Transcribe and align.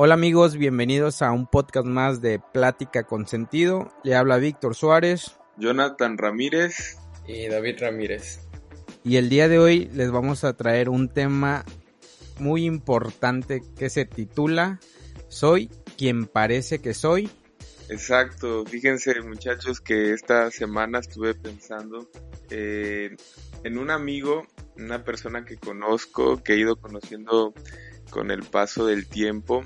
Hola 0.00 0.14
amigos, 0.14 0.56
bienvenidos 0.56 1.22
a 1.22 1.32
un 1.32 1.48
podcast 1.48 1.84
más 1.84 2.22
de 2.22 2.38
Plática 2.38 3.02
con 3.02 3.26
Sentido. 3.26 3.92
Le 4.04 4.14
habla 4.14 4.36
Víctor 4.36 4.76
Suárez. 4.76 5.36
Jonathan 5.56 6.16
Ramírez. 6.16 6.98
Y 7.26 7.48
David 7.48 7.80
Ramírez. 7.80 8.38
Y 9.02 9.16
el 9.16 9.28
día 9.28 9.48
de 9.48 9.58
hoy 9.58 9.90
les 9.92 10.12
vamos 10.12 10.44
a 10.44 10.56
traer 10.56 10.88
un 10.88 11.08
tema 11.08 11.64
muy 12.38 12.64
importante 12.64 13.60
que 13.76 13.90
se 13.90 14.04
titula 14.04 14.78
Soy 15.26 15.68
quien 15.96 16.26
parece 16.26 16.78
que 16.78 16.94
soy. 16.94 17.28
Exacto, 17.88 18.64
fíjense 18.66 19.20
muchachos 19.22 19.80
que 19.80 20.12
esta 20.12 20.52
semana 20.52 21.00
estuve 21.00 21.34
pensando 21.34 22.08
eh, 22.50 23.16
en 23.64 23.78
un 23.78 23.90
amigo, 23.90 24.46
una 24.76 25.02
persona 25.02 25.44
que 25.44 25.56
conozco, 25.56 26.40
que 26.40 26.52
he 26.52 26.58
ido 26.58 26.76
conociendo 26.76 27.52
con 28.10 28.30
el 28.30 28.42
paso 28.42 28.86
del 28.86 29.06
tiempo, 29.06 29.64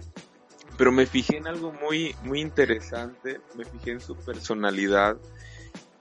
pero 0.77 0.92
me 0.92 1.06
fijé 1.06 1.36
en 1.36 1.46
algo 1.46 1.72
muy, 1.72 2.14
muy 2.23 2.41
interesante, 2.41 3.41
me 3.56 3.64
fijé 3.64 3.92
en 3.92 4.00
su 4.00 4.16
personalidad 4.16 5.16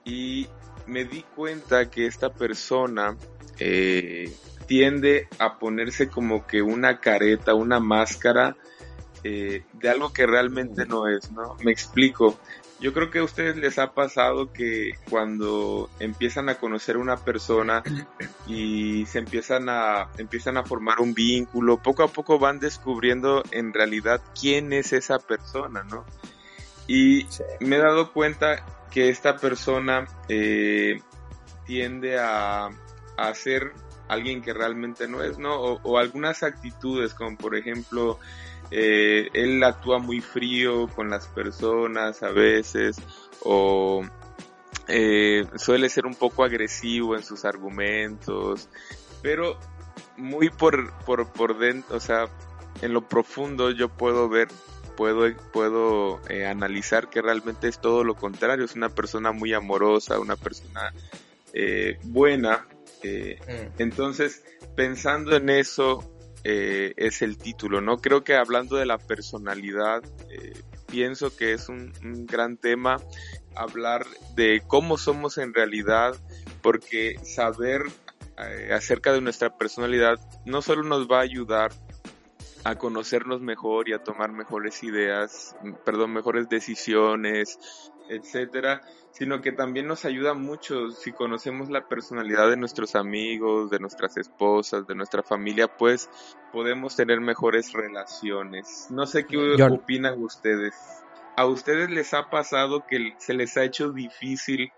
y 0.03 0.47
me 0.87 1.05
di 1.05 1.23
cuenta 1.35 1.89
que 1.89 2.05
esta 2.05 2.33
persona 2.33 3.15
eh, 3.59 4.33
tiende 4.67 5.27
a 5.37 5.59
ponerse 5.59 6.09
como 6.09 6.47
que 6.47 6.61
una 6.61 6.99
careta, 6.99 7.53
una 7.53 7.79
máscara 7.79 8.55
eh, 9.23 9.63
de 9.73 9.89
algo 9.89 10.11
que 10.13 10.25
realmente 10.25 10.85
no 10.85 11.07
es, 11.07 11.31
¿no? 11.31 11.55
Me 11.63 11.71
explico. 11.71 12.39
Yo 12.81 12.93
creo 12.93 13.11
que 13.11 13.19
a 13.19 13.23
ustedes 13.23 13.57
les 13.57 13.77
ha 13.77 13.93
pasado 13.93 14.51
que 14.51 14.93
cuando 15.07 15.87
empiezan 15.99 16.49
a 16.49 16.55
conocer 16.55 16.97
una 16.97 17.15
persona 17.15 17.83
y 18.47 19.05
se 19.05 19.19
empiezan 19.19 19.69
a, 19.69 20.09
empiezan 20.17 20.57
a 20.57 20.63
formar 20.63 20.99
un 20.99 21.13
vínculo, 21.13 21.77
poco 21.77 22.01
a 22.01 22.07
poco 22.07 22.39
van 22.39 22.59
descubriendo 22.59 23.43
en 23.51 23.71
realidad 23.71 24.19
quién 24.39 24.73
es 24.73 24.93
esa 24.93 25.19
persona, 25.19 25.83
¿no? 25.83 26.05
Y 26.87 27.27
me 27.59 27.75
he 27.75 27.79
dado 27.79 28.11
cuenta 28.13 28.65
que 28.89 29.09
esta 29.09 29.37
persona 29.37 30.07
eh, 30.27 30.99
tiende 31.67 32.17
a, 32.17 32.71
a 33.15 33.33
ser 33.35 33.73
alguien 34.07 34.41
que 34.41 34.53
realmente 34.53 35.07
no 35.07 35.21
es, 35.21 35.37
¿no? 35.37 35.53
O, 35.53 35.79
o 35.83 35.99
algunas 35.99 36.41
actitudes, 36.41 37.13
como 37.13 37.37
por 37.37 37.55
ejemplo, 37.55 38.19
eh, 38.73 39.29
él 39.33 39.61
actúa 39.65 39.99
muy 39.99 40.21
frío 40.21 40.87
con 40.87 41.09
las 41.09 41.27
personas 41.27 42.23
a 42.23 42.29
veces 42.29 42.95
o 43.43 44.01
eh, 44.87 45.45
suele 45.57 45.89
ser 45.89 46.05
un 46.05 46.15
poco 46.15 46.45
agresivo 46.45 47.15
en 47.17 47.23
sus 47.23 47.43
argumentos, 47.43 48.69
pero 49.21 49.59
muy 50.15 50.49
por, 50.49 50.93
por, 51.05 51.27
por 51.33 51.57
dentro, 51.57 51.97
o 51.97 51.99
sea, 51.99 52.29
en 52.81 52.93
lo 52.93 53.07
profundo 53.09 53.71
yo 53.71 53.89
puedo 53.89 54.29
ver, 54.29 54.47
puedo, 54.95 55.29
puedo 55.51 56.21
eh, 56.29 56.45
analizar 56.45 57.09
que 57.09 57.21
realmente 57.21 57.67
es 57.67 57.79
todo 57.79 58.05
lo 58.05 58.15
contrario, 58.15 58.63
es 58.63 58.75
una 58.75 58.89
persona 58.89 59.33
muy 59.33 59.53
amorosa, 59.53 60.17
una 60.17 60.37
persona 60.37 60.93
buena. 62.05 62.65
Mm. 63.03 63.81
Entonces, 63.81 64.43
pensando 64.77 65.35
en 65.35 65.49
eso, 65.49 66.09
eh, 66.43 66.93
es 66.97 67.21
el 67.21 67.37
título, 67.37 67.81
¿no? 67.81 67.97
Creo 67.97 68.23
que 68.23 68.35
hablando 68.35 68.75
de 68.75 68.85
la 68.85 68.97
personalidad, 68.97 70.03
eh, 70.29 70.53
pienso 70.87 71.35
que 71.35 71.53
es 71.53 71.69
un, 71.69 71.91
gran 72.25 72.57
tema 72.57 72.97
hablar 73.55 74.05
de 74.35 74.63
cómo 74.65 74.97
somos 74.97 75.37
en 75.37 75.53
realidad, 75.53 76.15
porque 76.61 77.19
saber 77.23 77.83
eh, 78.37 78.71
acerca 78.73 79.13
de 79.13 79.21
nuestra 79.21 79.55
personalidad 79.55 80.19
no 80.45 80.61
solo 80.61 80.83
nos 80.83 81.07
va 81.07 81.19
a 81.19 81.23
ayudar 81.23 81.71
a 82.63 82.75
conocernos 82.75 83.41
mejor 83.41 83.89
y 83.89 83.93
a 83.93 84.03
tomar 84.03 84.31
mejores 84.31 84.83
ideas, 84.83 85.55
perdón, 85.85 86.13
mejores 86.13 86.49
decisiones, 86.49 87.59
etcétera, 88.11 88.81
sino 89.11 89.41
que 89.41 89.51
también 89.51 89.87
nos 89.87 90.05
ayuda 90.05 90.33
mucho 90.33 90.91
si 90.91 91.11
conocemos 91.11 91.69
la 91.69 91.87
personalidad 91.87 92.49
de 92.49 92.57
nuestros 92.57 92.95
amigos, 92.95 93.69
de 93.69 93.79
nuestras 93.79 94.17
esposas, 94.17 94.85
de 94.87 94.95
nuestra 94.95 95.23
familia, 95.23 95.67
pues 95.67 96.09
podemos 96.51 96.95
tener 96.95 97.21
mejores 97.21 97.73
relaciones. 97.73 98.87
No 98.89 99.05
sé 99.05 99.25
qué 99.25 99.55
John. 99.57 99.73
opinan 99.73 100.21
ustedes. 100.21 100.75
¿A 101.37 101.45
ustedes 101.45 101.89
les 101.89 102.13
ha 102.13 102.29
pasado 102.29 102.85
que 102.85 103.13
se 103.17 103.33
les 103.33 103.55
ha 103.57 103.63
hecho 103.63 103.91
difícil 103.91 104.71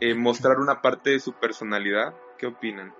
eh, 0.00 0.14
mostrar 0.14 0.58
una 0.58 0.80
parte 0.80 1.10
de 1.10 1.20
su 1.20 1.32
personalidad? 1.32 2.14
¿Qué 2.38 2.46
opinan? 2.46 2.94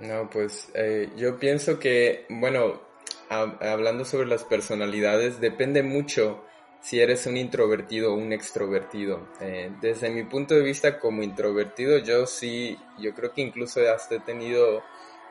No, 0.00 0.28
pues 0.30 0.70
eh, 0.74 1.12
yo 1.16 1.38
pienso 1.38 1.78
que, 1.78 2.26
bueno, 2.28 2.80
hablando 3.28 4.04
sobre 4.04 4.26
las 4.26 4.44
personalidades, 4.44 5.40
depende 5.40 5.82
mucho 5.82 6.44
si 6.84 7.00
eres 7.00 7.24
un 7.24 7.38
introvertido 7.38 8.12
o 8.12 8.16
un 8.16 8.32
extrovertido. 8.34 9.26
Eh, 9.40 9.72
desde 9.80 10.10
mi 10.10 10.22
punto 10.24 10.54
de 10.54 10.60
vista 10.60 10.98
como 11.00 11.22
introvertido, 11.22 11.96
yo 11.98 12.26
sí, 12.26 12.78
yo 12.98 13.14
creo 13.14 13.32
que 13.32 13.40
incluso 13.40 13.80
hasta 13.90 14.16
he 14.16 14.20
tenido 14.20 14.82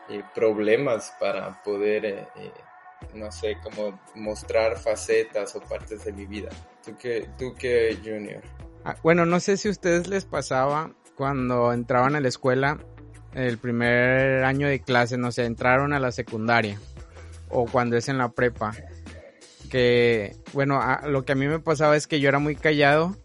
eh, 0.10 0.24
problemas 0.34 1.14
para 1.20 1.62
poder, 1.62 2.06
eh, 2.06 2.28
no 3.14 3.32
sé, 3.32 3.58
como 3.62 4.00
mostrar 4.16 4.80
facetas 4.80 5.56
o 5.56 5.62
partes 5.62 6.04
de 6.06 6.12
mi 6.12 6.26
vida. 6.26 6.50
¿Tú 6.84 6.98
qué, 6.98 7.30
tú 7.38 7.54
qué 7.54 8.00
Junior? 8.04 8.42
Ah, 8.84 8.96
bueno, 9.04 9.28
no 9.28 9.40
sé 9.40 9.56
si 9.56 9.68
a 9.68 9.72
ustedes 9.72 10.08
les 10.08 10.26
pasaba 10.26 10.92
cuando 11.16 11.72
entraban 11.72 12.16
a 12.16 12.20
la 12.20 12.30
escuela, 12.30 12.80
el 13.36 13.60
primer 13.60 14.44
año 14.44 14.68
de 14.68 14.82
clase, 14.82 15.18
no 15.20 15.32
sé, 15.32 15.46
entraron 15.46 15.94
a 15.94 16.00
la 16.00 16.12
secundaria 16.12 16.80
o 17.50 17.66
cuando 17.66 17.96
es 17.96 18.10
en 18.10 18.18
la 18.18 18.30
prepa 18.30 18.74
que, 19.74 20.36
bueno, 20.54 20.80
a, 20.80 21.08
lo 21.08 21.26
que 21.26 21.32
a 21.32 21.36
mí 21.36 21.48
me 21.48 21.58
pasaba 21.58 21.98
es 21.98 22.06
que 22.06 22.20
yo 22.20 22.30
era 22.30 22.38
muy 22.38 22.56
callado 22.56 23.18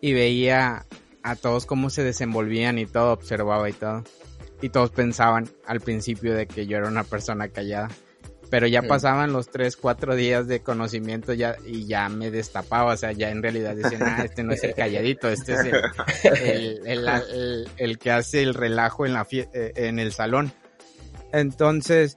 y 0.00 0.14
veía 0.14 0.86
a 1.22 1.36
todos 1.36 1.66
cómo 1.66 1.90
se 1.90 2.02
desenvolvían 2.02 2.78
y 2.78 2.86
todo, 2.86 3.12
observaba 3.12 3.68
y 3.68 3.74
todo. 3.74 4.02
Y 4.62 4.70
todos 4.70 4.92
pensaban 4.92 5.50
al 5.66 5.80
principio 5.80 6.34
de 6.34 6.46
que 6.46 6.66
yo 6.66 6.78
era 6.78 6.88
una 6.88 7.04
persona 7.04 7.48
callada. 7.48 7.90
Pero 8.48 8.66
ya 8.66 8.80
sí. 8.80 8.88
pasaban 8.88 9.34
los 9.34 9.50
tres, 9.50 9.76
cuatro 9.76 10.16
días 10.16 10.48
de 10.48 10.62
conocimiento 10.62 11.34
ya, 11.34 11.56
y 11.66 11.86
ya 11.86 12.08
me 12.08 12.30
destapaba, 12.30 12.94
o 12.94 12.96
sea, 12.96 13.12
ya 13.12 13.28
en 13.28 13.42
realidad 13.42 13.76
decían, 13.76 14.02
ah, 14.02 14.22
este 14.24 14.42
no 14.42 14.54
es 14.54 14.64
el 14.64 14.74
calladito, 14.74 15.28
este 15.28 15.52
es 15.52 15.60
el, 15.60 15.74
el, 16.24 16.86
el, 16.86 17.08
el, 17.08 17.68
el 17.76 17.98
que 17.98 18.10
hace 18.10 18.42
el 18.42 18.54
relajo 18.54 19.04
en, 19.04 19.12
la 19.12 19.26
eh, 19.30 19.72
en 19.76 19.98
el 19.98 20.14
salón. 20.14 20.50
Entonces, 21.30 22.16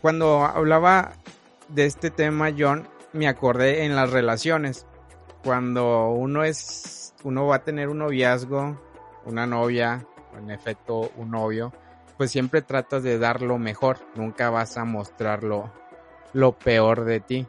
cuando 0.00 0.44
hablaba 0.44 1.21
de 1.74 1.86
este 1.86 2.10
tema, 2.10 2.50
John, 2.56 2.88
me 3.12 3.28
acordé 3.28 3.84
en 3.84 3.96
las 3.96 4.10
relaciones. 4.10 4.86
Cuando 5.42 6.10
uno 6.10 6.44
es, 6.44 7.14
uno 7.24 7.46
va 7.46 7.56
a 7.56 7.64
tener 7.64 7.88
un 7.88 7.98
noviazgo, 7.98 8.80
una 9.24 9.46
novia, 9.46 10.06
en 10.36 10.50
efecto 10.50 11.10
un 11.16 11.30
novio, 11.30 11.72
pues 12.16 12.30
siempre 12.30 12.62
tratas 12.62 13.02
de 13.02 13.18
dar 13.18 13.42
lo 13.42 13.58
mejor, 13.58 13.98
nunca 14.14 14.50
vas 14.50 14.76
a 14.76 14.84
mostrar 14.84 15.42
lo, 15.42 15.72
lo 16.32 16.52
peor 16.52 17.04
de 17.04 17.20
ti. 17.20 17.46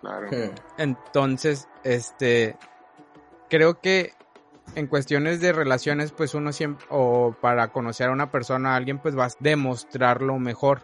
Claro. 0.00 0.28
Entonces, 0.76 1.68
este, 1.82 2.56
creo 3.48 3.80
que 3.80 4.12
en 4.74 4.86
cuestiones 4.86 5.40
de 5.40 5.52
relaciones, 5.52 6.12
pues 6.12 6.34
uno 6.34 6.52
siempre, 6.52 6.84
o 6.90 7.34
para 7.40 7.68
conocer 7.68 8.08
a 8.08 8.12
una 8.12 8.30
persona, 8.30 8.72
a 8.72 8.76
alguien, 8.76 8.98
pues 8.98 9.14
vas 9.14 9.34
a 9.34 9.38
demostrar 9.40 10.20
lo 10.20 10.38
mejor 10.38 10.82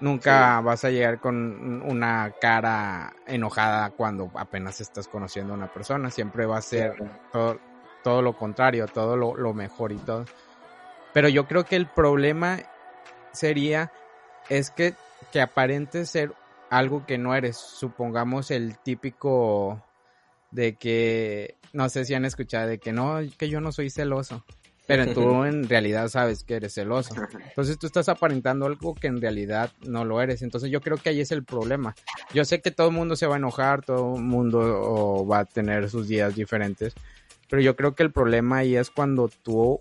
Nunca 0.00 0.58
sí. 0.58 0.64
vas 0.64 0.84
a 0.84 0.90
llegar 0.90 1.20
con 1.20 1.82
una 1.82 2.32
cara 2.40 3.14
enojada 3.26 3.90
cuando 3.90 4.30
apenas 4.34 4.80
estás 4.80 5.08
conociendo 5.08 5.54
a 5.54 5.56
una 5.56 5.72
persona. 5.72 6.10
Siempre 6.10 6.44
va 6.44 6.58
a 6.58 6.62
ser 6.62 6.94
todo, 7.32 7.58
todo 8.02 8.22
lo 8.22 8.36
contrario, 8.36 8.86
todo 8.86 9.16
lo, 9.16 9.36
lo, 9.36 9.54
mejor 9.54 9.92
y 9.92 9.96
todo. 9.96 10.26
Pero 11.14 11.28
yo 11.28 11.46
creo 11.46 11.64
que 11.64 11.76
el 11.76 11.86
problema 11.86 12.58
sería 13.32 13.90
es 14.50 14.70
que, 14.70 14.94
que 15.32 15.40
aparente 15.40 16.04
ser 16.04 16.32
algo 16.68 17.06
que 17.06 17.16
no 17.16 17.34
eres. 17.34 17.56
Supongamos 17.56 18.50
el 18.50 18.78
típico 18.78 19.82
de 20.50 20.74
que, 20.74 21.56
no 21.72 21.88
sé 21.88 22.04
si 22.04 22.14
han 22.14 22.24
escuchado, 22.24 22.68
de 22.68 22.78
que 22.78 22.92
no, 22.92 23.18
que 23.38 23.48
yo 23.48 23.60
no 23.60 23.72
soy 23.72 23.88
celoso 23.88 24.44
pero 24.86 25.06
tú 25.14 25.44
en 25.44 25.68
realidad 25.68 26.08
sabes 26.08 26.44
que 26.44 26.54
eres 26.54 26.74
celoso. 26.74 27.14
Entonces 27.48 27.78
tú 27.78 27.86
estás 27.86 28.08
aparentando 28.08 28.66
algo 28.66 28.94
que 28.94 29.06
en 29.06 29.20
realidad 29.20 29.70
no 29.86 30.04
lo 30.04 30.20
eres. 30.20 30.42
Entonces 30.42 30.70
yo 30.70 30.80
creo 30.80 30.96
que 30.96 31.10
ahí 31.10 31.20
es 31.20 31.32
el 31.32 31.44
problema. 31.44 31.94
Yo 32.32 32.44
sé 32.44 32.60
que 32.60 32.70
todo 32.70 32.88
el 32.88 32.94
mundo 32.94 33.16
se 33.16 33.26
va 33.26 33.34
a 33.34 33.38
enojar, 33.38 33.84
todo 33.84 34.16
el 34.16 34.22
mundo 34.22 35.26
va 35.26 35.40
a 35.40 35.44
tener 35.44 35.90
sus 35.90 36.08
días 36.08 36.34
diferentes, 36.34 36.94
pero 37.48 37.62
yo 37.62 37.76
creo 37.76 37.94
que 37.94 38.02
el 38.02 38.12
problema 38.12 38.58
ahí 38.58 38.76
es 38.76 38.90
cuando 38.90 39.28
tú 39.42 39.80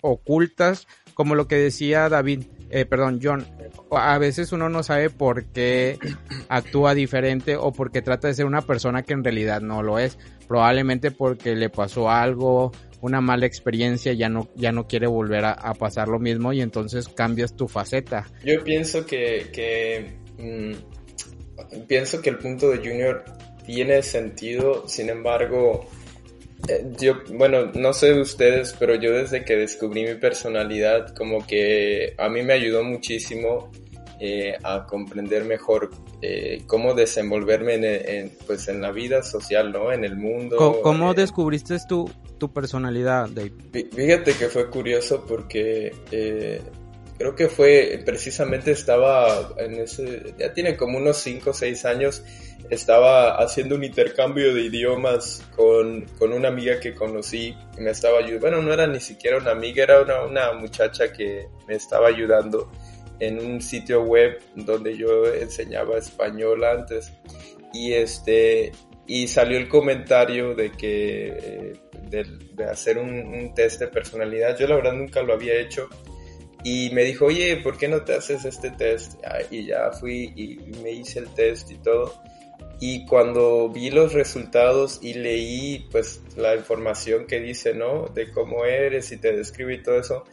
ocultas, 0.00 0.86
como 1.14 1.34
lo 1.34 1.48
que 1.48 1.56
decía 1.56 2.08
David, 2.08 2.44
eh, 2.70 2.84
perdón, 2.84 3.20
John, 3.22 3.46
a 3.90 4.18
veces 4.18 4.52
uno 4.52 4.68
no 4.68 4.82
sabe 4.82 5.10
por 5.10 5.44
qué 5.46 5.98
actúa 6.48 6.94
diferente 6.94 7.56
o 7.56 7.72
porque 7.72 8.02
trata 8.02 8.28
de 8.28 8.34
ser 8.34 8.46
una 8.46 8.62
persona 8.62 9.02
que 9.02 9.12
en 9.12 9.24
realidad 9.24 9.60
no 9.60 9.82
lo 9.82 9.98
es. 9.98 10.18
Probablemente 10.48 11.10
porque 11.10 11.54
le 11.54 11.70
pasó 11.70 12.10
algo, 12.10 12.72
una 13.06 13.20
mala 13.20 13.46
experiencia, 13.46 14.12
ya 14.12 14.28
no, 14.28 14.48
ya 14.54 14.72
no 14.72 14.86
quiere 14.86 15.06
volver 15.06 15.44
a, 15.44 15.52
a, 15.52 15.74
pasar 15.74 16.08
lo 16.08 16.18
mismo 16.18 16.52
y 16.52 16.60
entonces 16.60 17.08
cambias 17.08 17.54
tu 17.54 17.68
faceta. 17.68 18.26
Yo 18.44 18.62
pienso 18.64 19.06
que, 19.06 19.48
que 19.52 20.16
mmm, 20.38 20.74
pienso 21.86 22.20
que 22.20 22.30
el 22.30 22.38
punto 22.38 22.70
de 22.70 22.78
Junior 22.78 23.24
tiene 23.64 24.02
sentido, 24.02 24.86
sin 24.88 25.10
embargo, 25.10 25.88
eh, 26.68 26.86
yo, 26.98 27.14
bueno, 27.34 27.72
no 27.74 27.92
sé 27.92 28.18
ustedes, 28.18 28.74
pero 28.78 28.94
yo 28.94 29.12
desde 29.12 29.44
que 29.44 29.56
descubrí 29.56 30.04
mi 30.04 30.14
personalidad, 30.14 31.14
como 31.14 31.46
que 31.46 32.14
a 32.18 32.28
mí 32.28 32.42
me 32.42 32.54
ayudó 32.54 32.84
muchísimo 32.84 33.70
eh, 34.20 34.54
a 34.62 34.86
comprender 34.86 35.44
mejor 35.44 35.90
eh, 36.22 36.62
cómo 36.66 36.94
desenvolverme 36.94 37.74
en, 37.74 38.32
pues 38.46 38.68
en 38.68 38.80
la 38.80 38.90
vida 38.90 39.22
social, 39.22 39.72
¿no? 39.72 39.92
En 39.92 40.04
el 40.04 40.16
mundo. 40.16 40.80
¿Cómo, 40.82 41.12
descubriste 41.12 41.76
tu, 41.86 42.10
tu 42.38 42.52
personalidad, 42.52 43.28
Dave? 43.28 43.52
Fíjate 43.72 44.34
que 44.34 44.48
fue 44.48 44.68
curioso 44.70 45.24
porque 45.26 45.92
creo 47.18 47.34
que 47.34 47.48
fue 47.48 48.02
precisamente 48.04 48.72
estaba 48.72 49.54
en 49.58 49.74
ese, 49.76 50.34
ya 50.38 50.52
tiene 50.52 50.76
como 50.76 50.98
unos 50.98 51.16
5 51.18 51.50
o 51.50 51.52
6 51.52 51.84
años, 51.86 52.22
estaba 52.70 53.36
haciendo 53.36 53.74
un 53.74 53.84
intercambio 53.84 54.54
de 54.54 54.62
idiomas 54.62 55.42
con, 55.54 56.02
con 56.18 56.32
una 56.32 56.48
amiga 56.48 56.78
que 56.80 56.94
conocí, 56.94 57.56
que 57.74 57.80
me 57.80 57.90
estaba 57.90 58.18
ayudando, 58.18 58.40
bueno, 58.40 58.62
no 58.62 58.72
era 58.72 58.86
ni 58.86 59.00
siquiera 59.00 59.38
una 59.38 59.52
amiga, 59.52 59.84
era 59.84 60.02
una, 60.02 60.22
una 60.22 60.52
muchacha 60.52 61.12
que 61.12 61.48
me 61.66 61.74
estaba 61.74 62.08
ayudando 62.08 62.70
en 63.18 63.38
un 63.38 63.62
sitio 63.62 64.02
web 64.02 64.38
donde 64.54 64.96
yo 64.96 65.26
enseñaba 65.26 65.96
español 65.96 66.64
antes 66.64 67.12
y 67.72 67.94
este 67.94 68.72
y 69.06 69.28
salió 69.28 69.56
el 69.56 69.68
comentario 69.68 70.54
de 70.54 70.72
que 70.72 71.28
eh, 71.28 71.72
de, 72.10 72.64
hacer 72.64 72.98
un, 72.98 73.54
test 73.54 73.80
de 73.80 73.88
personalidad 73.88 74.58
yo 74.58 74.66
la 74.66 74.76
verdad 74.76 74.92
nunca 74.92 75.22
lo 75.22 75.34
había 75.34 75.54
hecho 75.54 75.88
y 76.68 76.90
me 76.90 77.04
dijo, 77.04 77.26
oye, 77.26 77.58
¿por 77.58 77.78
qué 77.78 77.86
no 77.86 78.02
te 78.02 78.14
haces 78.14 78.44
este 78.44 78.72
test? 78.72 79.22
Y 79.52 79.66
ya 79.66 79.92
fui 79.92 80.32
y 80.34 80.56
me 80.82 80.90
hice 80.90 81.20
el 81.20 81.28
test 81.28 81.70
y 81.70 81.76
todo. 81.76 82.20
Y 82.80 83.06
cuando 83.06 83.68
vi 83.68 83.90
los 83.90 84.12
resultados 84.12 84.98
y 85.00 85.14
leí 85.14 85.86
pues 85.92 86.20
la 86.36 86.56
información 86.56 87.26
que 87.26 87.40
dice, 87.40 87.72
¿no? 87.72 88.06
De 88.08 88.32
cómo 88.32 88.64
eres 88.64 89.12
y 89.12 89.18
te 89.18 89.32
describe 89.32 89.74
y 89.74 89.82
todo 89.82 90.00
eso, 90.00 90.24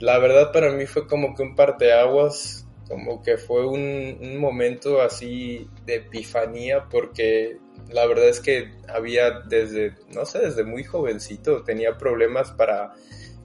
la 0.00 0.18
verdad 0.18 0.52
para 0.52 0.72
mí 0.72 0.86
fue 0.86 1.06
como 1.06 1.34
que 1.34 1.42
un 1.42 1.54
parteaguas, 1.54 2.66
como 2.88 3.22
que 3.22 3.36
fue 3.36 3.66
un 3.66 4.38
momento 4.38 5.02
así 5.02 5.68
de 5.84 5.96
epifanía 5.96 6.86
porque 6.90 7.58
la 7.90 8.06
verdad 8.06 8.28
es 8.28 8.40
que 8.40 8.72
había 8.88 9.40
desde, 9.40 9.94
no 10.12 10.26
sé, 10.26 10.40
desde 10.40 10.64
muy 10.64 10.84
jovencito 10.84 11.62
tenía 11.62 11.96
problemas 11.96 12.50
para 12.52 12.94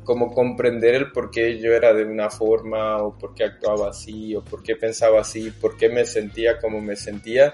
como 0.03 0.33
comprender 0.33 0.95
el 0.95 1.11
por 1.11 1.29
qué 1.29 1.59
yo 1.59 1.73
era 1.73 1.93
de 1.93 2.03
una 2.03 2.29
forma 2.31 2.97
o 2.97 3.15
por 3.17 3.35
qué 3.35 3.43
actuaba 3.43 3.89
así 3.89 4.35
o 4.35 4.43
por 4.43 4.63
qué 4.63 4.75
pensaba 4.75 5.21
así, 5.21 5.51
por 5.51 5.77
qué 5.77 5.89
me 5.89 6.05
sentía 6.05 6.59
como 6.59 6.81
me 6.81 6.95
sentía. 6.95 7.53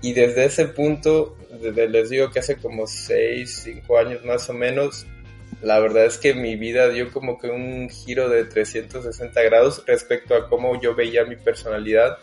Y 0.00 0.14
desde 0.14 0.46
ese 0.46 0.66
punto, 0.66 1.36
desde, 1.60 1.88
les 1.88 2.10
digo 2.10 2.30
que 2.30 2.40
hace 2.40 2.56
como 2.56 2.88
6, 2.88 3.62
5 3.64 3.98
años 3.98 4.24
más 4.24 4.50
o 4.50 4.52
menos, 4.52 5.06
la 5.62 5.78
verdad 5.78 6.06
es 6.06 6.18
que 6.18 6.34
mi 6.34 6.56
vida 6.56 6.88
dio 6.88 7.12
como 7.12 7.38
que 7.38 7.48
un 7.48 7.88
giro 7.88 8.28
de 8.28 8.46
360 8.46 9.40
grados 9.42 9.84
respecto 9.86 10.34
a 10.34 10.48
cómo 10.48 10.80
yo 10.80 10.96
veía 10.96 11.24
mi 11.24 11.36
personalidad 11.36 12.18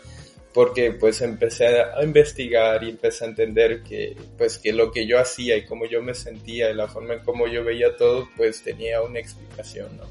porque 0.52 0.92
pues 0.92 1.20
empecé 1.20 1.80
a 1.80 2.02
investigar 2.02 2.82
y 2.82 2.90
empecé 2.90 3.24
a 3.24 3.28
entender 3.28 3.82
que 3.82 4.16
pues 4.36 4.58
que 4.58 4.72
lo 4.72 4.90
que 4.90 5.06
yo 5.06 5.18
hacía 5.20 5.56
y 5.56 5.64
cómo 5.64 5.86
yo 5.86 6.02
me 6.02 6.14
sentía 6.14 6.70
y 6.70 6.74
la 6.74 6.88
forma 6.88 7.14
en 7.14 7.20
cómo 7.20 7.46
yo 7.46 7.64
veía 7.64 7.96
todo 7.96 8.28
pues 8.36 8.62
tenía 8.62 9.00
una 9.02 9.20
explicación, 9.20 9.96
¿no? 9.96 10.04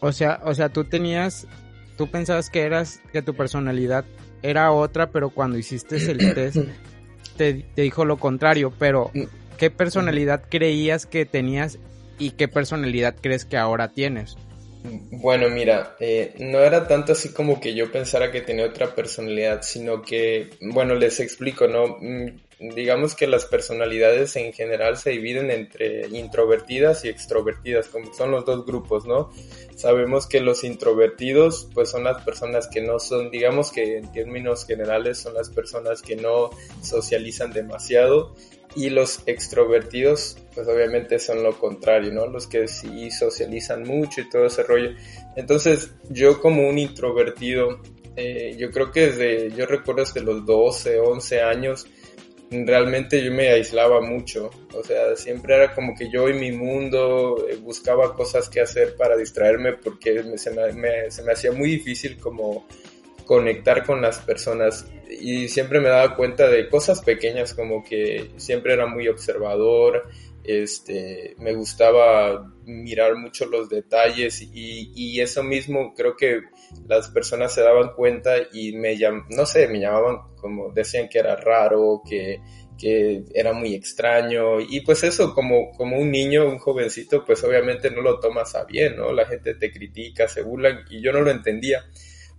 O 0.00 0.12
sea, 0.12 0.40
o 0.44 0.54
sea, 0.54 0.68
tú 0.68 0.84
tenías, 0.84 1.46
tú 1.96 2.10
pensabas 2.10 2.50
que 2.50 2.62
eras, 2.62 3.00
que 3.12 3.22
tu 3.22 3.34
personalidad 3.34 4.04
era 4.42 4.70
otra, 4.72 5.10
pero 5.10 5.30
cuando 5.30 5.58
hiciste 5.58 5.96
el 5.96 6.18
test 6.34 6.58
te, 7.36 7.64
te 7.74 7.82
dijo 7.82 8.04
lo 8.04 8.18
contrario, 8.18 8.72
pero 8.78 9.10
¿qué 9.58 9.70
personalidad 9.70 10.44
creías 10.48 11.06
que 11.06 11.26
tenías 11.26 11.78
y 12.18 12.30
qué 12.30 12.48
personalidad 12.48 13.16
crees 13.20 13.44
que 13.44 13.56
ahora 13.56 13.88
tienes? 13.88 14.36
Bueno, 14.86 15.48
mira, 15.48 15.96
eh, 15.98 16.34
no 16.40 16.58
era 16.58 16.86
tanto 16.86 17.12
así 17.12 17.32
como 17.32 17.58
que 17.58 17.74
yo 17.74 17.90
pensara 17.90 18.30
que 18.30 18.42
tenía 18.42 18.66
otra 18.66 18.94
personalidad, 18.94 19.62
sino 19.62 20.02
que, 20.02 20.50
bueno, 20.60 20.94
les 20.94 21.20
explico, 21.20 21.66
¿no? 21.66 21.96
Mm, 22.00 22.74
digamos 22.74 23.14
que 23.14 23.26
las 23.26 23.46
personalidades 23.46 24.36
en 24.36 24.52
general 24.52 24.98
se 24.98 25.10
dividen 25.10 25.50
entre 25.50 26.06
introvertidas 26.08 27.02
y 27.06 27.08
extrovertidas, 27.08 27.88
como 27.88 28.12
son 28.12 28.30
los 28.30 28.44
dos 28.44 28.66
grupos, 28.66 29.06
¿no? 29.06 29.30
Sabemos 29.74 30.26
que 30.26 30.40
los 30.40 30.64
introvertidos, 30.64 31.66
pues 31.72 31.88
son 31.88 32.04
las 32.04 32.22
personas 32.22 32.68
que 32.68 32.82
no 32.82 32.98
son, 32.98 33.30
digamos 33.30 33.72
que 33.72 33.96
en 33.96 34.12
términos 34.12 34.66
generales 34.66 35.16
son 35.16 35.32
las 35.32 35.48
personas 35.48 36.02
que 36.02 36.16
no 36.16 36.50
socializan 36.82 37.54
demasiado 37.54 38.34
y 38.76 38.90
los 38.90 39.22
extrovertidos, 39.26 40.36
pues 40.54 40.66
obviamente 40.68 41.18
son 41.18 41.42
lo 41.42 41.58
contrario, 41.58 42.12
¿no? 42.12 42.26
Los 42.26 42.46
que 42.46 42.66
sí 42.68 43.10
socializan 43.10 43.84
mucho 43.84 44.20
y 44.20 44.28
todo 44.28 44.46
ese 44.46 44.62
rollo. 44.62 44.90
Entonces, 45.36 45.92
yo 46.10 46.40
como 46.40 46.68
un 46.68 46.78
introvertido, 46.78 47.80
eh, 48.16 48.56
yo 48.58 48.70
creo 48.70 48.90
que 48.90 49.06
desde, 49.08 49.50
yo 49.52 49.66
recuerdo 49.66 50.02
desde 50.04 50.20
los 50.20 50.44
12, 50.44 50.98
11 50.98 51.42
años, 51.42 51.86
realmente 52.50 53.22
yo 53.22 53.32
me 53.32 53.48
aislaba 53.48 54.00
mucho. 54.00 54.50
O 54.74 54.82
sea, 54.82 55.16
siempre 55.16 55.54
era 55.54 55.74
como 55.74 55.94
que 55.94 56.10
yo 56.10 56.28
en 56.28 56.40
mi 56.40 56.52
mundo 56.52 57.46
eh, 57.48 57.56
buscaba 57.56 58.14
cosas 58.14 58.48
que 58.48 58.60
hacer 58.60 58.96
para 58.96 59.16
distraerme 59.16 59.74
porque 59.74 60.22
se, 60.36 60.50
me, 60.50 61.10
se 61.10 61.22
me 61.22 61.32
hacía 61.32 61.52
muy 61.52 61.70
difícil 61.70 62.18
como 62.18 62.66
conectar 63.24 63.84
con 63.84 64.02
las 64.02 64.18
personas 64.18 64.86
y 65.20 65.48
siempre 65.48 65.80
me 65.80 65.88
daba 65.88 66.16
cuenta 66.16 66.48
de 66.48 66.68
cosas 66.68 67.02
pequeñas 67.02 67.54
como 67.54 67.82
que 67.82 68.30
siempre 68.36 68.74
era 68.74 68.86
muy 68.86 69.08
observador, 69.08 70.08
este, 70.44 71.34
me 71.38 71.54
gustaba 71.54 72.52
mirar 72.66 73.16
mucho 73.16 73.46
los 73.46 73.70
detalles 73.70 74.42
y, 74.42 74.92
y 74.94 75.20
eso 75.20 75.42
mismo 75.42 75.94
creo 75.94 76.16
que 76.16 76.42
las 76.86 77.08
personas 77.08 77.54
se 77.54 77.62
daban 77.62 77.94
cuenta 77.96 78.34
y 78.52 78.72
me 78.72 78.96
llam, 78.98 79.24
no 79.30 79.46
sé, 79.46 79.68
me 79.68 79.80
llamaban 79.80 80.18
como 80.36 80.70
decían 80.70 81.08
que 81.08 81.18
era 81.18 81.36
raro, 81.36 82.02
que, 82.06 82.40
que 82.78 83.24
era 83.32 83.54
muy 83.54 83.74
extraño 83.74 84.60
y 84.60 84.80
pues 84.82 85.02
eso 85.04 85.34
como, 85.34 85.70
como 85.72 85.96
un 85.98 86.10
niño, 86.10 86.46
un 86.46 86.58
jovencito, 86.58 87.24
pues 87.24 87.42
obviamente 87.42 87.90
no 87.90 88.02
lo 88.02 88.20
tomas 88.20 88.54
a 88.54 88.64
bien, 88.64 88.96
¿no? 88.96 89.12
La 89.12 89.24
gente 89.24 89.54
te 89.54 89.72
critica, 89.72 90.28
se 90.28 90.42
burlan 90.42 90.84
y 90.90 91.00
yo 91.00 91.12
no 91.12 91.22
lo 91.22 91.30
entendía 91.30 91.84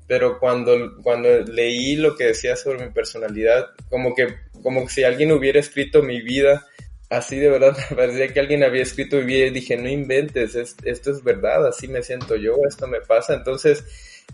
pero 0.07 0.39
cuando, 0.39 0.97
cuando 1.01 1.29
leí 1.41 1.95
lo 1.95 2.15
que 2.15 2.25
decía 2.25 2.55
sobre 2.55 2.85
mi 2.85 2.91
personalidad, 2.91 3.67
como 3.89 4.13
que, 4.13 4.27
como 4.61 4.87
si 4.87 5.03
alguien 5.03 5.31
hubiera 5.31 5.59
escrito 5.59 6.03
mi 6.03 6.21
vida, 6.21 6.65
así 7.09 7.37
de 7.39 7.49
verdad 7.49 7.75
me 7.89 7.95
parecía 7.95 8.27
que 8.27 8.39
alguien 8.39 8.63
había 8.63 8.83
escrito 8.83 9.17
mi 9.17 9.25
vida 9.25 9.47
y 9.47 9.51
dije, 9.51 9.77
no 9.77 9.89
inventes, 9.89 10.55
esto 10.55 11.11
es 11.11 11.23
verdad, 11.23 11.67
así 11.67 11.87
me 11.87 12.03
siento 12.03 12.35
yo, 12.35 12.55
esto 12.67 12.87
me 12.87 13.01
pasa. 13.01 13.33
Entonces, 13.33 13.83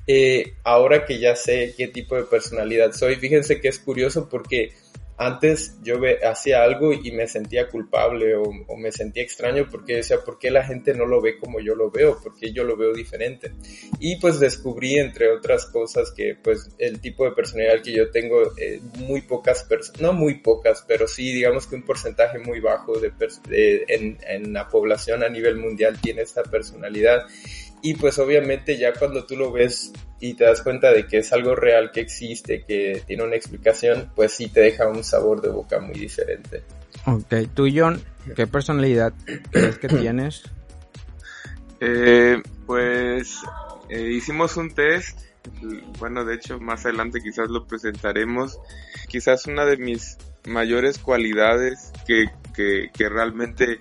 eh, 0.08 0.54
ahora 0.64 1.06
que 1.06 1.20
ya 1.20 1.36
sé 1.36 1.74
qué 1.78 1.88
tipo 1.88 2.16
de 2.16 2.24
personalidad 2.24 2.92
soy, 2.94 3.16
fíjense 3.16 3.62
que 3.62 3.70
es 3.70 3.80
curioso 3.80 4.28
porque 4.30 4.74
antes 5.22 5.78
yo 5.84 6.00
hacía 6.28 6.64
algo 6.64 6.94
y 6.94 7.12
me 7.12 7.28
sentía 7.28 7.68
culpable 7.70 8.36
o, 8.36 8.52
me 8.76 8.92
sentía 8.92 9.22
extraño 9.22 9.68
porque 9.70 9.98
decía, 9.98 10.24
¿por 10.26 10.40
qué 10.40 10.50
la 10.50 10.64
gente 10.64 10.96
no 10.96 11.06
lo 11.06 11.22
ve 11.22 11.38
como 11.38 11.60
yo 11.60 11.76
lo 11.76 11.92
veo? 11.92 12.20
porque 12.24 12.52
yo 12.52 12.64
lo 12.64 12.76
veo 12.76 12.92
diferente? 12.92 13.52
Y 14.00 14.16
pues 14.16 14.40
descubrí, 14.40 14.98
entre 14.98 15.32
otras 15.32 15.68
cosas, 15.68 16.12
que 16.12 16.36
pues 16.42 16.72
el 16.80 17.00
tipo 17.00 17.24
de 17.26 17.34
personalidad 17.34 17.84
que 17.84 17.94
yo 17.94 18.10
tengo, 18.10 18.42
eh, 18.58 18.82
muy 18.98 19.22
pocas 19.22 19.64
personas, 19.64 20.02
no 20.02 20.14
muy 20.14 20.40
pocas, 20.40 20.84
pero 20.88 21.08
sí 21.08 21.32
digamos 21.32 21.68
que 21.68 21.76
un 21.76 21.84
porcentaje 21.84 22.40
muy 22.40 22.60
bajo 22.60 22.94
de, 23.00 23.12
en, 23.88 24.18
en 24.28 24.54
la 24.54 24.68
población 24.70 25.24
a 25.24 25.30
nivel 25.30 25.58
mundial 25.58 26.00
tiene 26.02 26.24
esta 26.24 26.42
personalidad. 26.42 27.28
Y 27.82 27.96
pues 27.96 28.20
obviamente 28.20 28.78
ya 28.78 28.94
cuando 28.94 29.26
tú 29.26 29.36
lo 29.36 29.52
ves 29.52 29.92
y 30.20 30.36
te 30.36 30.44
das 30.46 30.62
cuenta 30.62 30.92
de 30.92 31.08
que 31.08 31.20
es 31.20 31.34
algo 31.34 31.56
real, 31.56 31.92
que 31.92 32.02
existe, 32.02 32.64
que 32.64 33.02
tiene 33.08 33.24
una 33.24 33.36
explicación, 33.36 34.12
pues 34.16 34.34
sí 34.34 34.48
te 34.48 34.62
deja 34.62 34.88
un 34.88 35.04
sabor 35.04 35.42
de 35.42 35.50
boca 35.50 35.80
muy 35.80 35.96
diferente. 35.96 36.64
Ok, 37.06 37.34
tú 37.56 37.68
John, 37.74 38.02
¿qué 38.36 38.46
personalidad 38.46 39.14
crees 39.52 39.80
que 39.80 39.88
tienes? 39.88 40.44
Eh, 41.80 42.42
pues 42.68 43.40
eh, 43.90 44.12
hicimos 44.12 44.56
un 44.58 44.72
test, 44.72 45.20
bueno 45.98 46.24
de 46.24 46.36
hecho 46.36 46.60
más 46.60 46.86
adelante 46.86 47.20
quizás 47.22 47.50
lo 47.50 47.66
presentaremos, 47.66 48.60
quizás 49.08 49.48
una 49.48 49.66
de 49.66 49.78
mis 49.78 50.18
mayores 50.48 51.00
cualidades 51.00 51.92
que, 52.06 52.26
que, 52.56 52.92
que 52.94 53.10
realmente 53.10 53.80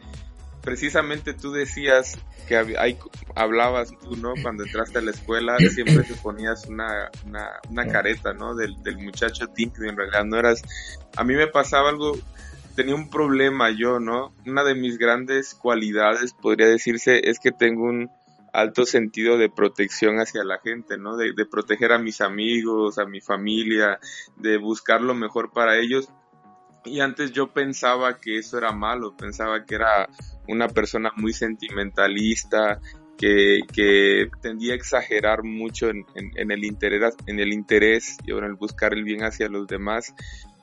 precisamente 0.71 1.35
tú 1.35 1.51
decías 1.51 2.17
que 2.47 2.57
hay, 2.57 2.97
hablabas 3.35 3.91
tú, 3.99 4.15
¿no? 4.15 4.35
Cuando 4.41 4.63
entraste 4.63 4.99
a 4.99 5.03
la 5.03 5.11
escuela 5.11 5.59
siempre 5.59 6.05
te 6.05 6.15
ponías 6.15 6.67
una, 6.67 7.11
una, 7.69 7.87
careta, 7.89 8.35
¿no? 8.35 8.55
Del, 8.55 8.81
del 8.85 8.99
muchacho 8.99 9.49
tímido, 9.49 9.87
en 9.87 9.97
realidad 9.97 10.25
no 10.25 10.39
eras... 10.39 10.63
A 11.17 11.25
mí 11.25 11.35
me 11.35 11.49
pasaba 11.49 11.89
algo, 11.89 12.17
tenía 12.77 12.95
un 12.95 13.11
problema 13.11 13.71
yo, 13.71 13.99
¿no? 13.99 14.33
Una 14.47 14.63
de 14.63 14.77
mis 14.77 14.97
grandes 14.97 15.55
cualidades, 15.55 16.35
podría 16.35 16.69
decirse, 16.69 17.29
es 17.29 17.41
que 17.41 17.51
tengo 17.51 17.83
un, 17.83 18.09
alto 18.53 18.85
sentido 18.85 19.39
de 19.39 19.49
protección 19.49 20.21
hacia 20.21 20.45
la 20.45 20.59
gente, 20.59 20.99
¿no? 20.99 21.17
De, 21.17 21.33
de 21.33 21.47
proteger 21.47 21.91
a 21.93 21.99
mis 21.99 22.21
amigos, 22.21 22.99
a 22.99 23.07
mi 23.07 23.21
familia, 23.21 23.99
de 24.37 24.57
buscar 24.57 25.01
lo 25.01 25.15
mejor 25.15 25.51
para 25.53 25.79
ellos. 25.79 26.09
Y 26.85 27.01
antes 27.01 27.33
yo 27.33 27.49
pensaba 27.49 28.19
que 28.19 28.39
eso 28.39 28.59
era 28.59 28.73
malo, 28.73 29.17
pensaba 29.17 29.65
que 29.65 29.75
era 29.75 30.09
una 30.49 30.69
persona 30.69 31.13
muy 31.17 31.33
sentimentalista, 31.33 32.81
que, 33.19 33.61
que 33.73 34.31
tendía 34.41 34.73
a 34.73 34.77
exagerar 34.77 35.43
mucho 35.43 35.91
en, 35.91 36.07
en, 36.15 36.51
el 36.51 36.65
interés, 36.65 37.15
en 37.27 37.39
el 37.39 37.53
interés 37.53 38.17
y 38.25 38.33
en 38.33 38.45
el 38.45 38.55
buscar 38.55 38.95
el 38.95 39.05
bien 39.05 39.23
hacia 39.25 39.49
los 39.49 39.67
demás. 39.67 40.15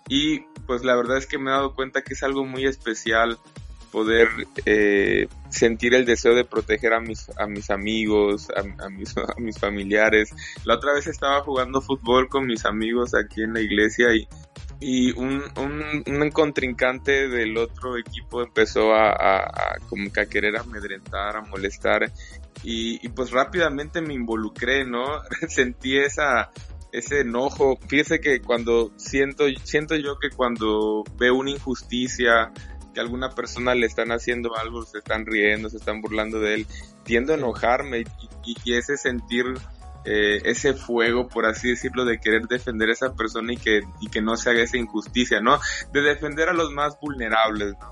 Y 0.09 0.39
pues 0.65 0.83
la 0.83 0.95
verdad 0.95 1.17
es 1.17 1.27
que 1.27 1.37
me 1.37 1.51
he 1.51 1.53
dado 1.53 1.75
cuenta 1.75 2.01
que 2.01 2.13
es 2.13 2.23
algo 2.23 2.45
muy 2.45 2.65
especial 2.65 3.37
poder 3.91 4.27
eh, 4.65 5.27
sentir 5.49 5.93
el 5.93 6.05
deseo 6.05 6.35
de 6.35 6.45
proteger 6.45 6.93
a 6.93 6.99
mis, 6.99 7.29
a 7.37 7.47
mis 7.47 7.69
amigos, 7.69 8.47
a, 8.55 8.89
mis, 8.89 9.15
a 9.17 9.39
mis 9.39 9.59
familiares. 9.59 10.29
La 10.65 10.75
otra 10.75 10.93
vez 10.93 11.07
estaba 11.07 11.41
jugando 11.41 11.81
fútbol 11.81 12.27
con 12.27 12.47
mis 12.47 12.65
amigos 12.65 13.13
aquí 13.13 13.43
en 13.43 13.53
la 13.53 13.61
iglesia 13.61 14.13
y 14.15 14.27
y 14.79 15.11
un, 15.17 15.43
un, 15.57 16.03
un, 16.05 16.31
contrincante 16.31 17.27
del 17.27 17.57
otro 17.57 17.97
equipo 17.97 18.43
empezó 18.43 18.93
a, 18.93 19.11
a, 19.11 19.79
como 19.89 20.11
que 20.11 20.21
a 20.21 20.25
querer 20.27 20.55
amedrentar, 20.57 21.35
a 21.35 21.41
molestar 21.41 22.11
y, 22.63 23.05
y, 23.05 23.09
pues 23.09 23.31
rápidamente 23.31 24.01
me 24.01 24.13
involucré, 24.13 24.85
¿no? 24.85 25.05
Sentí 25.47 25.97
esa, 25.97 26.51
ese 26.91 27.21
enojo. 27.21 27.77
Fíjese 27.87 28.19
que 28.19 28.41
cuando 28.41 28.91
siento, 28.97 29.45
siento 29.63 29.95
yo 29.95 30.17
que 30.19 30.29
cuando 30.29 31.03
veo 31.17 31.35
una 31.35 31.51
injusticia, 31.51 32.51
que 32.93 32.99
a 32.99 33.03
alguna 33.03 33.29
persona 33.31 33.75
le 33.75 33.85
están 33.85 34.11
haciendo 34.11 34.55
algo, 34.57 34.83
se 34.83 34.99
están 34.99 35.25
riendo, 35.25 35.69
se 35.69 35.77
están 35.77 36.01
burlando 36.01 36.39
de 36.39 36.55
él, 36.55 36.67
tiendo 37.03 37.33
a 37.33 37.37
enojarme 37.37 38.01
y, 38.45 38.55
y 38.63 38.73
ese 38.73 38.97
sentir 38.97 39.45
eh, 40.09 40.41
ese 40.45 40.73
fuego, 40.73 41.27
por 41.27 41.45
así 41.45 41.69
decirlo, 41.69 42.05
de 42.05 42.17
querer 42.17 42.47
defender 42.47 42.87
a 42.89 42.93
esa 42.93 43.13
persona 43.13 43.51
y 43.51 43.57
que, 43.57 43.81
y 43.99 44.07
que 44.07 44.21
no 44.21 44.37
se 44.37 44.49
haga 44.49 44.61
esa 44.61 44.77
injusticia, 44.77 45.41
¿no? 45.41 45.59
De 45.91 46.01
defender 46.01 46.47
a 46.47 46.53
los 46.53 46.71
más 46.71 46.97
vulnerables, 47.01 47.73
¿no? 47.81 47.91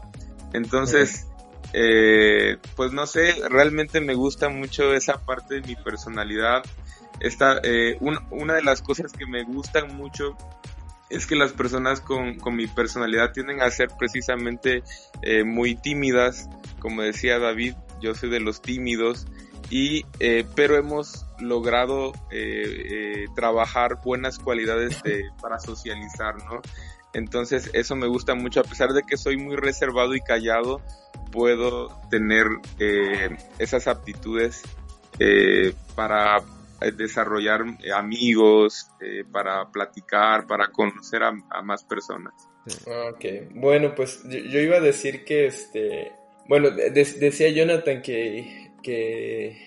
Entonces, 0.54 1.28
eh, 1.74 2.56
pues 2.78 2.94
no 2.94 3.06
sé, 3.06 3.36
realmente 3.50 4.00
me 4.00 4.14
gusta 4.14 4.48
mucho 4.48 4.94
esa 4.94 5.26
parte 5.26 5.56
de 5.56 5.68
mi 5.68 5.76
personalidad. 5.76 6.64
Esta, 7.20 7.60
eh, 7.64 7.98
una 8.00 8.54
de 8.54 8.64
las 8.64 8.82
cosas 8.82 9.12
que 9.12 9.26
me 9.26 9.44
gustan 9.44 9.98
mucho 9.98 10.38
es 11.10 11.28
que 11.28 11.36
las 11.36 11.52
personas 11.52 12.00
con, 12.00 12.36
con 12.36 12.56
mi 12.56 12.68
personalidad 12.68 13.34
tienden 13.34 13.62
a 13.62 13.70
ser 13.72 13.90
precisamente 13.98 14.84
eh, 15.22 15.44
muy 15.44 15.76
tímidas, 15.76 16.50
como 16.80 17.02
decía 17.02 17.40
David, 17.40 17.76
yo 18.02 18.16
soy 18.16 18.30
de 18.30 18.40
los 18.40 18.62
tímidos, 18.62 19.28
y 19.70 20.06
eh, 20.20 20.46
pero 20.56 20.78
hemos 20.78 21.26
logrado 21.40 22.14
eh, 22.32 22.86
eh, 22.92 23.26
trabajar 23.36 24.00
buenas 24.04 24.40
cualidades 24.40 25.02
de, 25.04 25.24
para 25.42 25.60
socializar, 25.60 26.36
¿no? 26.46 26.62
Entonces 27.14 27.70
eso 27.74 27.96
me 27.96 28.08
gusta 28.08 28.36
mucho, 28.36 28.60
a 28.60 28.64
pesar 28.64 28.92
de 28.94 29.04
que 29.04 29.18
soy 29.18 29.38
muy 29.38 29.56
reservado 29.56 30.16
y 30.16 30.22
callado, 30.22 30.82
puedo 31.32 31.88
tener 32.10 32.46
esas 33.58 33.88
aptitudes 33.88 34.64
para 35.96 36.44
desarrollar 36.98 37.64
amigos, 37.96 38.90
para 39.32 39.72
platicar, 39.72 40.46
para 40.46 40.68
conocer 40.68 41.24
a, 41.24 41.62
más 41.62 41.86
personas. 41.86 42.34
Ok, 42.86 43.26
bueno, 43.54 43.96
pues 43.96 44.22
yo, 44.26 44.60
iba 44.60 44.76
a 44.76 44.82
decir 44.82 45.24
que 45.24 45.46
este, 45.46 46.12
bueno, 46.50 46.70
decía 46.70 47.50
Jonathan 47.50 48.02
que 48.02 48.65
que, 48.86 49.58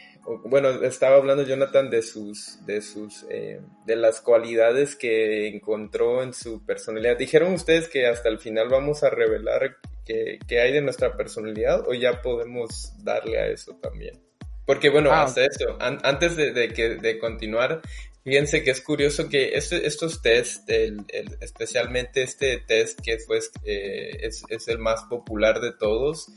bueno, 0.45 0.71
estaba 0.85 1.17
hablando 1.17 1.43
Jonathan 1.43 1.91
de 1.91 2.03
sus, 2.03 2.65
de 2.65 2.81
sus, 2.81 3.27
eh, 3.29 3.61
de 3.85 3.97
las 3.97 4.21
cualidades 4.21 4.95
que 4.95 5.49
encontró 5.49 6.23
en 6.23 6.33
su 6.33 6.65
personalidad. 6.65 7.19
Dijeron 7.19 7.53
ustedes 7.53 7.89
que 7.89 8.07
hasta 8.07 8.29
el 8.29 8.39
final 8.39 8.69
vamos 8.69 9.03
a 9.03 9.11
revelar 9.11 9.79
qué, 10.05 10.39
hay 10.61 10.73
de 10.73 10.83
nuestra 10.83 11.17
personalidad 11.17 11.85
o 11.89 11.95
ya 11.95 12.23
podemos 12.23 12.93
darle 13.03 13.39
a 13.39 13.49
eso 13.49 13.77
también. 13.83 14.23
Porque 14.65 14.89
bueno, 14.89 15.11
ah, 15.11 15.25
hasta 15.25 15.45
eso, 15.45 15.77
antes 15.81 16.37
de, 16.37 16.69
que, 16.69 16.97
de 16.97 17.19
continuar, 17.19 17.81
fíjense 18.23 18.63
que 18.63 18.71
es 18.71 18.81
curioso 18.83 19.29
que 19.29 19.57
este, 19.57 19.85
estos 19.87 20.23
test, 20.23 20.69
especialmente 21.41 22.23
este 22.23 22.59
test 22.59 23.01
que 23.01 23.19
fue, 23.19 23.41
eh, 23.65 24.19
es, 24.21 24.45
es, 24.49 24.69
el 24.69 24.79
más 24.79 25.05
popular 25.05 25.61
de 25.61 25.73
todos, 25.73 26.29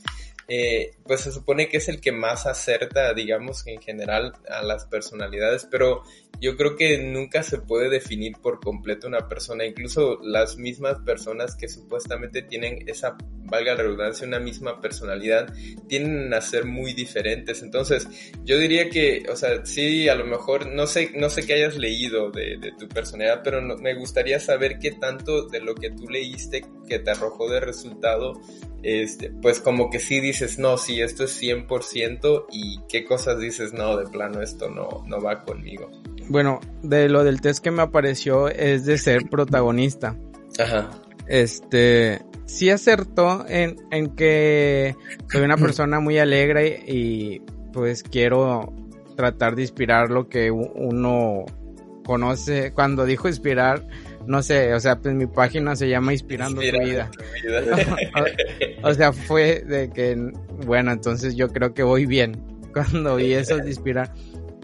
eh, 0.48 0.92
pues 1.04 1.22
se 1.22 1.32
supone 1.32 1.68
que 1.68 1.78
es 1.78 1.88
el 1.88 2.00
que 2.00 2.12
más 2.12 2.46
acerta, 2.46 3.14
digamos, 3.14 3.66
en 3.66 3.80
general 3.80 4.32
a 4.48 4.62
las 4.62 4.86
personalidades, 4.86 5.66
pero 5.70 6.02
yo 6.42 6.56
creo 6.56 6.74
que 6.74 6.98
nunca 6.98 7.44
se 7.44 7.58
puede 7.58 7.88
definir 7.88 8.32
por 8.42 8.58
completo 8.58 9.06
una 9.06 9.28
persona, 9.28 9.64
incluso 9.64 10.18
las 10.24 10.58
mismas 10.58 10.98
personas 10.98 11.54
que 11.54 11.68
supuestamente 11.68 12.42
tienen 12.42 12.82
esa, 12.88 13.16
valga 13.44 13.76
la 13.76 13.84
redundancia, 13.84 14.26
una 14.26 14.40
misma 14.40 14.80
personalidad, 14.80 15.54
tienden 15.88 16.34
a 16.34 16.40
ser 16.40 16.64
muy 16.64 16.94
diferentes. 16.94 17.62
Entonces, 17.62 18.08
yo 18.44 18.58
diría 18.58 18.90
que, 18.90 19.22
o 19.30 19.36
sea, 19.36 19.64
sí, 19.64 20.08
a 20.08 20.16
lo 20.16 20.26
mejor, 20.26 20.66
no 20.66 20.88
sé, 20.88 21.12
no 21.14 21.30
sé 21.30 21.46
qué 21.46 21.54
hayas 21.54 21.76
leído 21.76 22.32
de, 22.32 22.72
tu 22.76 22.88
personalidad, 22.88 23.42
pero 23.44 23.62
me 23.78 23.94
gustaría 23.94 24.40
saber 24.40 24.80
qué 24.80 24.90
tanto 24.90 25.46
de 25.46 25.60
lo 25.60 25.76
que 25.76 25.90
tú 25.90 26.08
leíste 26.08 26.64
que 26.88 26.98
te 26.98 27.10
arrojó 27.12 27.48
de 27.48 27.60
resultado 27.60 28.40
este, 28.82 29.30
pues 29.30 29.60
como 29.60 29.90
que 29.90 30.00
sí 30.00 30.20
dices, 30.20 30.58
no, 30.58 30.76
sí, 30.76 31.00
esto 31.00 31.24
es 31.24 31.40
100% 31.40 32.46
y 32.50 32.80
qué 32.88 33.04
cosas 33.04 33.38
dices, 33.38 33.72
no, 33.72 33.96
de 33.96 34.06
plano 34.06 34.42
esto 34.42 34.68
no, 34.68 35.04
no 35.06 35.20
va 35.20 35.44
conmigo. 35.44 35.88
Bueno, 36.32 36.60
de 36.82 37.10
lo 37.10 37.24
del 37.24 37.42
test 37.42 37.62
que 37.62 37.70
me 37.70 37.82
apareció 37.82 38.48
es 38.48 38.86
de 38.86 38.96
ser 38.96 39.28
protagonista. 39.28 40.16
Ajá. 40.58 40.88
Este, 41.26 42.22
sí 42.46 42.70
acertó 42.70 43.44
en, 43.46 43.76
en 43.90 44.16
que 44.16 44.96
soy 45.30 45.42
una 45.42 45.56
persona 45.58 46.00
muy 46.00 46.18
alegre 46.18 46.82
y 46.86 47.42
pues 47.74 48.02
quiero 48.02 48.72
tratar 49.14 49.56
de 49.56 49.62
inspirar 49.62 50.10
lo 50.10 50.30
que 50.30 50.50
uno 50.50 51.44
conoce. 52.02 52.72
Cuando 52.72 53.04
dijo 53.04 53.28
inspirar, 53.28 53.86
no 54.26 54.42
sé, 54.42 54.72
o 54.72 54.80
sea, 54.80 55.00
pues 55.00 55.14
mi 55.14 55.26
página 55.26 55.76
se 55.76 55.90
llama 55.90 56.14
Inspirando, 56.14 56.62
tu 56.62 56.78
vida. 56.82 57.10
o, 58.82 58.94
sea, 58.94 59.12
fue 59.12 59.60
de 59.66 59.90
que, 59.90 60.32
bueno, 60.64 60.92
entonces 60.92 61.36
yo 61.36 61.48
creo 61.48 61.74
que 61.74 61.82
voy 61.82 62.06
bien 62.06 62.42
cuando 62.72 63.16
vi 63.16 63.34
eso 63.34 63.58
de 63.58 63.68
inspirar. 63.68 64.14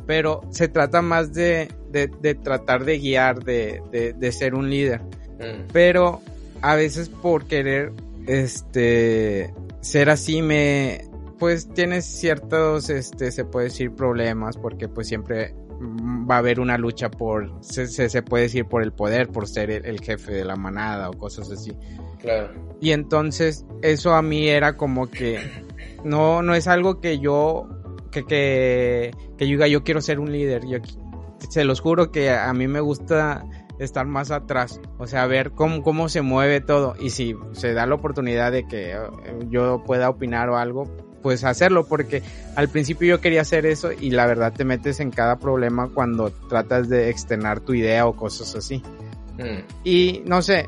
Pero 0.09 0.41
se 0.49 0.69
trata 0.69 1.03
más 1.03 1.35
de, 1.35 1.69
de, 1.91 2.11
de 2.23 2.35
tratar 2.35 2.87
de 2.87 2.99
guiar, 2.99 3.45
de, 3.45 3.83
de, 4.17 4.33
ser 4.33 4.55
un 4.55 4.71
líder. 4.71 5.03
Mm. 5.03 5.69
Pero 5.71 6.23
a 6.63 6.75
veces 6.77 7.11
por 7.11 7.45
querer, 7.45 7.93
este, 8.27 9.53
ser 9.83 10.09
así 10.09 10.41
me, 10.41 11.05
pues 11.39 11.69
tienes 11.75 12.07
ciertos, 12.07 12.89
este, 12.89 13.31
se 13.31 13.45
puede 13.45 13.67
decir 13.67 13.93
problemas 13.93 14.57
porque 14.57 14.89
pues 14.89 15.09
siempre 15.09 15.55
va 15.79 16.37
a 16.37 16.39
haber 16.39 16.59
una 16.59 16.79
lucha 16.79 17.11
por, 17.11 17.53
se, 17.61 17.87
se, 17.87 18.23
puede 18.23 18.45
decir, 18.45 18.65
por 18.65 18.83
el 18.83 18.93
poder, 18.93 19.29
por 19.29 19.47
ser 19.47 19.71
el, 19.71 20.01
jefe 20.01 20.33
de 20.33 20.47
la 20.47 20.57
manada 20.57 21.11
o 21.11 21.13
cosas 21.13 21.51
así. 21.51 21.77
Claro. 22.19 22.49
Y 22.81 22.93
entonces 22.93 23.67
eso 23.83 24.15
a 24.15 24.23
mí 24.23 24.49
era 24.49 24.79
como 24.79 25.11
que 25.11 25.39
no, 26.03 26.43
no 26.43 26.55
es 26.55 26.67
algo 26.67 27.01
que 27.01 27.19
yo, 27.19 27.69
que, 28.11 28.25
que, 28.25 29.11
que 29.37 29.47
yo 29.47 29.53
diga 29.53 29.69
yo 29.69 29.85
quiero 29.85 30.01
ser 30.01 30.21
un 30.21 30.33
líder. 30.33 30.67
Yo 30.67 30.79
se 31.49 31.65
los 31.65 31.81
juro 31.81 32.11
que 32.11 32.31
a 32.31 32.53
mí 32.53 32.69
me 32.69 32.81
gusta 32.81 33.45
estar 33.79 34.07
más 34.07 34.31
atrás, 34.31 34.81
o 34.99 35.07
sea, 35.07 35.27
ver 35.27 35.53
cómo, 35.53 35.83
cómo 35.83 36.09
se 36.09 36.21
mueve 36.21 36.61
todo 36.61 36.97
y 36.99 37.11
si 37.11 37.37
se 37.53 37.73
da 37.75 37.87
la 37.87 37.95
oportunidad 37.95 38.51
de 38.53 38.67
que 38.67 38.93
eh, 38.93 38.99
yo 39.51 39.85
pueda 39.85 40.11
opinar 40.11 40.49
o 40.49 40.57
algo, 40.57 40.85
pues 41.23 41.45
hacerlo, 41.45 41.87
porque 41.87 42.23
al 42.57 42.69
principio 42.69 43.09
yo 43.09 43.21
quería 43.21 43.43
hacer 43.43 43.67
eso 43.67 43.91
y 43.93 44.11
la 44.11 44.27
verdad 44.27 44.53
te 44.53 44.65
metes 44.65 45.01
en 45.01 45.11
cada 45.11 45.39
problema 45.39 45.89
cuando 45.89 46.31
tratas 46.49 46.89
de 46.89 47.09
externar 47.09 47.61
tu 47.61 47.75
idea 47.75 48.07
o 48.07 48.17
cosas 48.17 48.55
así. 48.57 48.83
Mm. 49.39 49.63
Y 49.85 50.23
no 50.27 50.43
sé, 50.43 50.67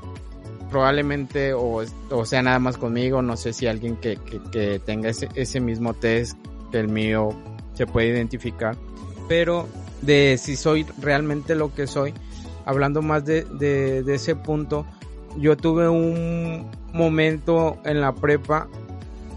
probablemente 0.71 1.53
o, 1.53 1.85
sea 2.25 2.43
nada 2.43 2.59
más 2.61 2.79
conmigo, 2.79 3.23
no 3.23 3.37
sé 3.37 3.53
si 3.53 3.67
alguien 3.67 3.97
que, 3.97 4.19
tenga 4.85 5.09
ese, 5.09 5.29
ese 5.35 5.61
mismo 5.61 5.95
test 5.95 6.39
que 6.39 6.50
el 6.79 6.89
mío 6.89 7.31
se 7.75 7.87
puede 7.87 8.09
identificar, 8.09 8.77
pero 9.29 9.67
de 10.03 10.39
si 10.39 10.57
soy 10.57 10.87
realmente 11.01 11.55
lo 11.55 11.75
que 11.75 11.87
soy, 11.87 12.15
hablando 12.65 13.03
más 13.03 13.25
de, 13.25 13.45
de, 13.45 14.03
de 14.03 14.15
ese 14.15 14.37
punto, 14.37 14.87
yo 15.39 15.57
tuve 15.57 15.89
un 15.89 16.71
momento 16.93 17.79
en 17.85 18.01
la 18.01 18.15
prepa 18.15 18.69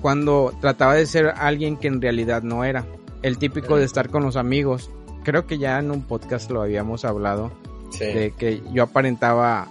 cuando 0.01 0.53
trataba 0.59 0.95
de 0.95 1.05
ser 1.05 1.33
alguien 1.37 1.77
que 1.77 1.87
en 1.87 2.01
realidad 2.01 2.43
no 2.43 2.63
era. 2.63 2.85
El 3.21 3.37
típico 3.37 3.77
de 3.77 3.85
estar 3.85 4.09
con 4.09 4.23
los 4.23 4.35
amigos. 4.35 4.91
Creo 5.23 5.47
que 5.47 5.57
ya 5.57 5.79
en 5.79 5.91
un 5.91 6.01
podcast 6.01 6.51
lo 6.51 6.61
habíamos 6.61 7.05
hablado. 7.05 7.51
De 7.99 8.33
que 8.37 8.61
yo 8.73 8.83
aparentaba 8.83 9.67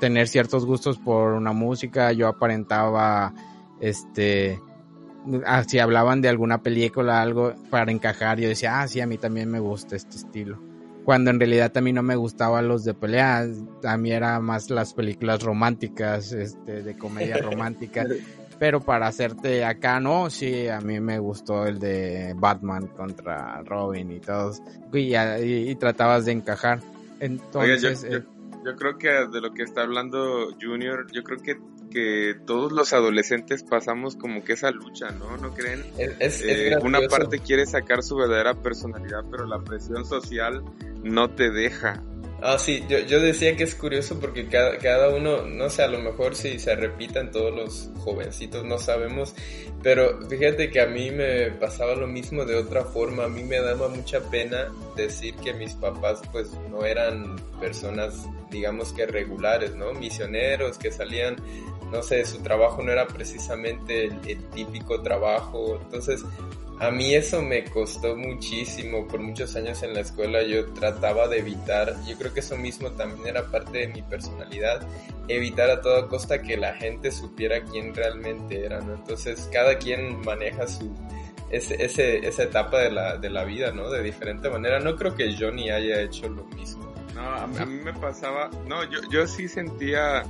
tener 0.00 0.28
ciertos 0.28 0.64
gustos 0.64 0.98
por 0.98 1.32
una 1.32 1.52
música, 1.52 2.12
yo 2.12 2.28
aparentaba 2.28 3.34
este 3.80 4.60
ah, 5.44 5.64
si 5.64 5.78
hablaban 5.78 6.20
de 6.20 6.28
alguna 6.28 6.62
película, 6.62 7.22
algo 7.22 7.54
para 7.70 7.92
encajar, 7.92 8.38
yo 8.38 8.48
decía, 8.48 8.80
ah, 8.80 8.88
sí, 8.88 9.00
a 9.00 9.06
mí 9.06 9.18
también 9.18 9.50
me 9.50 9.60
gusta 9.60 9.96
este 9.96 10.16
estilo. 10.16 10.60
Cuando 11.04 11.30
en 11.30 11.38
realidad 11.38 11.76
a 11.76 11.80
mí 11.80 11.92
no 11.92 12.02
me 12.02 12.16
gustaban 12.16 12.66
los 12.66 12.84
de 12.84 12.94
peleas, 12.94 13.48
a 13.84 13.96
mí 13.96 14.10
era 14.10 14.40
más 14.40 14.70
las 14.70 14.92
películas 14.92 15.42
románticas, 15.42 16.32
este, 16.32 16.82
de 16.82 16.98
comedia 16.98 17.38
romántica. 17.42 18.04
Pero 18.58 18.80
para 18.80 19.06
hacerte 19.06 19.64
acá, 19.64 20.00
no, 20.00 20.30
sí, 20.30 20.66
a 20.68 20.80
mí 20.80 20.98
me 20.98 21.18
gustó 21.18 21.66
el 21.66 21.78
de 21.78 22.34
Batman 22.36 22.86
contra 22.88 23.62
Robin 23.62 24.10
y 24.10 24.20
todos. 24.20 24.62
Y, 24.92 25.74
tratabas 25.76 26.24
de 26.24 26.32
encajar. 26.32 26.80
Entonces. 27.20 28.04
Eh, 28.04 28.24
yo, 28.64 28.76
creo 28.76 28.96
que 28.96 29.08
de 29.08 29.40
lo 29.40 29.52
que 29.52 29.62
está 29.62 29.82
hablando 29.82 30.48
Junior, 30.60 31.06
yo 31.12 31.22
creo 31.22 31.38
que 31.38 31.56
que 31.90 32.34
todos 32.46 32.72
los 32.72 32.92
adolescentes 32.92 33.62
pasamos 33.62 34.16
como 34.16 34.44
que 34.44 34.54
esa 34.54 34.70
lucha, 34.70 35.10
¿no? 35.10 35.36
¿No 35.36 35.54
creen? 35.54 35.84
Es, 35.98 36.42
eh, 36.42 36.76
una 36.82 37.00
parte 37.08 37.38
quiere 37.38 37.66
sacar 37.66 38.02
su 38.02 38.16
verdadera 38.16 38.54
personalidad, 38.54 39.24
pero 39.30 39.46
la 39.46 39.58
presión 39.60 40.04
social 40.04 40.62
no 41.02 41.30
te 41.30 41.50
deja. 41.50 42.02
Ah, 42.42 42.58
sí, 42.58 42.84
yo, 42.86 42.98
yo 42.98 43.20
decía 43.20 43.56
que 43.56 43.64
es 43.64 43.74
curioso 43.74 44.20
porque 44.20 44.46
cada, 44.46 44.76
cada 44.78 45.08
uno, 45.08 45.46
no 45.46 45.70
sé, 45.70 45.82
a 45.82 45.88
lo 45.88 45.98
mejor 45.98 46.36
si 46.36 46.58
se 46.58 46.76
repitan 46.76 47.30
todos 47.30 47.54
los 47.54 47.90
jovencitos, 48.04 48.62
no 48.62 48.78
sabemos, 48.78 49.34
pero 49.82 50.20
fíjate 50.28 50.70
que 50.70 50.82
a 50.82 50.86
mí 50.86 51.10
me 51.10 51.50
pasaba 51.52 51.94
lo 51.94 52.06
mismo 52.06 52.44
de 52.44 52.56
otra 52.56 52.84
forma, 52.84 53.24
a 53.24 53.28
mí 53.28 53.42
me 53.42 53.58
daba 53.58 53.88
mucha 53.88 54.20
pena 54.20 54.68
decir 54.96 55.34
que 55.36 55.54
mis 55.54 55.72
papás 55.74 56.20
pues 56.30 56.50
no 56.70 56.84
eran 56.84 57.36
personas, 57.58 58.26
digamos 58.50 58.92
que 58.92 59.06
regulares, 59.06 59.74
¿no? 59.74 59.94
Misioneros 59.94 60.76
que 60.76 60.92
salían 60.92 61.36
no 61.90 62.02
sé, 62.02 62.24
su 62.24 62.38
trabajo 62.38 62.82
no 62.82 62.92
era 62.92 63.06
precisamente 63.06 64.06
el, 64.06 64.44
típico 64.50 65.02
trabajo. 65.02 65.78
Entonces, 65.82 66.24
a 66.80 66.90
mí 66.90 67.14
eso 67.14 67.42
me 67.42 67.64
costó 67.64 68.16
muchísimo. 68.16 69.06
Por 69.06 69.20
muchos 69.20 69.54
años 69.56 69.82
en 69.82 69.94
la 69.94 70.00
escuela 70.00 70.42
yo 70.42 70.66
trataba 70.72 71.28
de 71.28 71.38
evitar, 71.38 71.94
yo 72.06 72.16
creo 72.18 72.34
que 72.34 72.40
eso 72.40 72.56
mismo 72.56 72.90
también 72.92 73.26
era 73.28 73.46
parte 73.46 73.78
de 73.78 73.88
mi 73.88 74.02
personalidad, 74.02 74.86
evitar 75.28 75.70
a 75.70 75.80
toda 75.80 76.08
costa 76.08 76.42
que 76.42 76.56
la 76.56 76.74
gente 76.74 77.10
supiera 77.10 77.62
quién 77.64 77.94
realmente 77.94 78.64
era, 78.64 78.80
¿no? 78.80 78.94
Entonces 78.94 79.48
cada 79.52 79.78
quien 79.78 80.20
maneja 80.20 80.66
su, 80.66 80.92
ese, 81.50 81.82
ese, 81.82 82.26
esa 82.26 82.42
etapa 82.42 82.80
de 82.80 82.90
la, 82.90 83.16
de 83.16 83.30
la 83.30 83.44
vida, 83.44 83.70
¿no? 83.70 83.90
De 83.90 84.02
diferente 84.02 84.50
manera. 84.50 84.80
No 84.80 84.96
creo 84.96 85.14
que 85.14 85.34
Johnny 85.36 85.70
haya 85.70 86.00
hecho 86.00 86.28
lo 86.28 86.44
mismo. 86.46 86.92
No, 87.14 87.22
a, 87.22 87.46
mí 87.46 87.80
me 87.82 87.94
pasaba, 87.94 88.50
no, 88.66 88.84
yo, 88.84 89.00
yo 89.10 89.26
sí 89.26 89.48
sentía 89.48 90.22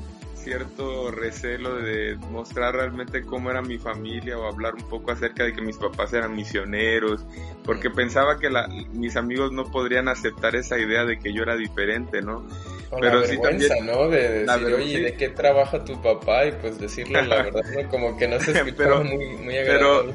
cierto 0.46 1.10
recelo 1.10 1.74
de 1.74 2.16
mostrar 2.30 2.76
realmente 2.76 3.24
cómo 3.24 3.50
era 3.50 3.62
mi 3.62 3.78
familia 3.78 4.38
o 4.38 4.46
hablar 4.46 4.76
un 4.76 4.88
poco 4.88 5.10
acerca 5.10 5.42
de 5.42 5.52
que 5.52 5.60
mis 5.60 5.76
papás 5.76 6.12
eran 6.12 6.36
misioneros, 6.36 7.26
porque 7.64 7.90
pensaba 7.90 8.38
que 8.38 8.48
la, 8.48 8.68
mis 8.92 9.16
amigos 9.16 9.50
no 9.50 9.64
podrían 9.64 10.06
aceptar 10.06 10.54
esa 10.54 10.78
idea 10.78 11.04
de 11.04 11.18
que 11.18 11.32
yo 11.32 11.42
era 11.42 11.56
diferente, 11.56 12.22
¿no? 12.22 12.46
pero 13.00 13.24
sí 13.24 13.36
también, 13.42 13.72
¿no? 13.84 14.08
De 14.08 14.44
decir, 14.44 14.74
oye, 14.74 15.00
¿de 15.00 15.14
qué 15.14 15.30
trabaja 15.30 15.84
tu 15.84 16.00
papá? 16.00 16.46
Y 16.46 16.52
pues 16.52 16.78
decirle 16.78 17.26
la 17.26 17.42
verdad, 17.42 17.62
Como 17.90 18.16
que 18.16 18.28
no 18.28 18.38
se 18.38 18.52
escuchaba 18.52 19.02
muy, 19.02 19.26
muy 19.38 19.58
agradable 19.58 20.14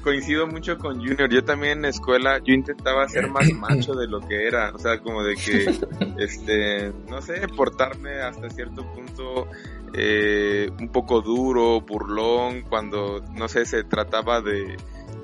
coincido 0.00 0.46
mucho 0.46 0.78
con 0.78 0.96
Junior. 0.96 1.28
Yo 1.30 1.44
también 1.44 1.78
en 1.78 1.84
escuela, 1.86 2.38
yo 2.44 2.54
intentaba 2.54 3.08
ser 3.08 3.28
más 3.28 3.50
macho 3.54 3.94
de 3.94 4.06
lo 4.06 4.20
que 4.20 4.46
era. 4.46 4.72
O 4.74 4.78
sea, 4.78 4.98
como 4.98 5.22
de 5.22 5.34
que, 5.36 5.72
este, 6.18 6.92
no 7.08 7.22
sé, 7.22 7.46
portarme 7.48 8.20
hasta 8.20 8.50
cierto 8.50 8.84
punto 8.92 9.48
eh, 9.92 10.70
un 10.78 10.88
poco 10.88 11.20
duro, 11.20 11.80
burlón, 11.80 12.62
cuando, 12.62 13.22
no 13.34 13.48
sé, 13.48 13.64
se 13.64 13.84
trataba 13.84 14.40
de, 14.40 14.76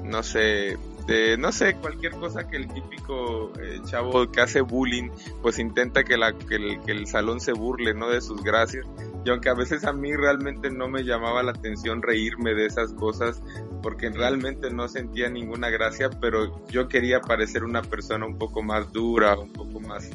no 0.02 0.22
sé, 0.22 0.76
de, 1.06 1.36
no 1.38 1.52
sé, 1.52 1.76
cualquier 1.76 2.12
cosa 2.12 2.48
que 2.48 2.56
el 2.56 2.68
típico 2.68 3.52
eh, 3.60 3.80
chavo 3.84 4.30
que 4.30 4.40
hace 4.40 4.60
bullying, 4.60 5.10
pues 5.40 5.58
intenta 5.58 6.02
que, 6.04 6.16
la, 6.16 6.32
que, 6.32 6.56
el, 6.56 6.80
que 6.80 6.92
el 6.92 7.06
salón 7.06 7.40
se 7.40 7.52
burle, 7.52 7.94
¿no? 7.94 8.08
De 8.08 8.20
sus 8.20 8.42
gracias. 8.42 8.86
Y 9.26 9.28
aunque 9.28 9.48
a 9.48 9.54
veces 9.54 9.84
a 9.84 9.92
mí 9.92 10.14
realmente 10.14 10.70
no 10.70 10.88
me 10.88 11.02
llamaba 11.02 11.42
la 11.42 11.50
atención 11.50 12.00
reírme 12.00 12.54
de 12.54 12.66
esas 12.66 12.92
cosas, 12.92 13.42
porque 13.82 14.08
realmente 14.08 14.70
no 14.70 14.86
sentía 14.86 15.28
ninguna 15.28 15.68
gracia, 15.68 16.10
pero 16.10 16.64
yo 16.68 16.86
quería 16.86 17.20
parecer 17.20 17.64
una 17.64 17.82
persona 17.82 18.24
un 18.24 18.38
poco 18.38 18.62
más 18.62 18.92
dura, 18.92 19.36
un 19.36 19.52
poco 19.52 19.80
más, 19.80 20.08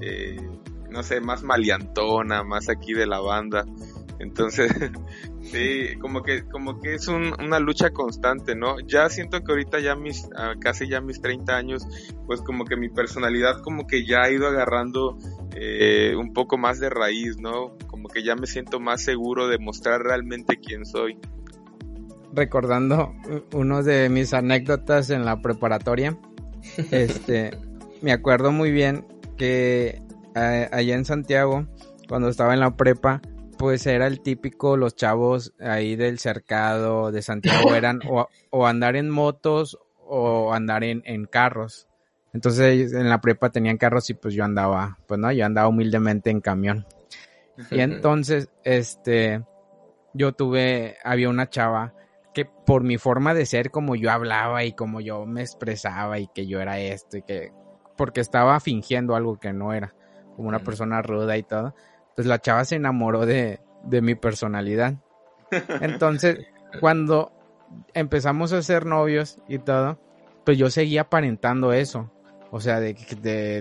eh, 0.00 0.44
no 0.90 1.04
sé, 1.04 1.20
más 1.20 1.44
maleantona, 1.44 2.42
más 2.42 2.68
aquí 2.68 2.92
de 2.92 3.06
la 3.06 3.20
banda. 3.20 3.64
Entonces, 4.18 4.72
sí, 5.42 5.96
como 6.00 6.24
que, 6.24 6.42
como 6.48 6.80
que 6.80 6.94
es 6.94 7.06
una 7.06 7.60
lucha 7.60 7.90
constante, 7.90 8.56
¿no? 8.56 8.80
Ya 8.80 9.08
siento 9.10 9.44
que 9.44 9.52
ahorita 9.52 9.78
ya 9.78 9.94
mis, 9.94 10.28
ah, 10.36 10.54
casi 10.58 10.88
ya 10.88 11.00
mis 11.00 11.20
30 11.20 11.56
años, 11.56 11.86
pues 12.26 12.40
como 12.40 12.64
que 12.64 12.76
mi 12.76 12.88
personalidad 12.88 13.62
como 13.62 13.86
que 13.86 14.04
ya 14.04 14.22
ha 14.22 14.30
ido 14.32 14.48
agarrando 14.48 15.18
eh, 15.58 16.14
un 16.14 16.34
poco 16.34 16.58
más 16.58 16.80
de 16.80 16.90
raíz, 16.90 17.38
¿no? 17.38 17.78
Como 17.86 18.08
que 18.08 18.22
ya 18.22 18.36
me 18.36 18.46
siento 18.46 18.78
más 18.78 19.00
seguro 19.00 19.48
de 19.48 19.58
mostrar 19.58 20.02
realmente 20.02 20.58
quién 20.58 20.84
soy. 20.84 21.16
Recordando 22.34 23.14
uno 23.54 23.82
de 23.82 24.10
mis 24.10 24.34
anécdotas 24.34 25.08
en 25.08 25.24
la 25.24 25.40
preparatoria, 25.40 26.18
este, 26.90 27.52
me 28.02 28.12
acuerdo 28.12 28.52
muy 28.52 28.70
bien 28.70 29.06
que 29.38 30.02
eh, 30.34 30.68
allá 30.70 30.94
en 30.94 31.06
Santiago, 31.06 31.66
cuando 32.06 32.28
estaba 32.28 32.52
en 32.52 32.60
la 32.60 32.76
prepa, 32.76 33.22
pues 33.56 33.86
era 33.86 34.06
el 34.06 34.20
típico, 34.20 34.76
los 34.76 34.94
chavos 34.94 35.54
ahí 35.58 35.96
del 35.96 36.18
cercado 36.18 37.12
de 37.12 37.22
Santiago 37.22 37.74
eran 37.74 38.00
o, 38.50 38.66
andar 38.66 38.94
en 38.94 39.08
motos 39.08 39.78
o 40.06 40.52
andar 40.52 40.84
en, 40.84 41.02
en 41.06 41.24
carros. 41.24 41.88
Entonces 42.36 42.92
en 42.92 43.08
la 43.08 43.22
prepa 43.22 43.48
tenían 43.48 43.78
carros 43.78 44.10
y 44.10 44.14
pues 44.14 44.34
yo 44.34 44.44
andaba, 44.44 44.98
pues 45.06 45.18
no, 45.18 45.32
yo 45.32 45.46
andaba 45.46 45.68
humildemente 45.68 46.28
en 46.28 46.42
camión. 46.42 46.84
Y 47.70 47.80
entonces, 47.80 48.50
este, 48.62 49.42
yo 50.12 50.32
tuve, 50.32 50.98
había 51.02 51.30
una 51.30 51.48
chava 51.48 51.94
que 52.34 52.44
por 52.44 52.82
mi 52.82 52.98
forma 52.98 53.32
de 53.32 53.46
ser, 53.46 53.70
como 53.70 53.96
yo 53.96 54.10
hablaba 54.10 54.64
y 54.64 54.74
como 54.74 55.00
yo 55.00 55.24
me 55.24 55.40
expresaba 55.40 56.18
y 56.18 56.26
que 56.26 56.46
yo 56.46 56.60
era 56.60 56.78
esto 56.78 57.16
y 57.16 57.22
que, 57.22 57.52
porque 57.96 58.20
estaba 58.20 58.60
fingiendo 58.60 59.16
algo 59.16 59.40
que 59.40 59.54
no 59.54 59.72
era, 59.72 59.94
como 60.36 60.48
una 60.48 60.58
persona 60.58 61.00
ruda 61.00 61.38
y 61.38 61.42
todo, 61.42 61.74
pues 62.14 62.26
la 62.26 62.38
chava 62.38 62.66
se 62.66 62.76
enamoró 62.76 63.24
de, 63.24 63.60
de 63.82 64.02
mi 64.02 64.14
personalidad. 64.14 64.96
Entonces, 65.80 66.40
cuando 66.80 67.32
empezamos 67.94 68.52
a 68.52 68.60
ser 68.60 68.84
novios 68.84 69.38
y 69.48 69.58
todo, 69.58 69.98
pues 70.44 70.58
yo 70.58 70.68
seguía 70.68 71.00
aparentando 71.00 71.72
eso. 71.72 72.12
O 72.50 72.60
sea, 72.60 72.80
de, 72.80 72.94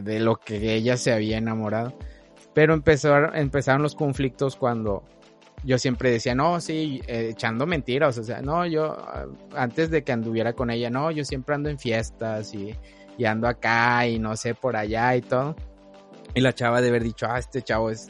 de, 0.01 0.19
lo 0.19 0.37
que 0.37 0.73
ella 0.75 0.97
se 0.97 1.11
había 1.11 1.37
enamorado. 1.37 1.93
Pero 2.53 2.73
empezaron, 2.73 3.35
empezaron 3.35 3.81
los 3.81 3.95
conflictos 3.95 4.55
cuando 4.55 5.03
yo 5.63 5.77
siempre 5.77 6.11
decía, 6.11 6.35
no, 6.35 6.61
sí, 6.61 7.01
eh, 7.07 7.29
echando 7.31 7.65
mentiras. 7.65 8.17
O 8.17 8.23
sea, 8.23 8.41
no, 8.41 8.65
yo, 8.65 8.95
ah, 8.97 9.25
antes 9.55 9.89
de 9.89 10.03
que 10.03 10.11
anduviera 10.11 10.53
con 10.53 10.69
ella, 10.69 10.89
no, 10.89 11.11
yo 11.11 11.25
siempre 11.25 11.55
ando 11.55 11.69
en 11.69 11.79
fiestas 11.79 12.53
y, 12.53 12.75
y 13.17 13.25
ando 13.25 13.47
acá 13.47 14.07
y 14.07 14.19
no 14.19 14.35
sé, 14.37 14.53
por 14.53 14.75
allá 14.75 15.15
y 15.15 15.21
todo. 15.21 15.55
Y 16.33 16.41
la 16.41 16.53
chava 16.53 16.81
de 16.81 16.89
haber 16.89 17.03
dicho, 17.03 17.25
ah, 17.29 17.39
este 17.39 17.61
chavo 17.61 17.89
es, 17.89 18.09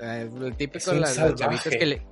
eh, 0.00 0.28
el 0.40 0.56
típico 0.56 0.92
de 0.92 1.00
las 1.00 1.16
chavitas 1.34 1.68
que 1.68 1.86
le, 1.86 2.02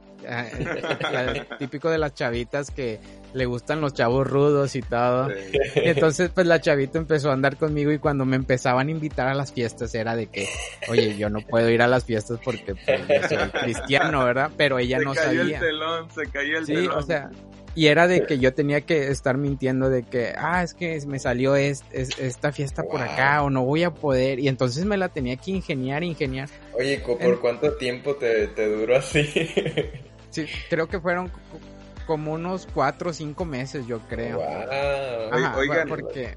típico 1.58 1.90
de 1.90 1.98
las 1.98 2.14
chavitas 2.14 2.70
que 2.70 3.00
le 3.32 3.46
gustan 3.46 3.80
los 3.80 3.94
chavos 3.94 4.26
rudos 4.26 4.74
y 4.76 4.82
todo. 4.82 5.28
Entonces, 5.74 6.30
pues 6.34 6.46
la 6.46 6.60
chavita 6.60 6.98
empezó 6.98 7.30
a 7.30 7.34
andar 7.34 7.56
conmigo 7.56 7.92
y 7.92 7.98
cuando 7.98 8.24
me 8.24 8.36
empezaban 8.36 8.88
a 8.88 8.90
invitar 8.90 9.28
a 9.28 9.34
las 9.34 9.52
fiestas 9.52 9.94
era 9.94 10.16
de 10.16 10.26
que, 10.26 10.48
oye, 10.88 11.16
yo 11.16 11.30
no 11.30 11.40
puedo 11.40 11.68
ir 11.70 11.82
a 11.82 11.88
las 11.88 12.04
fiestas 12.04 12.38
porque 12.44 12.74
pues, 12.74 13.28
soy 13.28 13.50
cristiano, 13.62 14.24
¿verdad? 14.24 14.50
Pero 14.56 14.78
ella 14.78 14.98
no 14.98 15.14
sabía. 15.14 15.58
El 15.58 15.60
telón, 15.60 16.10
se 16.10 16.26
cayó 16.26 16.58
el 16.58 16.66
sí, 16.66 16.86
o 16.88 17.02
sea, 17.02 17.30
y 17.74 17.86
era 17.86 18.08
de 18.08 18.26
que 18.26 18.38
yo 18.38 18.52
tenía 18.52 18.80
que 18.80 19.08
estar 19.08 19.36
mintiendo 19.36 19.90
de 19.90 20.02
que, 20.02 20.34
ah, 20.36 20.62
es 20.62 20.74
que 20.74 21.00
me 21.06 21.18
salió 21.18 21.54
esta 21.54 22.52
fiesta 22.52 22.82
por 22.82 23.00
acá 23.00 23.42
o 23.42 23.50
no 23.50 23.64
voy 23.64 23.84
a 23.84 23.92
poder. 23.94 24.40
Y 24.40 24.48
entonces 24.48 24.84
me 24.84 24.96
la 24.96 25.08
tenía 25.08 25.36
que 25.36 25.52
ingeniar, 25.52 26.02
ingeniar. 26.02 26.48
Oye, 26.72 26.98
¿por 26.98 27.40
cuánto 27.40 27.74
tiempo 27.74 28.16
te, 28.16 28.48
te 28.48 28.66
duró 28.66 28.96
así? 28.96 29.28
Sí, 30.30 30.46
creo 30.68 30.88
que 30.88 31.00
fueron 31.00 31.30
como 32.06 32.32
unos 32.32 32.66
cuatro 32.72 33.10
o 33.10 33.12
cinco 33.12 33.44
meses, 33.44 33.86
yo 33.86 34.00
creo. 34.08 34.38
Wow. 34.38 35.58
Oigan, 35.58 35.88
porque... 35.88 36.36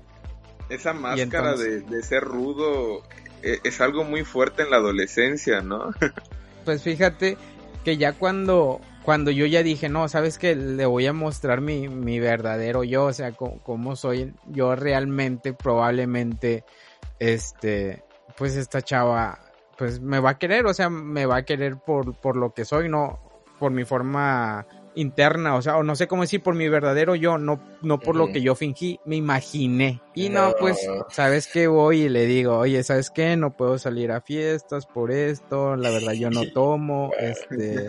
esa 0.70 0.94
máscara 0.94 1.56
de, 1.56 2.04
ser 2.04 2.24
rudo 2.24 3.04
e, 3.42 3.60
es, 3.64 3.82
algo 3.82 4.04
muy 4.04 4.24
fuerte 4.24 4.64
en 4.64 4.70
la 4.70 4.78
adolescencia, 4.78 5.62
¿no? 5.62 5.92
pues 6.66 6.84
fíjate 6.84 7.38
que 7.84 7.98
ya 7.98 8.14
cuando, 8.14 8.82
cuando 9.04 9.32
yo 9.32 9.46
ya 9.46 9.64
dije, 9.64 9.90
no, 9.90 10.08
sabes 10.08 10.38
que 10.38 10.56
le 10.56 10.86
voy 10.86 11.08
a 11.08 11.14
mostrar 11.14 11.62
mi, 11.62 11.90
mi 11.90 12.20
verdadero 12.20 12.84
yo, 12.84 13.06
o 13.06 13.14
sea, 13.14 13.32
cómo, 13.32 13.96
soy 13.96 14.34
yo 14.48 14.76
realmente, 14.76 15.54
probablemente, 15.54 16.64
este, 17.20 18.04
pues 18.38 18.56
esta 18.56 18.82
chava, 18.82 19.40
pues 19.78 20.00
me 20.00 20.20
va 20.20 20.32
a 20.32 20.38
querer, 20.38 20.66
o 20.66 20.74
sea, 20.74 20.90
me 20.90 21.26
va 21.26 21.38
a 21.38 21.46
querer 21.46 21.78
por, 21.78 22.16
por 22.16 22.36
lo 22.36 22.54
que 22.54 22.64
soy, 22.64 22.90
no, 22.90 23.20
por 23.64 23.72
mi 23.72 23.86
forma 23.86 24.68
interna, 24.94 25.56
o 25.56 25.62
sea, 25.62 25.78
o 25.78 25.84
no 25.84 25.96
sé 25.96 26.06
cómo 26.06 26.24
decir, 26.24 26.44
por 26.44 26.54
mi 26.54 26.68
verdadero 26.68 27.16
yo, 27.16 27.38
no, 27.38 27.64
no 27.82 27.98
por 27.98 28.18
lo 28.18 28.28
que 28.28 28.42
yo 28.42 28.56
fingí, 28.56 29.00
me 29.06 29.16
imaginé. 29.16 30.02
Y 30.14 30.28
no, 30.28 30.54
pues, 30.60 30.86
¿sabes 31.08 31.48
qué? 31.48 31.68
Voy 31.68 32.02
y 32.02 32.10
le 32.10 32.26
digo, 32.26 32.58
oye, 32.58 32.84
¿sabes 32.84 33.10
qué? 33.10 33.38
No 33.38 33.56
puedo 33.56 33.78
salir 33.78 34.12
a 34.12 34.20
fiestas 34.20 34.86
por 34.86 35.12
esto, 35.12 35.78
la 35.78 35.92
verdad 35.92 36.12
yo 36.12 36.30
no 36.30 36.42
tomo, 36.54 37.12
este, 37.18 37.86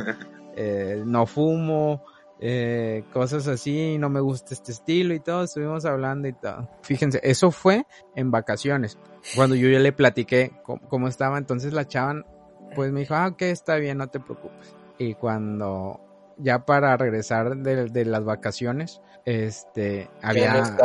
eh, 0.54 1.02
no 1.04 1.26
fumo, 1.26 2.04
eh, 2.38 3.02
cosas 3.12 3.48
así, 3.48 3.98
no 3.98 4.08
me 4.10 4.20
gusta 4.20 4.54
este 4.54 4.70
estilo 4.70 5.12
y 5.12 5.18
todo, 5.18 5.42
estuvimos 5.42 5.84
hablando 5.86 6.28
y 6.28 6.34
todo. 6.34 6.70
Fíjense, 6.82 7.18
eso 7.24 7.50
fue 7.50 7.84
en 8.14 8.30
vacaciones, 8.30 8.96
cuando 9.34 9.56
yo 9.56 9.68
ya 9.68 9.80
le 9.80 9.90
platiqué 9.90 10.52
cómo, 10.62 11.08
estaba, 11.08 11.36
entonces 11.36 11.72
la 11.72 11.84
chavan, 11.84 12.24
pues 12.76 12.92
me 12.92 13.00
dijo, 13.00 13.16
ah, 13.16 13.26
ok, 13.26 13.42
está 13.42 13.74
bien, 13.74 13.98
no 13.98 14.06
te 14.06 14.20
preocupes. 14.20 14.83
Y 14.98 15.14
cuando 15.14 16.00
ya 16.38 16.64
para 16.64 16.96
regresar 16.96 17.56
de, 17.56 18.04
las 18.04 18.24
vacaciones, 18.24 19.00
este, 19.24 20.08
había... 20.22 20.76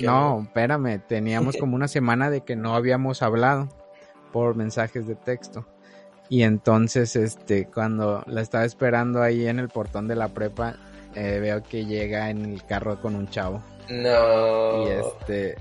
no, 0.00 0.42
espérame, 0.42 1.00
teníamos 1.06 1.56
como 1.60 1.76
una 1.76 1.88
semana 1.88 2.30
de 2.30 2.42
que 2.42 2.56
no 2.56 2.74
habíamos 2.74 3.22
hablado 3.22 3.68
por 4.32 4.54
mensajes 4.54 5.06
de 5.06 5.14
texto. 5.14 5.66
Y 6.28 6.42
entonces, 6.42 7.14
este, 7.14 7.66
cuando 7.66 8.24
la 8.26 8.40
estaba 8.40 8.64
esperando 8.64 9.22
ahí 9.22 9.46
en 9.46 9.60
el 9.60 9.68
portón 9.68 10.08
de 10.08 10.16
la 10.16 10.28
prepa, 10.28 10.76
eh, 11.14 11.38
veo 11.40 11.62
que 11.62 11.86
llega 11.86 12.30
en 12.30 12.44
el 12.44 12.64
carro 12.64 13.00
con 13.00 13.14
un 13.14 13.28
chavo. 13.28 13.62
No. 13.88 14.86
Y 14.86 14.90
este, 14.90 15.56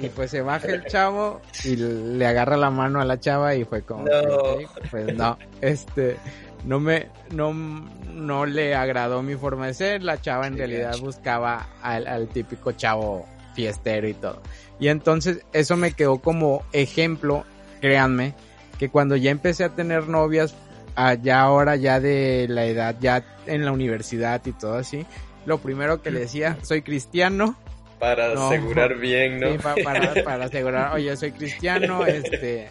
y 0.00 0.08
pues 0.08 0.30
se 0.30 0.42
baja 0.42 0.68
el 0.68 0.84
chavo 0.86 1.40
y 1.64 1.76
le 1.76 2.26
agarra 2.26 2.56
la 2.56 2.70
mano 2.70 3.00
a 3.00 3.04
la 3.04 3.18
chava 3.18 3.54
y 3.54 3.64
fue 3.64 3.82
como, 3.82 4.04
no. 4.04 4.56
pues 4.90 5.14
no, 5.14 5.38
este, 5.60 6.16
no 6.64 6.80
me, 6.80 7.08
no, 7.30 7.52
no 7.52 8.46
le 8.46 8.74
agradó 8.74 9.22
mi 9.22 9.34
forma 9.34 9.66
de 9.66 9.74
ser, 9.74 10.02
la 10.02 10.20
chava 10.20 10.46
en 10.46 10.56
realidad 10.56 10.96
buscaba 10.98 11.68
al, 11.82 12.06
al 12.06 12.28
típico 12.28 12.72
chavo 12.72 13.26
fiestero 13.54 14.08
y 14.08 14.14
todo. 14.14 14.40
Y 14.78 14.88
entonces 14.88 15.44
eso 15.52 15.76
me 15.76 15.92
quedó 15.92 16.18
como 16.18 16.64
ejemplo, 16.72 17.44
créanme, 17.80 18.34
que 18.78 18.88
cuando 18.88 19.16
ya 19.16 19.30
empecé 19.30 19.64
a 19.64 19.70
tener 19.70 20.08
novias, 20.08 20.54
allá 20.96 21.40
ahora 21.40 21.76
ya 21.76 22.00
de 22.00 22.46
la 22.48 22.66
edad, 22.66 22.96
ya 23.00 23.24
en 23.46 23.64
la 23.64 23.72
universidad 23.72 24.40
y 24.44 24.52
todo 24.52 24.74
así, 24.74 25.06
lo 25.46 25.58
primero 25.58 26.02
que 26.02 26.10
le 26.10 26.20
decía, 26.20 26.58
soy 26.62 26.82
cristiano. 26.82 27.56
Para 27.98 28.32
asegurar 28.32 28.96
bien, 28.96 29.40
¿no? 29.40 29.52
Sí, 29.52 29.58
para, 29.58 30.14
para, 30.24 30.44
asegurar, 30.44 30.92
oye, 30.94 31.16
soy 31.16 31.32
cristiano, 31.32 32.04
este, 32.06 32.68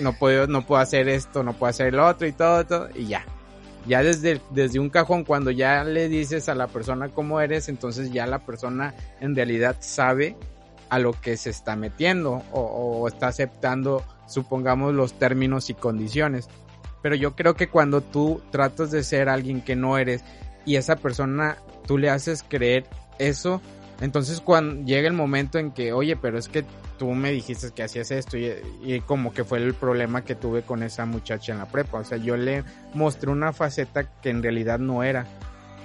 no 0.00 0.12
puedo, 0.12 0.46
no 0.46 0.66
puedo 0.66 0.80
hacer 0.80 1.08
esto, 1.08 1.42
no 1.42 1.52
puedo 1.54 1.70
hacer 1.70 1.94
lo 1.94 2.06
otro 2.06 2.26
y 2.26 2.32
todo, 2.32 2.88
y 2.94 3.06
ya. 3.06 3.24
Ya 3.86 4.02
desde, 4.02 4.40
desde 4.50 4.78
un 4.78 4.90
cajón, 4.90 5.24
cuando 5.24 5.50
ya 5.50 5.82
le 5.82 6.08
dices 6.08 6.48
a 6.48 6.54
la 6.54 6.68
persona 6.68 7.08
cómo 7.08 7.40
eres, 7.40 7.68
entonces 7.68 8.12
ya 8.12 8.26
la 8.26 8.44
persona 8.46 8.94
en 9.20 9.34
realidad 9.34 9.76
sabe 9.80 10.36
a 10.88 10.98
lo 10.98 11.12
que 11.12 11.36
se 11.36 11.50
está 11.50 11.74
metiendo 11.74 12.42
o, 12.52 12.60
o 12.60 13.08
está 13.08 13.28
aceptando 13.28 14.04
supongamos 14.26 14.94
los 14.94 15.14
términos 15.14 15.70
y 15.70 15.74
condiciones. 15.74 16.48
Pero 17.02 17.14
yo 17.14 17.34
creo 17.34 17.54
que 17.54 17.68
cuando 17.68 18.00
tú 18.00 18.40
tratas 18.50 18.90
de 18.90 19.02
ser 19.02 19.28
alguien 19.28 19.60
que 19.60 19.76
no 19.76 19.98
eres 19.98 20.22
y 20.64 20.76
esa 20.76 20.96
persona 20.96 21.56
tú 21.86 21.98
le 21.98 22.10
haces 22.10 22.44
creer 22.48 22.86
eso, 23.18 23.60
entonces 24.00 24.40
cuando 24.40 24.84
llega 24.84 25.08
el 25.08 25.14
momento 25.14 25.58
en 25.58 25.72
que, 25.72 25.92
oye, 25.92 26.16
pero 26.16 26.38
es 26.38 26.48
que 26.48 26.64
tú 26.98 27.10
me 27.12 27.30
dijiste 27.32 27.70
que 27.74 27.82
hacías 27.82 28.10
esto 28.10 28.36
y, 28.36 29.00
como 29.06 29.32
que 29.32 29.44
fue 29.44 29.58
el 29.58 29.74
problema 29.74 30.24
que 30.24 30.34
tuve 30.34 30.62
con 30.62 30.82
esa 30.82 31.06
muchacha 31.06 31.52
en 31.52 31.58
la 31.58 31.66
prepa, 31.66 31.98
o 31.98 32.04
sea, 32.04 32.18
yo 32.18 32.36
le 32.36 32.64
mostré 32.94 33.30
una 33.30 33.52
faceta 33.52 34.04
que 34.20 34.30
en 34.30 34.42
realidad 34.42 34.78
no 34.78 35.02
era. 35.02 35.26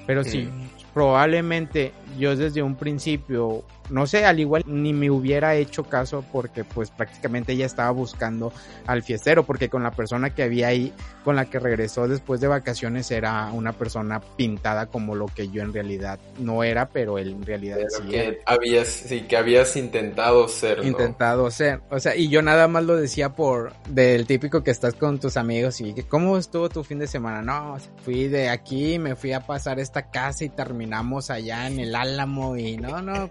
Pero 0.05 0.23
sí. 0.23 0.49
Probablemente 0.97 1.93
yo 2.17 2.35
desde 2.35 2.63
un 2.63 2.75
principio 2.75 3.63
no 3.89 4.05
sé, 4.07 4.25
al 4.25 4.39
igual 4.39 4.63
ni 4.65 4.93
me 4.93 5.09
hubiera 5.09 5.55
hecho 5.55 5.83
caso 5.83 6.23
porque 6.31 6.63
pues 6.63 6.91
prácticamente 6.91 7.53
ella 7.53 7.65
estaba 7.65 7.91
buscando 7.91 8.51
al 8.85 9.03
fiestero 9.03 9.45
porque 9.45 9.69
con 9.69 9.83
la 9.83 9.91
persona 9.91 10.33
que 10.33 10.43
había 10.43 10.67
ahí, 10.67 10.93
con 11.23 11.35
la 11.35 11.45
que 11.45 11.59
regresó 11.59 12.07
después 12.07 12.41
de 12.41 12.47
vacaciones 12.47 13.09
era 13.11 13.49
una 13.53 13.73
persona 13.73 14.19
pintada 14.19 14.87
como 14.87 15.15
lo 15.15 15.27
que 15.27 15.49
yo 15.49 15.61
en 15.61 15.73
realidad 15.73 16.19
no 16.39 16.63
era, 16.63 16.89
pero 16.89 17.17
él 17.17 17.31
en 17.31 17.45
realidad 17.45 17.77
sí 17.89 18.03
que 18.09 18.39
Habías, 18.45 18.87
sí, 18.87 19.21
que 19.21 19.37
habías 19.37 19.75
intentado 19.75 20.47
ser. 20.47 20.85
Intentado 20.85 21.49
ser, 21.51 21.81
o 21.89 21.99
sea, 21.99 22.15
y 22.15 22.29
yo 22.29 22.41
nada 22.41 22.67
más 22.67 22.83
lo 22.83 22.95
decía 22.95 23.35
por 23.35 23.73
del 23.89 24.25
típico 24.25 24.63
que 24.63 24.71
estás 24.71 24.93
con 24.95 25.19
tus 25.19 25.37
amigos 25.37 25.81
y 25.81 25.93
cómo 26.03 26.37
estuvo 26.37 26.69
tu 26.69 26.83
fin 26.83 26.99
de 26.99 27.07
semana, 27.07 27.41
no, 27.41 27.77
fui 28.03 28.27
de 28.27 28.49
aquí, 28.49 28.99
me 28.99 29.15
fui 29.15 29.33
a 29.33 29.45
pasar 29.45 29.79
esta 29.79 30.09
casa 30.09 30.43
y 30.43 30.49
terminamos 30.87 31.29
allá 31.29 31.67
en 31.67 31.79
el 31.79 31.95
Álamo 31.95 32.55
y 32.55 32.77
no, 32.77 33.01
no, 33.01 33.29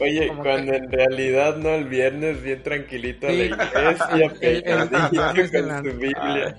Oye, 0.00 0.28
cuando 0.36 0.74
en 0.74 0.90
realidad 0.90 1.56
no, 1.56 1.70
el 1.70 1.84
viernes 1.84 2.42
bien 2.42 2.62
tranquilito 2.64 3.28
a 3.28 3.30
la 3.30 3.44
iglesia, 3.44 4.88
con 5.52 5.84
su 5.84 5.98
Biblia. 5.98 6.56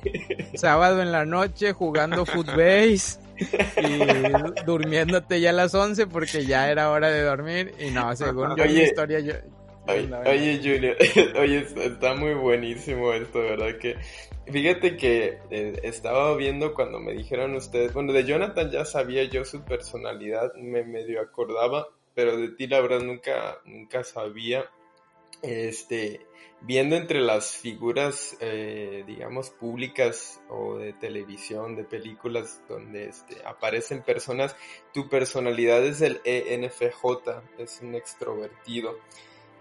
Sábado 0.56 1.02
en 1.02 1.12
la 1.12 1.26
noche 1.26 1.74
jugando 1.74 2.26
footbase 2.26 3.20
y 3.38 4.64
durmiéndote 4.66 5.42
ya 5.42 5.50
a 5.50 5.54
las 5.54 5.76
11 5.76 6.08
porque 6.08 6.46
ya 6.46 6.70
era 6.70 6.90
hora 6.90 7.10
de 7.10 7.22
dormir 7.22 7.74
y 7.78 7.92
no, 7.92 8.16
según 8.16 8.56
yo 8.56 8.64
oye, 8.64 8.84
historia 8.86 9.20
yo... 9.20 9.34
Oye, 9.88 10.60
Junior, 10.64 10.96
oye, 11.38 11.66
está 11.84 12.14
muy 12.14 12.36
buenísimo 12.36 13.12
esto, 13.12 13.40
¿verdad? 13.40 13.76
Que 13.80 13.98
Fíjate 14.52 14.98
que 14.98 15.40
eh, 15.52 15.80
estaba 15.84 16.36
viendo 16.36 16.74
cuando 16.74 17.00
me 17.00 17.14
dijeron 17.14 17.56
ustedes, 17.56 17.94
bueno, 17.94 18.14
de 18.14 18.26
Jonathan 18.26 18.72
ya 18.72 18.84
sabía 18.84 19.24
yo 19.26 19.46
su 19.46 19.64
personalidad, 19.64 20.54
me 20.56 20.84
medio 20.84 21.22
acordaba, 21.22 21.88
pero 22.16 22.36
de 22.36 22.50
ti 22.50 22.66
la 22.66 22.82
verdad 22.82 23.02
nunca, 23.02 23.60
nunca 23.66 24.04
sabía. 24.04 24.68
Este, 25.44 26.26
viendo 26.62 26.96
entre 26.96 27.22
las 27.22 27.56
figuras, 27.58 28.36
eh, 28.40 29.04
digamos, 29.06 29.52
públicas 29.52 30.42
o 30.50 30.78
de 30.78 30.94
televisión, 30.94 31.76
de 31.76 31.84
películas 31.84 32.62
donde 32.68 33.10
este, 33.10 33.38
aparecen 33.46 34.02
personas, 34.02 34.56
tu 34.94 35.08
personalidad 35.10 35.86
es 35.86 36.02
el 36.02 36.22
ENFJ, 36.26 37.44
es 37.60 37.82
un 37.82 37.94
extrovertido. 37.94 38.98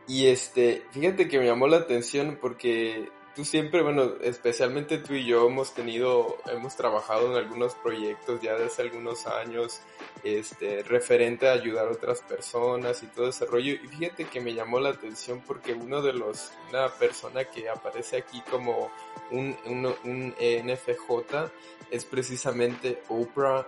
Y 0.07 0.29
este, 0.29 0.83
fíjate 0.93 1.29
que 1.29 1.39
me 1.39 1.47
llamó 1.47 1.69
la 1.69 1.77
atención 1.77 2.39
porque 2.41 3.11
tú 3.39 3.45
siempre, 3.45 3.83
bueno, 3.83 4.15
especialmente 4.21 4.99
tú 4.99 5.15
y 5.15 5.25
yo 5.25 5.47
hemos 5.47 5.73
tenido, 5.73 6.39
hemos 6.47 6.75
trabajado 6.75 7.31
en 7.31 7.37
algunos 7.37 7.77
proyectos 7.77 8.41
ya 8.41 8.55
desde 8.55 8.83
algunos 8.83 9.29
años, 9.29 9.79
este, 10.23 10.83
referente 10.83 11.49
a 11.49 11.53
ayudar 11.53 11.89
a 11.89 11.93
otras 11.93 12.23
personas 12.23 13.03
y 13.03 13.07
todo 13.07 13.29
ese 13.29 13.47
rollo. 13.47 13.73
Y 13.73 13.89
fíjate 13.89 14.25
que 14.25 14.41
me 14.41 14.55
llamó 14.55 14.81
la 14.81 14.91
atención 14.91 15.43
porque 15.47 15.73
uno 15.73 16.03
de 16.03 16.13
los, 16.13 16.53
una 16.71 16.89
persona 16.89 17.45
que 17.45 17.69
aparece 17.69 18.17
aquí 18.19 18.43
como 18.51 18.91
un, 19.31 19.57
un, 19.67 19.87
un 20.05 20.35
ENFJ 20.39 21.51
es 21.91 22.05
precisamente 22.05 23.03
Oprah 23.09 23.67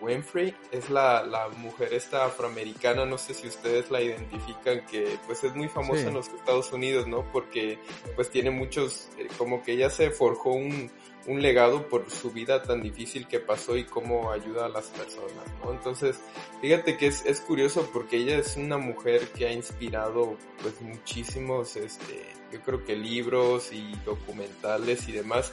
Winfrey 0.00 0.54
es 0.70 0.90
la, 0.90 1.22
la, 1.24 1.48
mujer 1.48 1.94
esta 1.94 2.26
afroamericana, 2.26 3.04
no 3.04 3.18
sé 3.18 3.34
si 3.34 3.48
ustedes 3.48 3.90
la 3.90 4.00
identifican, 4.00 4.84
que 4.86 5.18
pues 5.26 5.42
es 5.44 5.54
muy 5.54 5.68
famosa 5.68 6.08
en 6.08 6.14
los 6.14 6.28
Estados 6.28 6.72
Unidos, 6.72 7.06
¿no? 7.06 7.24
Porque 7.32 7.78
pues 8.14 8.30
tiene 8.30 8.50
muchos, 8.50 9.08
eh, 9.18 9.28
como 9.38 9.62
que 9.62 9.72
ella 9.72 9.90
se 9.90 10.10
forjó 10.10 10.50
un, 10.50 10.90
un 11.28 11.42
legado 11.42 11.88
por 11.88 12.10
su 12.10 12.30
vida 12.30 12.62
tan 12.62 12.82
difícil 12.82 13.28
que 13.28 13.38
pasó 13.38 13.76
y 13.76 13.84
cómo 13.84 14.32
ayuda 14.32 14.64
a 14.64 14.68
las 14.68 14.86
personas, 14.86 15.44
¿no? 15.62 15.72
Entonces, 15.72 16.18
fíjate 16.62 16.96
que 16.96 17.06
es, 17.08 17.24
es 17.26 17.40
curioso 17.40 17.88
porque 17.92 18.16
ella 18.16 18.38
es 18.38 18.56
una 18.56 18.78
mujer 18.78 19.28
que 19.28 19.46
ha 19.46 19.52
inspirado 19.52 20.36
pues 20.62 20.80
muchísimos, 20.80 21.76
este, 21.76 22.32
yo 22.52 22.60
creo 22.60 22.84
que 22.84 22.96
libros 22.96 23.72
y 23.72 23.94
documentales 24.04 25.08
y 25.08 25.12
demás. 25.12 25.50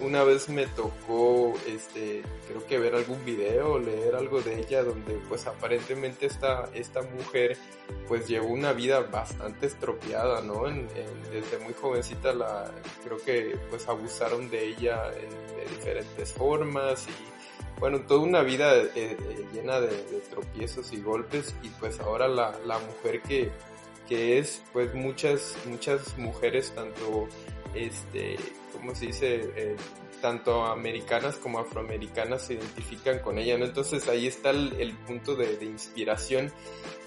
Una 0.00 0.22
vez 0.22 0.48
me 0.48 0.66
tocó, 0.66 1.54
este, 1.66 2.22
creo 2.46 2.64
que 2.66 2.78
ver 2.78 2.94
algún 2.94 3.24
video, 3.24 3.80
leer 3.80 4.14
algo 4.14 4.40
de 4.40 4.60
ella 4.60 4.84
donde 4.84 5.14
pues 5.28 5.48
aparentemente 5.48 6.26
esta, 6.26 6.70
esta 6.72 7.02
mujer 7.02 7.56
pues 8.06 8.28
llevó 8.28 8.46
una 8.46 8.72
vida 8.72 9.00
bastante 9.00 9.66
estropeada, 9.66 10.40
¿no? 10.42 10.66
desde 10.66 11.58
muy 11.64 11.74
jovencita 11.74 12.32
la, 12.32 12.70
creo 13.02 13.18
que 13.18 13.58
pues 13.70 13.88
abusaron 13.88 14.48
de 14.50 14.68
ella 14.68 15.10
de 15.10 15.76
diferentes 15.76 16.32
formas 16.32 17.04
y 17.08 17.78
bueno, 17.80 18.00
toda 18.00 18.20
una 18.20 18.42
vida 18.42 18.76
eh, 18.76 18.90
eh, 18.94 19.46
llena 19.52 19.80
de, 19.80 19.88
tropiezos 20.30 20.92
y 20.92 21.00
golpes 21.00 21.54
y 21.62 21.68
pues 21.70 22.00
ahora 22.00 22.26
la, 22.28 22.58
la 22.64 22.78
mujer 22.78 23.22
que, 23.22 23.50
que 24.08 24.38
es 24.38 24.62
pues 24.72 24.94
muchas, 24.94 25.56
muchas 25.66 26.16
mujeres 26.16 26.72
tanto 26.74 27.28
este, 27.74 28.36
¿cómo 28.72 28.94
se 28.94 29.06
dice? 29.06 29.50
Eh, 29.56 29.76
tanto 30.20 30.64
americanas 30.64 31.36
como 31.36 31.60
afroamericanas 31.60 32.46
se 32.46 32.54
identifican 32.54 33.20
con 33.20 33.38
ella, 33.38 33.56
¿no? 33.56 33.64
Entonces 33.64 34.08
ahí 34.08 34.26
está 34.26 34.50
el, 34.50 34.92
punto 35.06 35.36
de, 35.36 35.64
inspiración. 35.64 36.52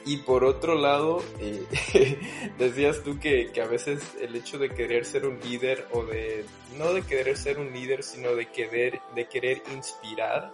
Y 0.06 0.18
por 0.18 0.46
otro 0.46 0.76
lado, 0.76 1.22
eh, 1.40 2.18
decías 2.58 3.04
tú 3.04 3.20
que, 3.20 3.52
que, 3.52 3.62
a 3.62 3.68
veces 3.68 4.02
el 4.20 4.36
hecho 4.36 4.58
de 4.58 4.70
querer 4.70 5.06
ser 5.06 5.26
un 5.26 5.40
líder 5.42 5.88
o 5.92 6.04
de, 6.06 6.46
no 6.78 6.94
de 6.94 7.04
querer 7.04 7.38
ser 7.38 7.60
un 7.60 7.72
líder, 7.72 8.02
sino 8.04 8.36
de 8.36 8.48
querer, 8.48 9.00
de 9.14 9.28
querer 9.28 9.62
inspirar, 9.74 10.52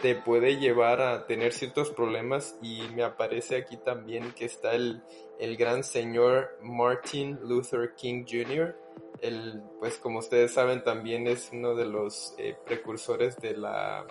te 0.00 0.14
puede 0.14 0.56
llevar 0.56 1.00
a 1.00 1.26
tener 1.26 1.52
ciertos 1.52 1.90
problemas 1.90 2.56
y 2.62 2.82
me 2.94 3.02
aparece 3.02 3.56
aquí 3.56 3.76
también 3.76 4.32
que 4.32 4.46
está 4.46 4.74
el, 4.74 5.02
el 5.38 5.56
gran 5.56 5.84
señor 5.84 6.58
Martin 6.62 7.38
Luther 7.42 7.94
King 7.94 8.24
Jr., 8.28 8.76
el, 9.20 9.62
pues 9.78 9.98
como 9.98 10.18
ustedes 10.18 10.52
saben 10.52 10.82
también 10.82 11.28
es 11.28 11.50
uno 11.52 11.76
de 11.76 11.84
los 11.84 12.34
eh, 12.38 12.56
precursores 12.66 13.36
de 13.36 13.56
la 13.56 14.04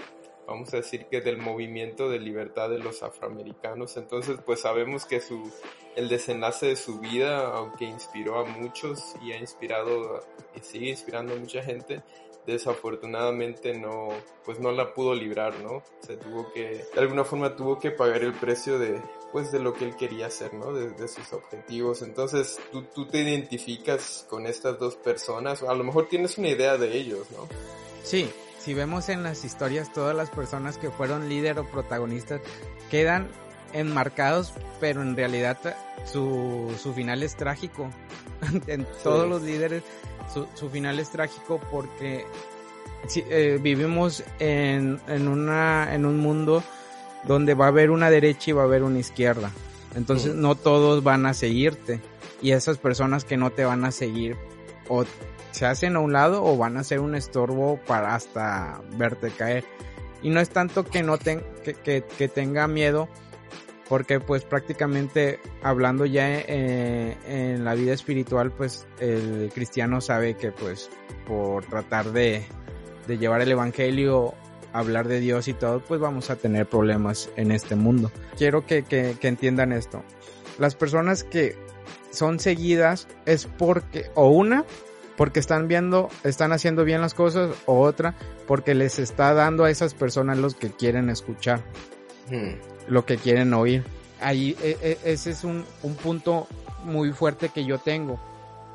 vamos 0.47 0.73
a 0.73 0.77
decir 0.77 1.05
que 1.05 1.21
del 1.21 1.37
movimiento 1.37 2.09
de 2.09 2.19
libertad 2.19 2.69
de 2.69 2.79
los 2.79 3.03
afroamericanos. 3.03 3.97
Entonces, 3.97 4.37
pues 4.45 4.61
sabemos 4.61 5.05
que 5.05 5.21
su, 5.21 5.51
el 5.95 6.09
desenlace 6.09 6.67
de 6.67 6.75
su 6.75 6.99
vida, 6.99 7.55
aunque 7.55 7.85
inspiró 7.85 8.39
a 8.39 8.45
muchos 8.45 9.15
y 9.21 9.31
ha 9.31 9.37
inspirado 9.37 10.21
y 10.55 10.59
sigue 10.59 10.89
inspirando 10.89 11.33
a 11.33 11.37
mucha 11.37 11.63
gente, 11.63 12.03
desafortunadamente 12.45 13.77
no, 13.77 14.09
pues 14.45 14.59
no 14.59 14.71
la 14.71 14.93
pudo 14.93 15.13
librar, 15.13 15.59
¿no? 15.59 15.83
Se 16.01 16.17
tuvo 16.17 16.51
que, 16.53 16.85
de 16.93 16.99
alguna 16.99 17.23
forma 17.23 17.55
tuvo 17.55 17.79
que 17.79 17.91
pagar 17.91 18.23
el 18.23 18.33
precio 18.33 18.79
de, 18.79 19.01
pues 19.31 19.51
de 19.51 19.59
lo 19.59 19.73
que 19.73 19.85
él 19.85 19.95
quería 19.95 20.27
hacer, 20.27 20.53
¿no? 20.53 20.73
De, 20.73 20.89
de 20.89 21.07
sus 21.07 21.31
objetivos. 21.33 22.01
Entonces, 22.01 22.59
¿tú, 22.71 22.83
tú 22.83 23.07
te 23.07 23.19
identificas 23.19 24.25
con 24.29 24.47
estas 24.47 24.79
dos 24.79 24.95
personas, 24.95 25.63
a 25.63 25.73
lo 25.73 25.83
mejor 25.83 26.07
tienes 26.07 26.37
una 26.37 26.49
idea 26.49 26.77
de 26.77 26.95
ellos, 26.95 27.27
¿no? 27.31 27.47
Sí, 28.03 28.29
si 28.59 28.73
vemos 28.73 29.09
en 29.09 29.23
las 29.23 29.43
historias, 29.43 29.91
todas 29.93 30.15
las 30.15 30.29
personas 30.29 30.77
que 30.77 30.89
fueron 30.89 31.29
líder 31.29 31.59
o 31.59 31.65
protagonistas 31.65 32.41
quedan 32.89 33.29
enmarcados, 33.73 34.53
pero 34.79 35.01
en 35.01 35.15
realidad 35.15 35.57
su, 36.05 36.73
su 36.81 36.93
final 36.93 37.23
es 37.23 37.35
trágico. 37.35 37.89
en 38.67 38.87
todos 39.03 39.27
los 39.27 39.43
líderes, 39.43 39.83
su, 40.33 40.47
su, 40.53 40.69
final 40.69 40.99
es 40.99 41.09
trágico 41.09 41.59
porque 41.71 42.25
si, 43.07 43.23
eh, 43.29 43.59
vivimos 43.61 44.23
en, 44.39 44.99
en, 45.07 45.27
una, 45.27 45.93
en 45.93 46.05
un 46.05 46.17
mundo 46.17 46.63
donde 47.23 47.53
va 47.53 47.65
a 47.65 47.69
haber 47.69 47.91
una 47.91 48.09
derecha 48.09 48.51
y 48.51 48.53
va 48.53 48.63
a 48.63 48.65
haber 48.65 48.83
una 48.83 48.99
izquierda. 48.99 49.51
Entonces 49.95 50.35
no 50.35 50.55
todos 50.55 51.03
van 51.03 51.25
a 51.25 51.33
seguirte. 51.33 51.99
Y 52.41 52.51
esas 52.51 52.77
personas 52.77 53.23
que 53.23 53.37
no 53.37 53.51
te 53.51 53.65
van 53.65 53.85
a 53.85 53.91
seguir 53.91 54.35
o 54.87 55.05
se 55.51 55.65
hacen 55.65 55.95
a 55.95 55.99
un 55.99 56.13
lado 56.13 56.43
o 56.43 56.57
van 56.57 56.77
a 56.77 56.83
ser 56.83 56.99
un 56.99 57.13
estorbo 57.13 57.79
para 57.85 58.15
hasta 58.15 58.81
verte 58.97 59.29
caer. 59.31 59.63
Y 60.23 60.29
no 60.29 60.39
es 60.39 60.49
tanto 60.49 60.83
que 60.83 61.03
no 61.03 61.17
ten, 61.17 61.43
que, 61.63 61.73
que, 61.73 62.03
que 62.17 62.27
tenga 62.27 62.67
miedo, 62.67 63.09
porque 63.91 64.21
pues 64.21 64.45
prácticamente 64.45 65.41
hablando 65.61 66.05
ya 66.05 66.29
eh, 66.29 67.17
en 67.27 67.65
la 67.65 67.73
vida 67.73 67.91
espiritual, 67.91 68.49
pues 68.49 68.87
el 69.01 69.51
cristiano 69.53 69.99
sabe 69.99 70.35
que 70.35 70.53
pues 70.53 70.89
por 71.27 71.65
tratar 71.65 72.13
de, 72.13 72.45
llevar 73.09 73.41
el 73.41 73.51
evangelio, 73.51 74.33
hablar 74.71 75.09
de 75.09 75.19
Dios 75.19 75.49
y 75.49 75.53
todo, 75.53 75.81
pues 75.81 75.99
vamos 75.99 76.29
a 76.29 76.37
tener 76.37 76.67
problemas 76.67 77.29
en 77.35 77.51
este 77.51 77.75
mundo. 77.75 78.13
Quiero 78.37 78.65
que, 78.65 78.83
que, 78.83 79.17
que 79.19 79.27
entiendan 79.27 79.73
esto. 79.73 80.05
Las 80.57 80.75
personas 80.75 81.25
que 81.25 81.57
son 82.11 82.39
seguidas 82.39 83.09
es 83.25 83.45
porque, 83.45 84.09
o 84.15 84.29
una, 84.29 84.63
porque 85.17 85.41
están 85.41 85.67
viendo, 85.67 86.07
están 86.23 86.53
haciendo 86.53 86.85
bien 86.85 87.01
las 87.01 87.13
cosas, 87.13 87.57
o 87.65 87.81
otra, 87.81 88.15
porque 88.47 88.73
les 88.73 88.99
está 88.99 89.33
dando 89.33 89.65
a 89.65 89.69
esas 89.69 89.93
personas 89.95 90.37
los 90.37 90.55
que 90.55 90.69
quieren 90.69 91.09
escuchar, 91.09 91.59
hmm. 92.29 92.70
Lo 92.87 93.05
que 93.05 93.17
quieren 93.17 93.53
oír. 93.53 93.83
Ahí, 94.19 94.55
e, 94.61 94.77
e, 94.81 95.11
ese 95.11 95.31
es 95.31 95.43
un, 95.43 95.65
un 95.83 95.95
punto 95.95 96.47
muy 96.83 97.11
fuerte 97.11 97.49
que 97.49 97.65
yo 97.65 97.79
tengo. 97.79 98.19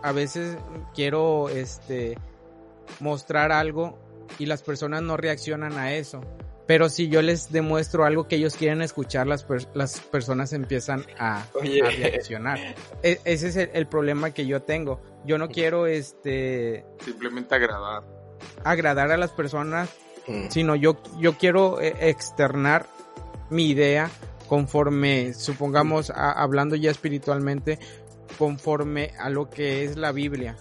A 0.03 0.13
veces 0.13 0.57
quiero, 0.95 1.49
este, 1.49 2.19
mostrar 3.01 3.53
algo 3.53 3.99
y 4.39 4.47
las 4.47 4.63
personas 4.63 5.03
no 5.03 5.17
reaccionan 5.17 5.79
a 5.79 5.95
eso. 5.95 6.21
Pero 6.67 6.89
si 6.89 7.09
yo 7.09 7.23
les 7.23 7.53
demuestro 7.53 8.05
algo 8.05 8.27
que 8.27 8.37
ellos 8.37 8.57
quieren 8.57 8.83
escuchar, 8.83 9.29
las, 9.29 9.45
per 9.45 9.69
las 9.75 10.01
personas 10.01 10.53
empiezan 10.53 11.07
a, 11.17 11.43
a 11.43 11.47
reaccionar. 11.63 12.59
E 13.05 13.21
ese 13.25 13.49
es 13.49 13.57
el, 13.57 13.71
el, 13.73 13.87
problema 13.87 14.33
que 14.33 14.47
yo 14.47 14.63
tengo. 14.63 15.01
Yo 15.25 15.39
no 15.39 15.49
quiero 15.49 15.87
este 15.87 16.85
simplemente 17.05 17.55
agradar. 17.55 18.03
Agradar 18.65 19.13
a 19.13 19.17
las 19.17 19.31
personas, 19.31 19.91
mm. 20.27 20.49
sino 20.51 20.75
yo, 20.75 21.01
yo 21.21 21.39
quiero 21.39 21.81
eh, 21.81 21.95
externar 22.01 22.89
mi 23.51 23.69
idea 23.69 24.11
conforme, 24.49 25.35
supongamos, 25.35 26.11
a, 26.11 26.33
hablando 26.33 26.77
ya 26.77 26.91
espiritualmente, 26.91 27.79
conforme 28.39 29.13
a 29.19 29.31
lo 29.31 29.51
que 29.51 29.85
es 29.85 29.97
la 29.97 30.13
Biblia. 30.13 30.57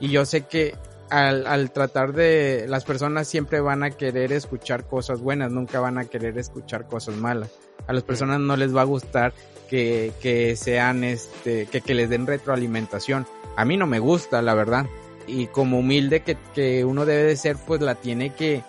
Y 0.00 0.08
yo 0.08 0.24
sé 0.24 0.42
que 0.42 0.74
al, 1.10 1.46
al, 1.46 1.70
tratar 1.72 2.12
de 2.12 2.66
las 2.68 2.84
personas 2.84 3.28
siempre 3.28 3.60
van 3.60 3.82
a 3.82 3.90
querer 3.90 4.32
escuchar 4.32 4.86
cosas 4.86 5.20
buenas, 5.20 5.50
nunca 5.50 5.80
van 5.80 5.98
a 5.98 6.04
querer 6.04 6.38
escuchar 6.38 6.86
cosas 6.86 7.16
malas. 7.16 7.50
A 7.86 7.92
las 7.92 8.02
personas 8.02 8.40
no 8.40 8.56
les 8.56 8.74
va 8.74 8.82
a 8.82 8.84
gustar 8.84 9.32
que, 9.68 10.12
que 10.20 10.56
sean 10.56 11.04
este, 11.04 11.66
que, 11.66 11.80
que 11.80 11.94
les 11.94 12.10
den 12.10 12.26
retroalimentación. 12.26 13.26
A 13.56 13.64
mí 13.64 13.76
no 13.76 13.86
me 13.86 13.98
gusta, 13.98 14.42
la 14.42 14.54
verdad. 14.54 14.86
Y 15.26 15.46
como 15.46 15.78
humilde 15.78 16.20
que, 16.20 16.36
que 16.54 16.84
uno 16.84 17.04
debe 17.04 17.24
de 17.24 17.36
ser, 17.36 17.56
pues 17.66 17.80
la 17.80 17.94
tiene 17.94 18.34
que, 18.34 18.62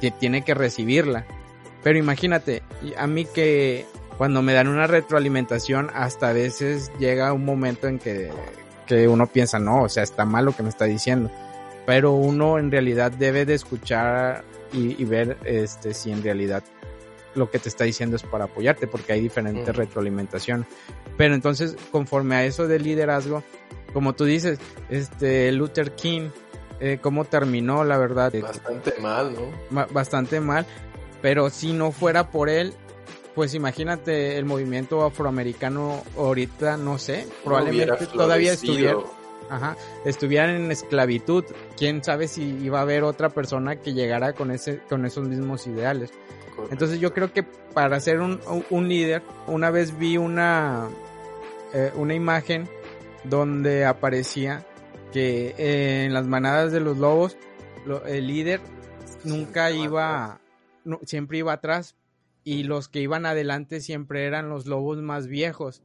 que 0.00 0.10
tiene 0.10 0.42
que 0.42 0.54
recibirla. 0.54 1.26
Pero 1.82 1.98
imagínate, 1.98 2.62
a 2.96 3.06
mí 3.06 3.24
que 3.24 3.86
cuando 4.16 4.42
me 4.42 4.52
dan 4.52 4.68
una 4.68 4.86
retroalimentación, 4.86 5.90
hasta 5.94 6.30
a 6.30 6.32
veces 6.32 6.90
llega 6.98 7.32
un 7.32 7.44
momento 7.44 7.86
en 7.86 7.98
que, 7.98 8.30
que 8.86 9.06
uno 9.08 9.26
piensa, 9.26 9.58
no, 9.58 9.82
o 9.82 9.88
sea, 9.88 10.02
está 10.02 10.24
mal 10.24 10.44
lo 10.44 10.52
que 10.52 10.62
me 10.62 10.68
está 10.68 10.86
diciendo 10.86 11.30
pero 11.88 12.12
uno 12.12 12.58
en 12.58 12.70
realidad 12.70 13.10
debe 13.10 13.46
de 13.46 13.54
escuchar 13.54 14.44
y, 14.74 15.02
y, 15.02 15.06
ver 15.06 15.38
este 15.46 15.94
si 15.94 16.12
en 16.12 16.22
realidad 16.22 16.62
lo 17.34 17.50
que 17.50 17.58
te 17.58 17.70
está 17.70 17.84
diciendo 17.84 18.16
es 18.16 18.24
para 18.24 18.44
apoyarte 18.44 18.86
porque 18.86 19.14
hay 19.14 19.22
diferentes 19.22 19.74
mm. 19.74 19.78
retroalimentación 19.78 20.66
pero 21.16 21.34
entonces 21.34 21.78
conforme 21.90 22.36
a 22.36 22.44
eso 22.44 22.68
del 22.68 22.82
liderazgo 22.82 23.42
como 23.94 24.12
tú 24.12 24.26
dices 24.26 24.58
este 24.90 25.50
Luther 25.50 25.92
King 25.92 26.28
eh, 26.80 26.98
cómo 27.00 27.24
terminó 27.24 27.84
la 27.84 27.96
verdad 27.96 28.34
bastante 28.38 28.92
mal 29.00 29.34
no 29.34 29.86
bastante 29.90 30.40
mal 30.40 30.66
pero 31.22 31.50
si 31.50 31.72
no 31.72 31.92
fuera 31.92 32.30
por 32.30 32.48
él 32.48 32.74
pues 33.34 33.54
imagínate 33.54 34.36
el 34.36 34.44
movimiento 34.44 35.04
afroamericano 35.04 36.02
ahorita 36.16 36.76
no 36.76 36.98
sé 36.98 37.26
probablemente 37.44 38.06
no 38.06 38.08
todavía 38.08 38.52
estuviera 38.52 38.96
ajá, 39.50 39.76
estuvieran 40.04 40.50
en 40.50 40.70
esclavitud, 40.70 41.44
quién 41.76 42.02
sabe 42.04 42.28
si 42.28 42.42
iba 42.42 42.78
a 42.78 42.82
haber 42.82 43.02
otra 43.04 43.30
persona 43.30 43.76
que 43.76 43.92
llegara 43.92 44.32
con 44.32 44.50
ese, 44.50 44.80
con 44.88 45.04
esos 45.04 45.28
mismos 45.28 45.66
ideales. 45.66 46.10
Correcto. 46.54 46.72
Entonces 46.72 47.00
yo 47.00 47.12
creo 47.12 47.32
que 47.32 47.42
para 47.42 47.98
ser 48.00 48.20
un, 48.20 48.40
un 48.70 48.88
líder, 48.88 49.22
una 49.46 49.70
vez 49.70 49.96
vi 49.98 50.16
una, 50.16 50.88
eh, 51.72 51.92
una 51.94 52.14
imagen 52.14 52.68
donde 53.24 53.84
aparecía 53.84 54.64
que 55.12 55.54
eh, 55.58 56.04
en 56.04 56.14
las 56.14 56.26
manadas 56.26 56.72
de 56.72 56.80
los 56.80 56.98
lobos, 56.98 57.36
lo, 57.86 58.04
el 58.06 58.26
líder 58.26 58.60
nunca 59.24 59.70
iba, 59.70 60.40
no, 60.88 61.00
siempre 61.04 61.38
iba 61.38 61.52
atrás 61.52 61.96
y 62.44 62.62
los 62.62 62.88
que 62.88 63.00
iban 63.00 63.26
adelante 63.26 63.80
siempre 63.80 64.26
eran 64.26 64.48
los 64.48 64.66
lobos 64.66 65.02
más 65.02 65.26
viejos, 65.26 65.82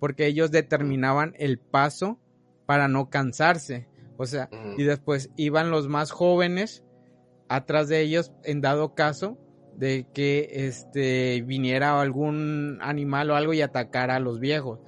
porque 0.00 0.26
ellos 0.26 0.50
determinaban 0.50 1.34
el 1.38 1.58
paso 1.58 2.18
para 2.64 2.88
no 2.88 3.10
cansarse. 3.10 3.86
O 4.16 4.24
sea, 4.24 4.48
y 4.78 4.84
después 4.84 5.30
iban 5.36 5.70
los 5.70 5.88
más 5.88 6.10
jóvenes 6.10 6.84
atrás 7.48 7.88
de 7.88 8.00
ellos 8.00 8.32
en 8.44 8.62
dado 8.62 8.94
caso 8.94 9.38
de 9.76 10.06
que 10.14 10.48
este 10.50 11.42
viniera 11.42 12.00
algún 12.00 12.78
animal 12.80 13.30
o 13.30 13.36
algo 13.36 13.52
y 13.52 13.60
atacara 13.60 14.16
a 14.16 14.20
los 14.20 14.40
viejos. 14.40 14.80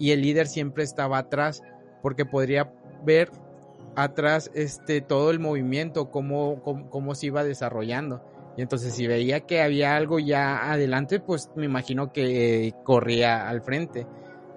Y 0.00 0.10
el 0.10 0.22
líder 0.22 0.48
siempre 0.48 0.82
estaba 0.82 1.18
atrás 1.18 1.62
porque 2.02 2.24
podría 2.26 2.74
ver 3.04 3.30
atrás 3.94 4.50
este 4.54 5.00
todo 5.00 5.30
el 5.30 5.38
movimiento, 5.38 6.10
cómo, 6.10 6.60
cómo, 6.64 6.90
cómo 6.90 7.14
se 7.14 7.26
iba 7.26 7.44
desarrollando. 7.44 8.31
Y 8.56 8.62
entonces 8.62 8.94
si 8.94 9.06
veía 9.06 9.40
que 9.40 9.62
había 9.62 9.96
algo 9.96 10.18
ya 10.18 10.70
adelante, 10.70 11.20
pues 11.20 11.50
me 11.56 11.64
imagino 11.64 12.12
que 12.12 12.74
corría 12.84 13.48
al 13.48 13.62
frente. 13.62 14.06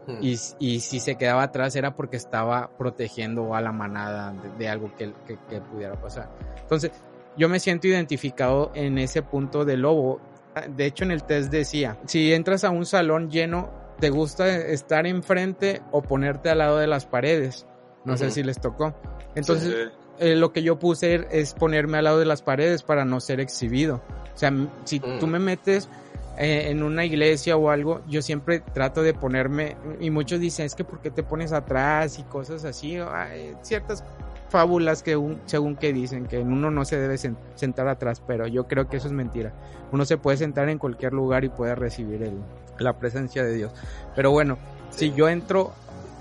Hmm. 0.08 0.18
Y, 0.22 0.38
y, 0.60 0.80
si 0.82 1.00
se 1.00 1.16
quedaba 1.16 1.44
atrás 1.44 1.76
era 1.76 1.96
porque 1.96 2.18
estaba 2.18 2.70
protegiendo 2.78 3.56
a 3.56 3.62
la 3.62 3.72
manada 3.72 4.34
de, 4.34 4.52
de 4.52 4.70
algo 4.70 4.94
que, 4.96 5.14
que, 5.26 5.40
que, 5.50 5.62
pudiera 5.62 6.00
pasar. 6.00 6.30
Entonces, 6.62 6.92
yo 7.38 7.50
me 7.50 7.60
siento 7.60 7.88
identificado 7.88 8.72
en 8.76 9.00
ese 9.00 9.24
punto 9.24 9.66
de 9.66 9.78
lobo. 9.78 10.22
De 10.70 10.86
hecho, 10.86 11.06
en 11.06 11.12
el 11.12 11.24
test 11.24 11.52
decía, 11.52 11.98
si 12.06 12.34
entras 12.34 12.64
a 12.64 12.70
un 12.70 12.86
salón 12.86 13.32
lleno, 13.32 13.72
¿te 14.00 14.12
gusta 14.12 14.48
estar 14.48 15.08
enfrente 15.08 15.82
o 15.92 16.04
ponerte 16.04 16.50
al 16.50 16.60
lado 16.60 16.78
de 16.78 16.88
las 16.88 17.08
paredes? 17.08 17.66
No 18.04 18.14
uh 18.14 18.16
-huh. 18.16 18.20
sé 18.20 18.32
si 18.32 18.44
les 18.44 18.60
tocó. 18.60 18.94
Entonces, 19.34 19.74
sí, 19.74 19.90
sí. 19.90 20.05
Eh, 20.20 20.36
lo 20.36 20.54
que 20.54 20.64
yo 20.64 20.80
puse 20.80 21.28
es 21.32 21.54
ponerme 21.54 21.98
al 21.98 22.06
lado 22.06 22.20
de 22.20 22.26
las 22.26 22.42
paredes 22.42 22.84
para 22.84 23.06
no 23.06 23.20
ser 23.20 23.40
exhibido. 23.40 24.02
O 24.34 24.38
sea, 24.38 24.52
si 24.86 25.00
-huh. 25.00 25.20
tú 25.20 25.28
me 25.28 25.40
metes 25.40 25.90
eh, 26.38 26.70
en 26.70 26.84
una 26.84 27.06
iglesia 27.06 27.56
o 27.58 27.70
algo, 27.70 28.02
yo 28.08 28.22
siempre 28.22 28.60
trato 28.60 29.02
de 29.02 29.14
ponerme, 29.14 29.78
y 30.00 30.10
muchos 30.10 30.40
dicen, 30.40 30.66
es 30.66 30.76
que 30.76 30.84
¿por 30.84 31.00
qué 31.00 31.12
te 31.12 31.24
pones 31.24 31.54
atrás 31.54 32.20
y 32.20 32.24
cosas 32.24 32.66
así? 32.66 32.98
Hay 32.98 33.56
ciertas 33.62 34.04
fábulas 34.50 35.02
que 35.04 35.16
un, 35.16 35.42
según 35.46 35.76
que 35.76 35.94
dicen 35.94 36.26
que 36.28 36.40
uno 36.40 36.72
no 36.72 36.86
se 36.86 36.98
debe 36.98 37.18
sentar 37.18 37.88
atrás, 37.88 38.22
pero 38.26 38.48
yo 38.48 38.68
creo 38.68 38.88
que 38.88 38.98
eso 38.98 39.08
es 39.08 39.14
mentira. 39.14 39.54
Uno 39.92 40.06
se 40.06 40.18
puede 40.18 40.38
sentar 40.38 40.70
en 40.70 40.78
cualquier 40.78 41.14
lugar 41.14 41.44
y 41.44 41.50
puede 41.50 41.76
recibir 41.76 42.24
el, 42.24 42.40
la 42.80 42.94
presencia 42.94 43.44
de 43.44 43.54
Dios. 43.54 43.72
Pero 44.16 44.32
bueno, 44.32 44.58
si 44.90 45.14
yo 45.14 45.30
entro 45.30 45.74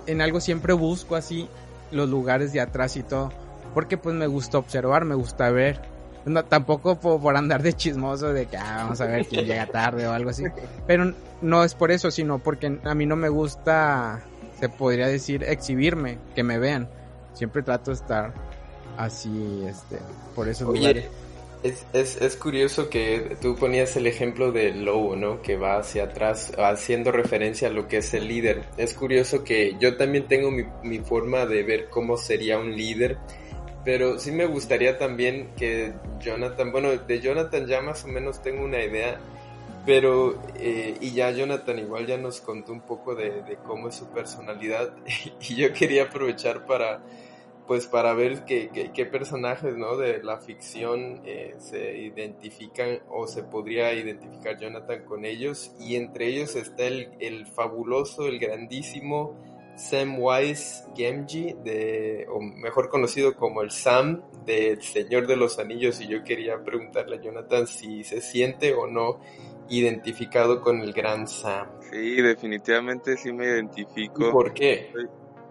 en 0.06 0.20
algo 0.20 0.40
siempre 0.40 0.72
busco 0.74 1.16
así 1.16 1.48
los 1.90 2.08
lugares 2.08 2.52
de 2.52 2.60
atrás 2.60 2.96
y 2.96 3.02
todo, 3.02 3.30
porque 3.74 3.98
pues 3.98 4.14
me 4.14 4.26
gusta 4.26 4.58
observar, 4.58 5.04
me 5.04 5.14
gusta 5.14 5.50
ver. 5.50 5.80
No, 6.24 6.42
tampoco 6.44 6.98
por, 6.98 7.36
andar 7.36 7.62
de 7.62 7.74
chismoso 7.74 8.32
de 8.32 8.46
que 8.46 8.56
ah, 8.56 8.84
vamos 8.84 9.00
a 9.00 9.06
ver 9.06 9.26
quién 9.26 9.44
llega 9.46 9.66
tarde 9.66 10.06
o 10.06 10.12
algo 10.12 10.30
así. 10.30 10.44
Pero 10.86 11.12
no 11.42 11.64
es 11.64 11.74
por 11.74 11.90
eso, 11.90 12.10
sino 12.10 12.38
porque 12.38 12.78
a 12.82 12.94
mí 12.94 13.04
no 13.04 13.16
me 13.16 13.28
gusta, 13.28 14.22
se 14.58 14.70
podría 14.70 15.06
decir, 15.08 15.44
exhibirme, 15.44 16.18
que 16.34 16.42
me 16.42 16.58
vean. 16.58 16.88
Siempre 17.34 17.62
trato 17.62 17.90
de 17.90 17.96
estar 17.96 18.32
así, 18.96 19.64
este, 19.68 19.98
por 20.34 20.48
esos 20.48 20.74
lugares. 20.74 21.06
Es, 21.62 21.86
es, 21.94 22.20
es, 22.20 22.36
curioso 22.36 22.90
que 22.90 23.38
tú 23.40 23.56
ponías 23.56 23.96
el 23.96 24.06
ejemplo 24.06 24.52
del 24.52 24.84
lobo, 24.84 25.16
¿no? 25.16 25.40
Que 25.40 25.56
va 25.56 25.78
hacia 25.78 26.04
atrás, 26.04 26.52
haciendo 26.58 27.10
referencia 27.10 27.68
a 27.68 27.70
lo 27.70 27.88
que 27.88 27.98
es 27.98 28.12
el 28.12 28.28
líder. 28.28 28.64
Es 28.76 28.92
curioso 28.92 29.44
que 29.44 29.74
yo 29.80 29.96
también 29.96 30.26
tengo 30.28 30.50
mi, 30.50 30.64
mi 30.82 30.98
forma 30.98 31.46
de 31.46 31.62
ver 31.62 31.88
cómo 31.88 32.18
sería 32.18 32.58
un 32.58 32.76
líder, 32.76 33.16
pero 33.84 34.18
sí 34.18 34.32
me 34.32 34.46
gustaría 34.46 34.98
también 34.98 35.54
que 35.56 35.92
Jonathan, 36.20 36.72
bueno, 36.72 36.90
de 36.90 37.20
Jonathan 37.20 37.66
ya 37.66 37.82
más 37.82 38.04
o 38.04 38.08
menos 38.08 38.42
tengo 38.42 38.64
una 38.64 38.82
idea, 38.82 39.18
pero, 39.84 40.40
eh, 40.56 40.96
y 41.00 41.12
ya 41.12 41.30
Jonathan 41.30 41.78
igual 41.78 42.06
ya 42.06 42.16
nos 42.16 42.40
contó 42.40 42.72
un 42.72 42.80
poco 42.80 43.14
de, 43.14 43.42
de 43.42 43.56
cómo 43.56 43.88
es 43.88 43.96
su 43.96 44.10
personalidad, 44.10 44.94
y 45.40 45.54
yo 45.56 45.72
quería 45.72 46.04
aprovechar 46.04 46.66
para 46.66 47.02
pues 47.66 47.86
para 47.86 48.12
ver 48.12 48.44
qué, 48.44 48.90
qué, 48.92 49.06
personajes 49.06 49.76
¿no? 49.76 49.96
de 49.96 50.22
la 50.22 50.38
ficción 50.38 51.22
eh, 51.24 51.54
se 51.58 51.96
identifican 51.98 53.00
o 53.08 53.26
se 53.26 53.42
podría 53.42 53.92
identificar 53.94 54.58
Jonathan 54.58 55.04
con 55.04 55.24
ellos 55.24 55.72
y 55.80 55.96
entre 55.96 56.26
ellos 56.26 56.56
está 56.56 56.84
el, 56.84 57.12
el 57.20 57.46
fabuloso, 57.46 58.26
el 58.26 58.38
grandísimo 58.38 59.34
Samwise 59.76 60.84
Gamgee, 60.96 61.56
de, 61.64 62.26
o 62.30 62.40
mejor 62.40 62.88
conocido 62.88 63.34
como 63.34 63.62
el 63.62 63.70
Sam 63.70 64.22
del 64.44 64.82
Señor 64.82 65.26
de 65.26 65.36
los 65.36 65.58
Anillos 65.58 66.00
y 66.00 66.08
yo 66.08 66.22
quería 66.22 66.62
preguntarle 66.62 67.16
a 67.16 67.20
Jonathan 67.20 67.66
si 67.66 68.04
se 68.04 68.20
siente 68.20 68.74
o 68.74 68.86
no 68.86 69.20
identificado 69.68 70.60
con 70.60 70.80
el 70.80 70.92
gran 70.92 71.26
Sam. 71.26 71.68
Sí, 71.90 72.20
definitivamente 72.20 73.16
sí 73.16 73.32
me 73.32 73.46
identifico. 73.46 74.30
por 74.30 74.52
qué? 74.52 74.92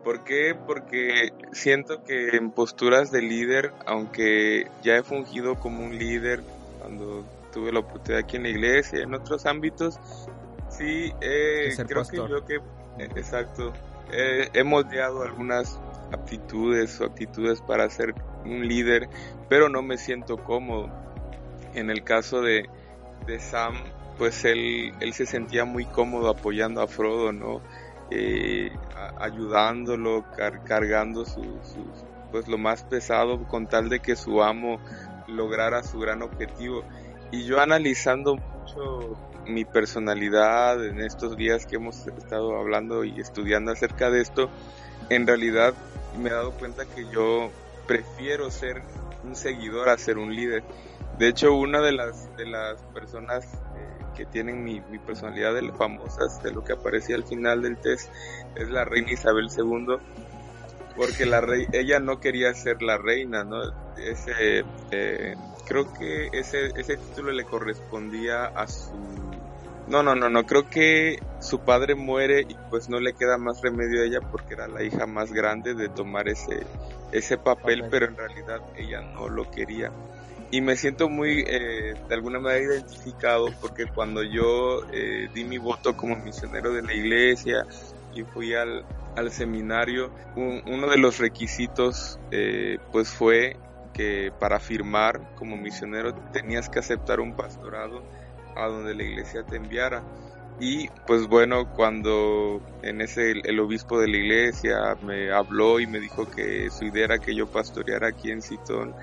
¿Por 0.04 0.24
qué? 0.24 0.54
Porque 0.54 1.30
siento 1.54 2.04
que 2.04 2.36
en 2.36 2.52
posturas 2.52 3.12
de 3.12 3.22
líder, 3.22 3.72
aunque 3.86 4.68
ya 4.84 4.98
he 4.98 5.04
fungido 5.04 5.56
como 5.60 5.84
un 5.84 5.98
líder 5.98 6.44
cuando 6.80 7.26
tuve 7.54 7.72
la 7.72 7.80
oportunidad 7.80 8.20
aquí 8.20 8.36
en 8.36 8.44
la 8.44 8.50
iglesia, 8.50 9.00
y 9.00 9.04
en 9.04 9.14
otros 9.14 9.46
ámbitos, 9.46 9.98
sí, 10.70 11.14
eh, 11.22 11.74
creo 11.88 12.04
que 12.04 12.18
yo 12.18 12.46
que, 12.46 12.60
eh, 14.16 14.50
he 14.54 14.64
moldeado 14.64 15.24
algunas 15.24 15.80
aptitudes 16.12 17.02
o 17.02 17.06
actitudes 17.06 17.62
para 17.62 17.90
ser 17.90 18.14
un 18.46 18.68
líder, 18.68 19.10
pero 19.50 19.70
no 19.70 19.82
me 19.82 19.98
siento 19.98 20.38
cómodo. 20.38 20.90
En 21.74 21.90
el 21.90 22.04
caso 22.04 22.42
de, 22.42 22.70
de 23.26 23.40
Sam, 23.40 23.76
pues 24.18 24.46
él, 24.46 24.94
él 25.00 25.14
se 25.14 25.26
sentía 25.26 25.66
muy 25.66 25.86
cómodo 25.86 26.30
apoyando 26.30 26.82
a 26.82 26.88
Frodo, 26.88 27.32
¿no? 27.32 27.62
Eh, 28.12 28.72
ayudándolo, 29.20 30.24
cargando 30.68 31.26
su, 31.26 31.42
pues 32.32 32.48
lo 32.48 32.58
más 32.58 32.84
pesado 32.84 33.48
con 33.48 33.68
tal 33.68 33.90
de 33.90 34.00
que 34.00 34.16
su 34.16 34.44
amo 34.44 34.80
lograra 35.28 35.84
su 35.84 36.00
gran 36.00 36.22
objetivo. 36.22 36.84
Y 37.32 37.46
yo 37.46 37.60
analizando 37.60 38.36
mucho 38.36 39.18
mi 39.46 39.66
personalidad 39.66 40.84
en 40.86 41.00
estos 41.00 41.36
días 41.36 41.66
que 41.66 41.76
hemos 41.76 42.08
estado 42.08 42.58
hablando 42.58 43.04
y 43.04 43.20
estudiando 43.20 43.72
acerca 43.72 44.10
de 44.10 44.22
esto, 44.22 44.50
en 45.10 45.28
realidad 45.28 45.74
me 46.18 46.30
he 46.30 46.34
dado 46.34 46.52
cuenta 46.52 46.86
que 46.86 47.06
yo 47.12 47.52
prefiero 47.88 48.50
ser 48.52 48.82
un 49.24 49.36
seguidor 49.36 49.90
a 49.90 49.98
ser 49.98 50.18
un 50.18 50.36
líder. 50.36 50.64
De 51.18 51.28
hecho, 51.28 51.54
una 51.54 51.82
de 51.82 51.92
las, 51.92 52.36
de 52.38 52.46
las 52.46 52.82
personas 52.94 53.46
que 54.16 54.26
tienen 54.26 54.64
mi, 54.64 54.82
personalidad 55.06 55.54
de 55.54 55.72
famosas, 55.74 56.42
de 56.44 56.52
lo 56.52 56.64
que 56.64 56.74
aparecía 56.74 57.16
al 57.16 57.24
final 57.24 57.62
del 57.62 57.78
test, 57.78 58.12
es 58.56 58.70
la 58.70 58.86
reina 58.86 59.12
Isabel 59.12 59.50
II, 59.56 59.98
porque 60.96 61.26
la 61.26 61.42
rey, 61.42 61.68
ella 61.72 62.00
no 62.00 62.20
quería 62.20 62.54
ser 62.54 62.82
la 62.82 62.98
reina, 62.98 63.44
¿no? 63.44 63.62
Ese, 63.98 64.64
eh, 64.92 65.36
creo 65.66 65.92
que 65.94 66.30
ese, 66.34 66.68
ese 66.76 66.98
título 66.98 67.32
le 67.32 67.44
correspondía 67.46 68.46
a 68.46 68.68
su... 68.68 68.92
No, 69.88 70.02
no, 70.02 70.16
no, 70.16 70.30
no, 70.30 70.46
creo 70.46 70.70
que 70.70 71.20
su 71.40 71.60
padre 71.60 71.96
muere 71.96 72.46
y 72.48 72.56
pues 72.70 72.88
no 72.88 73.00
le 73.00 73.14
queda 73.14 73.38
más 73.38 73.62
remedio 73.62 74.02
a 74.02 74.06
ella 74.06 74.20
porque 74.22 74.54
era 74.54 74.68
la 74.68 74.82
hija 74.82 75.06
más 75.06 75.34
grande 75.34 75.74
de 75.74 75.90
tomar 75.90 76.30
ese, 76.30 76.66
ese 77.12 77.38
papel, 77.38 77.86
pero 77.92 78.06
en 78.06 78.16
realidad 78.16 78.62
ella 78.78 79.02
no 79.02 79.28
lo 79.28 79.52
quería. 79.52 79.92
Y 80.52 80.62
me 80.62 80.76
siento 80.78 81.10
muy 81.10 81.44
eh, 81.48 81.96
de 82.08 82.16
alguna 82.16 82.40
manera 82.40 82.64
identificado 82.64 83.48
porque 83.60 83.88
cuando 83.88 84.24
yo 84.24 84.84
eh, 84.94 85.28
di 85.34 85.44
mi 85.44 85.58
voto 85.58 85.98
como 85.98 86.16
misionero 86.16 86.72
de 86.72 86.82
la 86.82 86.94
iglesia 86.94 87.66
y 88.14 88.24
fui 88.24 88.54
al, 88.54 88.86
al 89.16 89.32
seminario, 89.32 90.12
uno 90.36 90.88
de 90.90 90.98
los 90.98 91.18
requisitos 91.18 92.20
eh, 92.32 92.78
pues 92.92 93.10
fue 93.10 93.58
que 93.94 94.32
para 94.40 94.60
firmar 94.60 95.36
como 95.36 95.58
misionero 95.58 96.14
tenías 96.32 96.70
que 96.70 96.80
aceptar 96.80 97.20
un 97.20 97.36
pastorado 97.36 98.04
a 98.56 98.68
donde 98.68 98.96
la 98.96 99.04
iglesia 99.04 99.44
te 99.44 99.58
enviara. 99.58 100.04
Y 100.60 100.88
pues 101.08 101.28
bueno, 101.28 101.74
cuando 101.74 102.62
en 102.84 103.02
ese 103.02 103.32
el, 103.32 103.60
obispo 103.60 104.00
de 104.00 104.08
la 104.08 104.18
iglesia 104.18 104.98
me 105.02 105.32
habló 105.32 105.80
y 105.80 105.88
me 105.88 106.00
dijo 106.00 106.30
que 106.30 106.70
su 106.70 106.86
idea 106.86 107.06
era 107.06 107.18
que 107.18 107.36
yo 107.36 107.48
pastoreara 107.48 108.10
aquí 108.10 108.32
en 108.32 108.42
Citón 108.42 108.94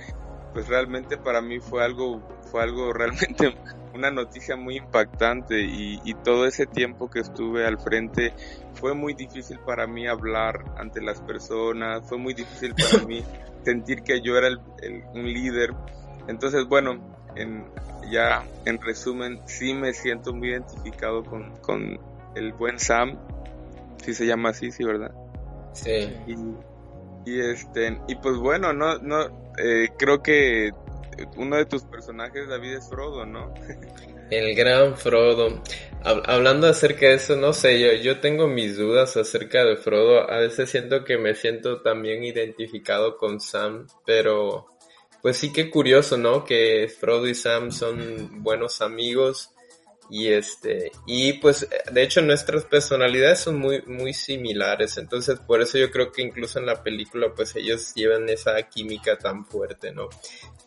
pues 0.53 0.69
realmente 0.69 1.17
para 1.17 1.41
mí 1.41 1.61
fue 1.61 1.85
algo, 1.85 2.21
fue 2.51 2.63
algo 2.63 2.93
realmente 2.95 3.55
una 3.95 4.11
noticia 4.11 4.57
muy 4.57 4.77
impactante 4.77 5.61
y, 5.61 6.15
todo 6.25 6.47
ese 6.47 6.67
tiempo 6.67 7.11
que 7.11 7.21
estuve 7.21 7.67
al 7.67 7.79
frente 7.79 8.33
fue 8.75 8.95
muy 8.95 9.15
difícil 9.15 9.59
para 9.59 9.87
mí 9.87 10.07
hablar 10.07 10.65
ante 10.77 11.01
las 11.01 11.21
personas, 11.23 12.07
fue 12.09 12.19
muy 12.19 12.35
difícil 12.35 12.75
para 12.75 13.05
mí 13.05 13.25
sentir 13.65 14.03
que 14.03 14.21
yo 14.21 14.37
era 14.37 14.49
un 15.15 15.25
líder. 15.25 15.75
Entonces, 16.29 16.67
bueno, 16.67 17.01
en, 17.37 17.65
ya 18.11 18.45
en 18.65 18.81
resumen, 18.81 19.41
sí 19.47 19.75
me 19.75 19.93
siento 19.93 20.33
muy 20.33 20.51
identificado 20.51 21.25
con, 21.25 21.57
con 21.59 21.99
el 22.35 22.53
buen 22.53 22.79
Sam, 22.79 23.19
si 24.03 24.15
se 24.15 24.27
llama 24.27 24.51
así, 24.51 24.71
sí, 24.71 24.85
¿verdad? 24.85 25.13
Sí. 25.73 26.13
Y, 26.27 27.31
y 27.31 27.41
este, 27.41 27.99
y 28.09 28.15
pues 28.17 28.37
bueno, 28.37 28.73
no, 28.73 28.99
no, 28.99 29.53
eh, 29.59 29.89
creo 29.99 30.23
que 30.23 30.71
uno 31.37 31.57
de 31.57 31.67
tus 31.67 31.85
personajes, 31.85 32.49
David, 32.49 32.75
es 32.75 32.89
Frodo, 32.89 33.27
¿no? 33.27 33.53
El 34.31 34.55
gran 34.55 34.97
Frodo. 34.97 35.61
Hablando 36.05 36.69
acerca 36.69 37.09
de 37.09 37.15
eso, 37.15 37.37
no 37.37 37.53
sé, 37.53 37.81
yo, 37.81 37.93
yo 37.95 38.21
tengo 38.21 38.47
mis 38.47 38.77
dudas 38.77 39.17
acerca 39.17 39.65
de 39.65 39.77
Frodo. 39.77 40.31
A 40.31 40.39
veces 40.39 40.71
siento 40.71 41.05
que 41.05 41.19
me 41.19 41.35
siento 41.35 41.83
también 41.83 42.23
identificado 42.23 43.17
con 43.17 43.41
Sam, 43.41 43.89
pero 44.07 44.67
pues 45.23 45.37
sí 45.37 45.53
que 45.53 45.71
curioso, 45.71 46.17
¿no? 46.17 46.45
Que 46.45 46.89
Frodo 46.89 47.29
y 47.29 47.35
Sam 47.35 47.73
son 47.73 48.43
buenos 48.43 48.81
amigos 48.81 49.51
y 50.11 50.29
este, 50.29 50.91
y 51.07 51.35
pues 51.35 51.69
de 51.93 52.03
hecho 52.03 52.21
nuestras 52.21 52.65
personalidades 52.65 53.41
son 53.41 53.59
muy, 53.59 53.83
muy 53.83 54.13
similares. 54.13 54.97
Entonces 54.99 55.39
por 55.39 55.63
eso 55.63 55.79
yo 55.79 55.91
creo 55.91 56.11
que 56.11 56.23
incluso 56.23 56.59
en 56.59 56.67
la 56.67 56.83
película 56.83 57.33
pues 57.35 57.55
ellos 57.55 57.95
llevan 57.95 58.29
esa 58.29 58.61
química 58.63 59.17
tan 59.17 59.47
fuerte, 59.47 59.93
¿no? 59.93 60.09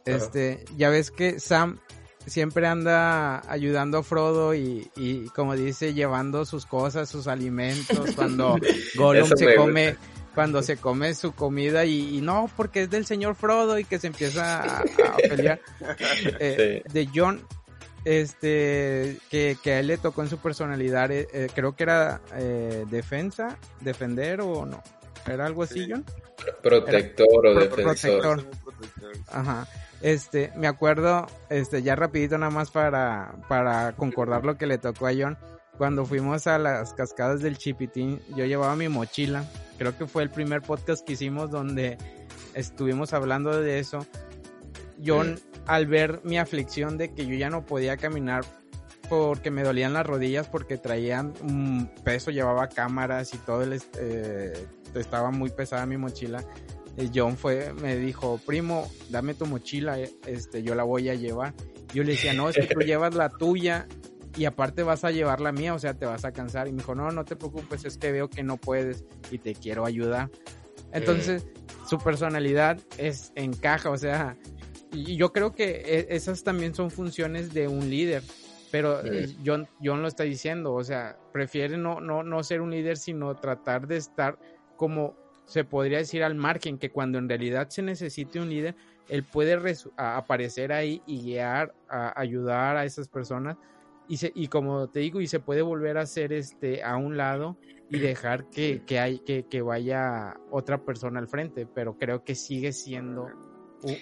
Este, 0.06 0.64
ya 0.78 0.90
ves 0.90 1.12
que 1.12 1.40
Sam 1.40 1.80
siempre 2.26 2.68
anda 2.68 3.42
ayudando 3.52 4.00
a 4.00 4.04
Frodo 4.04 4.56
y, 4.56 4.90
y 4.96 5.28
como 5.30 5.56
dice, 5.56 5.94
llevando 5.94 6.46
sus 6.46 6.66
cosas, 6.66 7.10
sus 7.10 7.28
alimentos, 7.28 8.12
cuando 8.16 8.58
Gollum 8.96 9.30
se 9.36 9.56
come, 9.56 9.98
cuando 10.34 10.62
se 10.64 10.78
come 10.78 11.14
su 11.14 11.34
comida 11.34 11.86
y, 11.86 12.22
no, 12.22 12.50
porque 12.56 12.84
es 12.84 12.90
del 12.90 13.06
señor 13.06 13.36
Frodo 13.36 13.78
y 13.80 13.86
que 13.86 14.00
se 14.00 14.08
empieza 14.08 14.80
a, 14.80 14.84
pelear. 15.30 15.60
Eh, 16.40 16.84
de 16.92 17.10
John, 17.14 17.46
este 18.06 19.18
que, 19.30 19.58
que, 19.62 19.74
a 19.74 19.80
él 19.80 19.88
le 19.88 19.98
tocó 19.98 20.24
en 20.24 20.30
su 20.30 20.38
personalidad, 20.38 21.12
eh, 21.12 21.28
eh, 21.34 21.48
creo 21.54 21.76
que 21.76 21.84
era 21.84 22.22
eh, 22.36 22.86
defensa, 22.90 23.58
defender 23.80 24.42
o 24.42 24.66
no, 24.66 24.82
era 25.26 25.46
algo 25.46 25.64
así, 25.64 25.88
John. 25.90 26.06
Protector 26.62 27.48
o 27.48 27.54
defensor. 27.56 28.46
Ajá. 29.32 29.68
Este, 30.02 30.52
me 30.58 30.68
acuerdo, 30.68 31.28
este, 31.50 31.82
ya 31.82 31.96
rapidito 31.96 32.38
nada 32.38 32.52
más 32.52 32.72
para, 32.72 33.36
para 33.48 33.94
concordar 33.94 34.44
lo 34.44 34.58
que 34.58 34.68
le 34.68 34.78
tocó 34.78 35.08
a 35.08 35.14
John. 35.18 35.38
Cuando 35.78 36.06
fuimos 36.06 36.46
a 36.46 36.60
las 36.60 36.94
cascadas 36.94 37.42
del 37.42 37.58
Chipitín, 37.58 38.22
yo 38.36 38.46
llevaba 38.46 38.76
mi 38.76 38.90
mochila. 38.90 39.46
Creo 39.84 39.98
que 39.98 40.08
fue 40.08 40.24
el 40.24 40.30
primer 40.30 40.62
podcast 40.62 41.06
que 41.06 41.12
hicimos 41.12 41.52
donde 41.52 41.98
estuvimos 42.54 43.12
hablando 43.12 43.62
de 43.62 43.80
eso, 43.80 44.08
yo 44.98 45.22
al 45.68 45.88
ver 45.88 46.22
mi 46.24 46.38
aflicción 46.38 46.98
de 46.98 47.14
que 47.14 47.26
yo 47.26 47.36
ya 47.36 47.50
no 47.50 47.66
podía 47.66 47.98
caminar 47.98 48.46
porque 49.10 49.52
me 49.52 49.62
dolían 49.62 49.92
las 49.92 50.06
rodillas 50.06 50.48
porque 50.48 50.78
traían 50.78 51.34
un 51.42 51.92
peso, 52.06 52.32
llevaba 52.32 52.70
cámaras 52.70 53.34
y 53.34 53.38
todo 53.40 53.64
el, 53.64 53.82
eh, 54.00 54.54
estaba 54.96 55.32
muy 55.32 55.50
pesada 55.50 55.86
mi 55.86 55.98
mochila. 55.98 56.46
John 57.14 57.36
fue, 57.36 57.74
me 57.74 57.98
dijo, 57.98 58.40
primo, 58.46 58.90
dame 59.10 59.34
tu 59.34 59.48
mochila, 59.48 60.00
eh, 60.00 60.14
este, 60.26 60.64
yo 60.64 60.76
la 60.76 60.84
voy 60.84 61.10
a 61.10 61.16
llevar. 61.16 61.54
Yo 61.94 62.04
le 62.04 62.14
decía, 62.14 62.34
no, 62.34 62.48
es 62.48 62.56
que 62.56 62.74
tú 62.74 62.80
llevas 62.86 63.16
la 63.16 63.28
tuya 63.28 63.86
y 64.36 64.46
aparte 64.46 64.84
vas 64.84 65.04
a 65.04 65.12
llevar 65.12 65.42
la 65.42 65.52
mía, 65.52 65.74
o 65.74 65.80
sea, 65.80 65.94
te 65.94 66.06
vas 66.06 66.26
a 66.26 66.32
cansar. 66.32 66.68
Y 66.68 66.72
me 66.72 66.80
dijo, 66.80 66.96
no, 66.96 67.12
no 67.12 67.26
te 67.26 67.36
preocupes, 67.36 67.86
es 67.86 67.98
que 67.98 68.12
veo 68.12 68.30
que 68.30 68.44
no 68.44 68.58
puedes 68.58 69.04
y 69.32 69.38
te 69.38 69.54
quiero 69.54 69.86
ayudar. 69.86 70.30
Entonces, 70.92 71.46
su 71.88 71.98
personalidad 71.98 72.80
es 72.98 73.32
encaja, 73.36 73.90
o 73.90 73.98
sea, 73.98 74.38
y 74.92 75.16
yo 75.16 75.34
creo 75.34 75.54
que 75.54 75.84
e, 75.86 76.16
esas 76.16 76.44
también 76.44 76.74
son 76.76 76.92
funciones 76.92 77.54
de 77.54 77.68
un 77.68 77.90
líder. 77.90 78.24
Pero 78.72 79.02
John, 79.46 79.68
John, 79.84 80.02
lo 80.02 80.08
está 80.08 80.24
diciendo, 80.24 80.74
o 80.74 80.84
sea, 80.84 81.16
prefiere 81.32 81.78
no, 81.78 82.02
no, 82.02 82.24
no 82.24 82.42
ser 82.42 82.60
un 82.62 82.72
líder, 82.72 82.98
sino 82.98 83.36
tratar 83.36 83.88
de 83.88 83.98
estar 83.98 84.40
como 84.78 85.16
se 85.46 85.64
podría 85.64 86.00
decir 86.00 86.24
al 86.24 86.34
margen, 86.34 86.80
que 86.80 86.90
cuando 86.90 87.20
en 87.20 87.30
realidad 87.30 87.70
se 87.70 87.84
necesite 87.84 88.40
un 88.40 88.50
líder, 88.50 88.76
él 89.10 89.24
puede 89.24 89.60
aparecer 89.96 90.72
ahí 90.74 91.04
y 91.06 91.22
guiar, 91.22 91.76
a 91.88 92.20
ayudar 92.20 92.78
a 92.78 92.86
esas 92.86 93.08
personas. 93.08 93.58
Y, 94.08 94.18
se, 94.18 94.32
y 94.36 94.48
como 94.48 94.90
te 94.90 95.00
digo, 95.00 95.22
y 95.22 95.28
se 95.28 95.40
puede 95.40 95.62
volver 95.62 95.98
a 95.98 96.02
hacer 96.02 96.34
este 96.34 96.84
a 96.84 96.98
un 96.98 97.18
lado 97.18 97.58
y 97.90 98.00
dejar 98.00 98.50
que, 98.50 98.84
que, 98.86 99.00
hay, 99.00 99.20
que, 99.20 99.46
que 99.48 99.62
vaya 99.62 100.36
otra 100.50 100.84
persona 100.84 101.20
al 101.20 101.28
frente, 101.28 101.66
pero 101.66 101.98
creo 101.98 102.24
que 102.24 102.36
sigue 102.36 102.74
siendo 102.74 103.28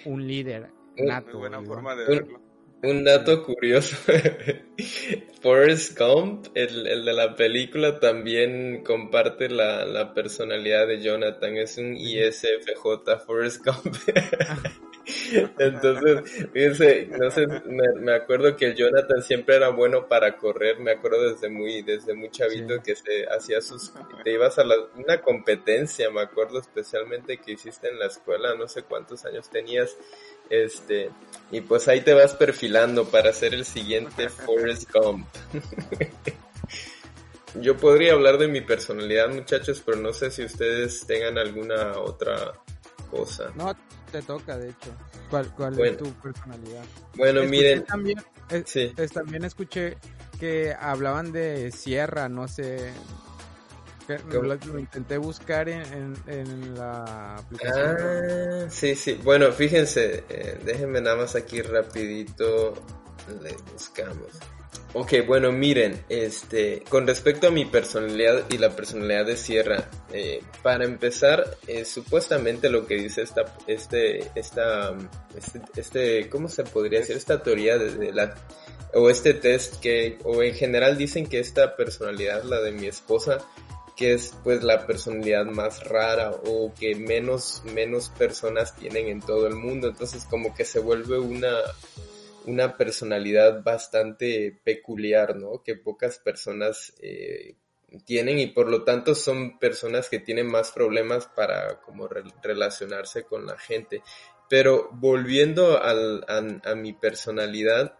un, 0.06 0.26
líder 0.26 0.70
nato. 0.96 1.38
buena 1.38 1.62
forma 1.62 1.94
de 1.94 2.06
verlo. 2.06 2.40
Un 2.82 3.04
dato 3.04 3.44
curioso, 3.44 3.96
Forrest 5.40 5.96
Gump, 5.96 6.46
el, 6.54 6.84
el, 6.88 7.04
de 7.04 7.12
la 7.12 7.36
película, 7.36 8.00
también 8.00 8.82
comparte 8.82 9.48
la, 9.48 9.84
la 9.84 10.12
personalidad 10.14 10.88
de 10.88 11.00
Jonathan, 11.00 11.58
es 11.58 11.78
un 11.78 11.94
ISFJ 11.96 13.24
Forrest 13.24 13.64
Gump. 13.64 13.94
Entonces, 15.58 16.48
fíjense, 16.52 17.08
no 17.18 17.30
sé, 17.30 17.46
me, 17.46 18.14
acuerdo 18.14 18.56
que 18.56 18.74
Jonathan 18.74 19.22
siempre 19.22 19.56
era 19.56 19.70
bueno 19.70 20.06
para 20.06 20.36
correr, 20.36 20.78
me 20.78 20.92
acuerdo 20.92 21.32
desde 21.32 21.48
muy, 21.48 21.82
desde 21.82 22.14
muy 22.14 22.30
chavito 22.30 22.82
que 22.82 22.94
se 22.94 23.26
hacía 23.26 23.60
sus, 23.60 23.92
te 24.22 24.32
ibas 24.32 24.58
a 24.58 24.64
la, 24.64 24.74
una 24.96 25.20
competencia, 25.20 26.10
me 26.10 26.20
acuerdo 26.20 26.60
especialmente 26.60 27.38
que 27.38 27.52
hiciste 27.52 27.88
en 27.88 27.98
la 27.98 28.06
escuela, 28.06 28.54
no 28.54 28.68
sé 28.68 28.82
cuántos 28.82 29.24
años 29.24 29.50
tenías, 29.50 29.96
este, 30.50 31.10
y 31.50 31.60
pues 31.62 31.88
ahí 31.88 32.02
te 32.02 32.14
vas 32.14 32.34
perfilando 32.34 33.04
para 33.06 33.32
ser 33.32 33.54
el 33.54 33.64
siguiente 33.64 34.28
Forrest 34.28 34.90
Gump. 34.92 35.26
Yo 37.54 37.76
podría 37.76 38.12
hablar 38.12 38.38
de 38.38 38.48
mi 38.48 38.62
personalidad, 38.62 39.28
muchachos, 39.28 39.82
pero 39.84 39.98
no 39.98 40.12
sé 40.12 40.30
si 40.30 40.44
ustedes 40.44 41.06
tengan 41.06 41.36
alguna 41.36 41.98
otra 41.98 42.52
cosa. 43.10 43.52
No, 43.54 43.76
te 44.12 44.22
toca, 44.22 44.56
de 44.56 44.68
hecho. 44.68 44.90
¿Cuál, 45.30 45.52
cuál 45.54 45.80
es 45.80 45.96
tu 45.96 46.12
personalidad? 46.14 46.84
Bueno, 47.16 47.42
miren. 47.44 47.84
También, 47.84 48.18
sí. 48.64 48.92
también 49.12 49.44
escuché 49.44 49.96
que 50.38 50.74
hablaban 50.78 51.32
de 51.32 51.72
Sierra, 51.72 52.28
no 52.28 52.46
sé. 52.46 52.92
Lo, 54.30 54.78
intenté 54.78 55.16
buscar 55.16 55.68
en, 55.68 56.14
en, 56.26 56.74
la 56.74 57.36
aplicación. 57.36 57.96
Ah, 57.98 58.66
sí, 58.68 58.94
sí. 58.94 59.18
Bueno, 59.22 59.52
fíjense, 59.52 60.24
eh, 60.28 60.58
déjenme 60.64 61.00
nada 61.00 61.16
más 61.16 61.34
aquí 61.34 61.62
rapidito 61.62 62.74
le 63.42 63.56
buscamos. 63.72 64.28
Ok, 64.94 65.14
bueno, 65.26 65.52
miren, 65.52 66.04
este, 66.10 66.82
con 66.88 67.06
respecto 67.06 67.48
a 67.48 67.50
mi 67.50 67.64
personalidad 67.64 68.44
y 68.50 68.58
la 68.58 68.76
personalidad 68.76 69.24
de 69.24 69.38
Sierra, 69.38 69.88
eh, 70.12 70.42
para 70.62 70.84
empezar, 70.84 71.56
eh, 71.66 71.86
supuestamente 71.86 72.68
lo 72.68 72.86
que 72.86 72.96
dice 72.96 73.22
esta, 73.22 73.56
este, 73.66 74.30
esta, 74.34 74.94
este, 75.34 75.60
este, 75.76 76.28
¿cómo 76.28 76.48
se 76.48 76.64
podría 76.64 77.00
decir? 77.00 77.16
Esta 77.16 77.42
teoría 77.42 77.78
de 77.78 78.12
la, 78.12 78.34
o 78.92 79.08
este 79.08 79.32
test 79.32 79.80
que, 79.80 80.18
o 80.24 80.42
en 80.42 80.54
general 80.54 80.98
dicen 80.98 81.26
que 81.26 81.38
esta 81.38 81.74
personalidad, 81.74 82.44
la 82.44 82.60
de 82.60 82.72
mi 82.72 82.86
esposa, 82.86 83.38
que 83.96 84.14
es 84.14 84.34
pues 84.42 84.62
la 84.62 84.86
personalidad 84.86 85.46
más 85.46 85.84
rara 85.84 86.32
o 86.46 86.72
que 86.78 86.94
menos, 86.94 87.62
menos 87.64 88.08
personas 88.10 88.74
tienen 88.76 89.08
en 89.08 89.20
todo 89.20 89.46
el 89.46 89.54
mundo. 89.54 89.88
Entonces 89.88 90.24
como 90.28 90.54
que 90.54 90.64
se 90.64 90.80
vuelve 90.80 91.18
una, 91.18 91.52
una 92.46 92.76
personalidad 92.76 93.62
bastante 93.62 94.58
peculiar, 94.64 95.36
¿no? 95.36 95.62
Que 95.62 95.76
pocas 95.76 96.18
personas 96.18 96.92
eh, 97.00 97.56
tienen 98.04 98.38
y 98.38 98.46
por 98.46 98.68
lo 98.68 98.84
tanto 98.84 99.14
son 99.14 99.58
personas 99.58 100.08
que 100.08 100.18
tienen 100.18 100.46
más 100.46 100.70
problemas 100.70 101.26
para 101.26 101.80
como 101.80 102.08
relacionarse 102.42 103.24
con 103.24 103.46
la 103.46 103.58
gente. 103.58 104.02
Pero 104.48 104.90
volviendo 104.92 105.80
a 105.82 106.74
mi 106.74 106.92
personalidad, 106.92 107.96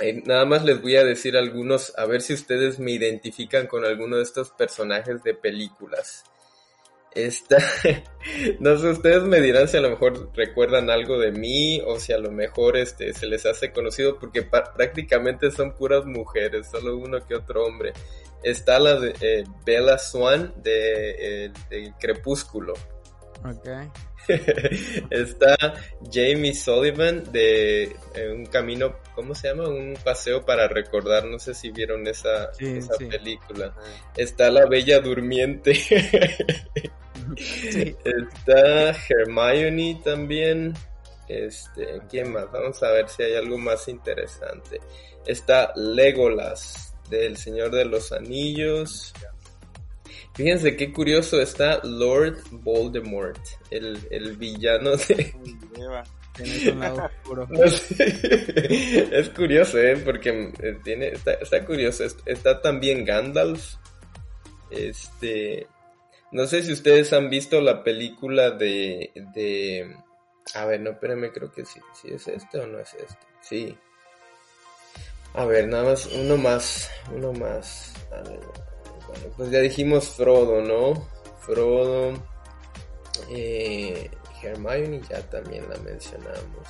eh, 0.00 0.22
nada 0.24 0.44
más 0.44 0.64
les 0.64 0.80
voy 0.80 0.96
a 0.96 1.04
decir 1.04 1.36
algunos, 1.36 1.92
a 1.96 2.06
ver 2.06 2.22
si 2.22 2.34
ustedes 2.34 2.78
me 2.78 2.92
identifican 2.92 3.66
con 3.66 3.84
alguno 3.84 4.16
de 4.16 4.22
estos 4.22 4.50
personajes 4.50 5.22
de 5.24 5.34
películas. 5.34 6.24
Esta, 7.18 7.58
no 8.60 8.78
sé, 8.78 8.90
ustedes 8.90 9.24
me 9.24 9.40
dirán 9.40 9.66
si 9.66 9.76
a 9.76 9.80
lo 9.80 9.90
mejor 9.90 10.30
recuerdan 10.36 10.88
algo 10.88 11.18
de 11.18 11.32
mí 11.32 11.80
o 11.84 11.98
si 11.98 12.12
a 12.12 12.18
lo 12.18 12.30
mejor 12.30 12.76
este 12.76 13.12
se 13.12 13.26
les 13.26 13.44
hace 13.44 13.72
conocido 13.72 14.20
porque 14.20 14.42
prácticamente 14.42 15.50
son 15.50 15.74
puras 15.74 16.04
mujeres, 16.04 16.68
solo 16.70 16.96
uno 16.96 17.18
que 17.26 17.34
otro 17.34 17.64
hombre. 17.64 17.92
Está 18.44 18.78
la 18.78 19.00
de 19.00 19.14
eh, 19.20 19.44
Bella 19.66 19.98
Swan 19.98 20.54
de, 20.62 21.46
eh, 21.46 21.92
Crepúsculo. 21.98 22.74
Okay. 23.44 23.90
Está 25.10 25.56
Jamie 26.12 26.54
Sullivan 26.54 27.24
de 27.32 27.84
eh, 28.14 28.30
un 28.30 28.46
camino, 28.46 28.96
¿cómo 29.14 29.34
se 29.34 29.48
llama? 29.48 29.68
Un 29.68 29.96
paseo 30.04 30.44
para 30.44 30.68
recordar, 30.68 31.24
no 31.24 31.38
sé 31.38 31.54
si 31.54 31.70
vieron 31.70 32.06
esa, 32.06 32.50
esa 32.58 32.94
película. 32.98 33.74
Está 34.16 34.50
la 34.50 34.66
Bella 34.66 35.00
Durmiente. 35.00 35.72
Está 38.04 38.90
Hermione 38.90 40.00
también. 40.04 40.74
Este, 41.28 42.00
¿quién 42.08 42.32
más? 42.32 42.50
Vamos 42.50 42.82
a 42.82 42.90
ver 42.90 43.08
si 43.08 43.22
hay 43.22 43.34
algo 43.34 43.58
más 43.58 43.86
interesante. 43.88 44.80
Está 45.26 45.72
Legolas 45.76 46.94
del 47.10 47.36
Señor 47.36 47.70
de 47.70 47.84
los 47.84 48.12
Anillos. 48.12 49.12
Fíjense 50.38 50.76
qué 50.76 50.92
curioso 50.92 51.42
está 51.42 51.80
Lord 51.82 52.38
Voldemort, 52.52 53.40
el, 53.72 53.98
el 54.08 54.36
villano 54.36 54.92
de... 54.92 55.34
es 59.12 59.28
curioso, 59.30 59.78
¿eh? 59.78 59.96
Porque 59.96 60.52
eh, 60.62 60.78
tiene, 60.84 61.08
está, 61.08 61.64
curioso. 61.64 62.04
Está 62.24 62.62
también 62.62 63.04
Gandalf. 63.04 63.74
Este. 64.70 65.66
No 66.30 66.46
sé 66.46 66.62
si 66.62 66.72
ustedes 66.72 67.12
han 67.12 67.30
visto 67.30 67.60
la 67.60 67.82
película 67.82 68.52
de. 68.52 69.10
de 69.34 69.92
a 70.54 70.66
ver, 70.66 70.80
no, 70.80 70.90
espérenme, 70.90 71.32
creo 71.32 71.50
que 71.50 71.64
sí. 71.64 71.80
¿Sí 72.00 72.10
es 72.14 72.28
este 72.28 72.60
o 72.60 72.68
no 72.68 72.78
es 72.78 72.94
este? 72.94 73.26
Sí. 73.40 73.76
A 75.34 75.44
ver, 75.44 75.66
nada 75.66 75.90
más, 75.90 76.06
uno 76.06 76.36
más. 76.36 76.88
Uno 77.12 77.32
más. 77.32 77.92
A 78.12 78.22
ver, 78.22 78.38
pues 79.36 79.50
ya 79.50 79.60
dijimos 79.60 80.08
Frodo, 80.10 80.60
¿no? 80.62 81.08
Frodo. 81.40 82.14
Eh, 83.30 84.10
Hermione 84.42 85.00
ya 85.08 85.20
también 85.28 85.68
la 85.68 85.76
mencionamos. 85.78 86.68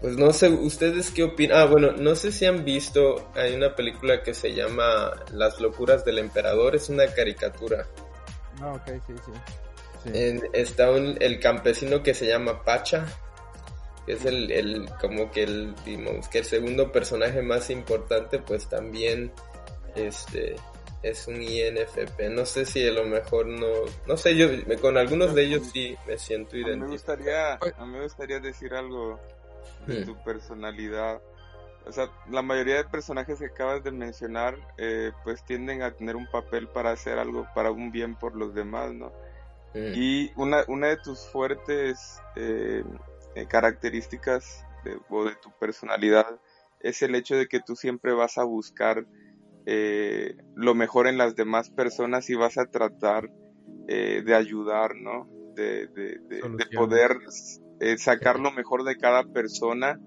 Pues 0.00 0.16
no 0.16 0.32
sé, 0.32 0.48
¿ustedes 0.48 1.10
qué 1.10 1.24
opinan? 1.24 1.58
Ah, 1.58 1.66
bueno, 1.66 1.92
no 1.92 2.14
sé 2.14 2.32
si 2.32 2.46
han 2.46 2.64
visto, 2.64 3.30
hay 3.34 3.54
una 3.54 3.74
película 3.76 4.22
que 4.22 4.32
se 4.32 4.54
llama 4.54 5.12
Las 5.32 5.60
locuras 5.60 6.06
del 6.06 6.18
emperador, 6.18 6.74
es 6.74 6.88
una 6.88 7.06
caricatura. 7.08 7.86
Ah, 8.62 8.72
ok, 8.72 9.02
sí, 9.06 9.12
sí. 9.24 10.40
está 10.54 10.88
el 10.90 11.38
campesino 11.38 12.02
que 12.02 12.14
se 12.14 12.26
llama 12.26 12.64
Pacha, 12.64 13.06
que 14.06 14.14
es 14.14 14.24
el, 14.24 14.50
el, 14.50 14.88
como 14.98 15.30
que 15.30 15.42
el, 15.42 15.74
digamos, 15.84 16.28
que 16.28 16.38
el 16.38 16.44
segundo 16.46 16.90
personaje 16.90 17.42
más 17.42 17.68
importante, 17.68 18.38
pues 18.38 18.70
también, 18.70 19.30
este, 19.96 20.56
es 21.02 21.26
un 21.26 21.42
INFP. 21.42 22.30
No 22.30 22.44
sé 22.44 22.64
si 22.64 22.86
a 22.86 22.92
lo 22.92 23.04
mejor 23.04 23.46
no, 23.46 23.66
no 24.06 24.16
sé, 24.16 24.36
yo 24.36 24.48
con 24.80 24.96
algunos 24.96 25.34
de 25.34 25.44
ellos 25.44 25.70
sí 25.72 25.96
me 26.06 26.18
siento 26.18 26.56
identificado. 26.56 26.86
Me 26.86 26.92
gustaría, 26.92 27.54
a 27.54 27.86
mí 27.86 27.92
me 27.92 28.02
gustaría 28.02 28.40
decir 28.40 28.74
algo 28.74 29.18
de 29.86 30.00
hmm. 30.00 30.04
tu 30.04 30.22
personalidad. 30.24 31.20
O 31.86 31.92
sea, 31.92 32.10
la 32.28 32.42
mayoría 32.42 32.76
de 32.76 32.84
personajes 32.84 33.38
que 33.38 33.46
acabas 33.46 33.82
de 33.82 33.90
mencionar, 33.90 34.56
eh, 34.76 35.12
pues 35.24 35.42
tienden 35.44 35.82
a 35.82 35.92
tener 35.92 36.14
un 36.14 36.30
papel 36.30 36.68
para 36.68 36.92
hacer 36.92 37.18
algo 37.18 37.46
para 37.54 37.70
un 37.70 37.90
bien 37.90 38.16
por 38.16 38.36
los 38.36 38.54
demás, 38.54 38.92
¿no? 38.92 39.12
Mm. 39.74 39.92
Y 39.94 40.32
una, 40.36 40.64
una 40.68 40.88
de 40.88 40.98
tus 40.98 41.26
fuertes 41.26 42.20
eh, 42.36 42.84
eh, 43.34 43.46
características 43.46 44.66
de, 44.84 44.98
o 45.08 45.24
de 45.24 45.34
tu 45.36 45.50
personalidad 45.52 46.26
es 46.80 47.02
el 47.02 47.14
hecho 47.14 47.36
de 47.36 47.46
que 47.46 47.60
tú 47.60 47.76
siempre 47.76 48.12
vas 48.12 48.36
a 48.38 48.44
buscar 48.44 49.06
eh, 49.66 50.36
lo 50.54 50.74
mejor 50.74 51.06
en 51.06 51.18
las 51.18 51.36
demás 51.36 51.70
personas 51.70 52.30
y 52.30 52.34
vas 52.34 52.58
a 52.58 52.66
tratar 52.66 53.30
de 53.86 54.36
ayudar, 54.36 54.94
¿no? 54.94 55.28
De, 55.56 55.88
de, 55.88 56.20
de 56.28 56.66
poder 56.76 57.18
sacar 57.96 58.38
lo 58.38 58.52
mejor 58.52 58.84
de 58.84 58.96
cada 58.96 59.24
persona 59.24 59.98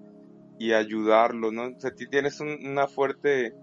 y 0.58 0.72
ayudarlo, 0.72 1.52
¿no? 1.52 1.64
O 1.64 1.80
sea, 1.80 1.90
tienes 1.90 2.40
una 2.40 2.86
fuerte 2.86 3.54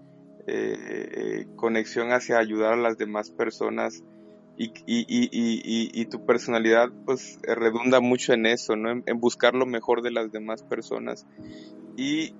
conexión 1.56 2.12
hacia 2.12 2.38
ayudar 2.38 2.74
a 2.74 2.76
las 2.76 2.98
demás 2.98 3.32
personas 3.32 4.04
y, 4.56 4.66
y, 4.86 5.04
y, 5.06 6.00
y, 6.00 6.06
tu 6.06 6.24
personalidad 6.26 6.90
pues 7.06 7.38
redunda 7.42 8.00
mucho 8.00 8.34
en 8.34 8.46
eso, 8.46 8.76
¿no? 8.76 8.90
En, 8.90 9.20
buscar 9.20 9.54
lo 9.54 9.66
mejor 9.66 10.02
de 10.02 10.10
las 10.10 10.30
demás 10.30 10.62
personas. 10.62 11.26
Y 11.96 12.34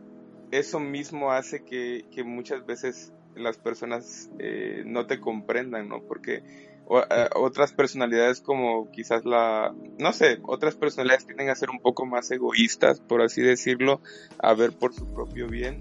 eso 0.50 0.78
mismo 0.78 1.32
hace 1.32 1.64
que, 1.64 2.04
que 2.10 2.22
muchas 2.22 2.66
veces 2.66 3.12
las 3.36 3.58
personas 3.58 4.30
eh, 4.38 4.82
no 4.86 5.06
te 5.06 5.20
comprendan, 5.20 5.88
¿no? 5.88 6.02
Porque 6.02 6.42
eh, 6.90 7.28
otras 7.34 7.72
personalidades 7.72 8.40
como 8.40 8.90
quizás 8.90 9.24
la, 9.24 9.74
no 9.98 10.12
sé, 10.12 10.38
otras 10.42 10.76
personalidades 10.76 11.26
tienden 11.26 11.48
a 11.48 11.54
ser 11.54 11.70
un 11.70 11.80
poco 11.80 12.06
más 12.06 12.30
egoístas, 12.30 13.00
por 13.00 13.22
así 13.22 13.42
decirlo, 13.42 14.00
a 14.38 14.54
ver 14.54 14.72
por 14.72 14.92
su 14.92 15.06
propio 15.12 15.48
bien. 15.48 15.80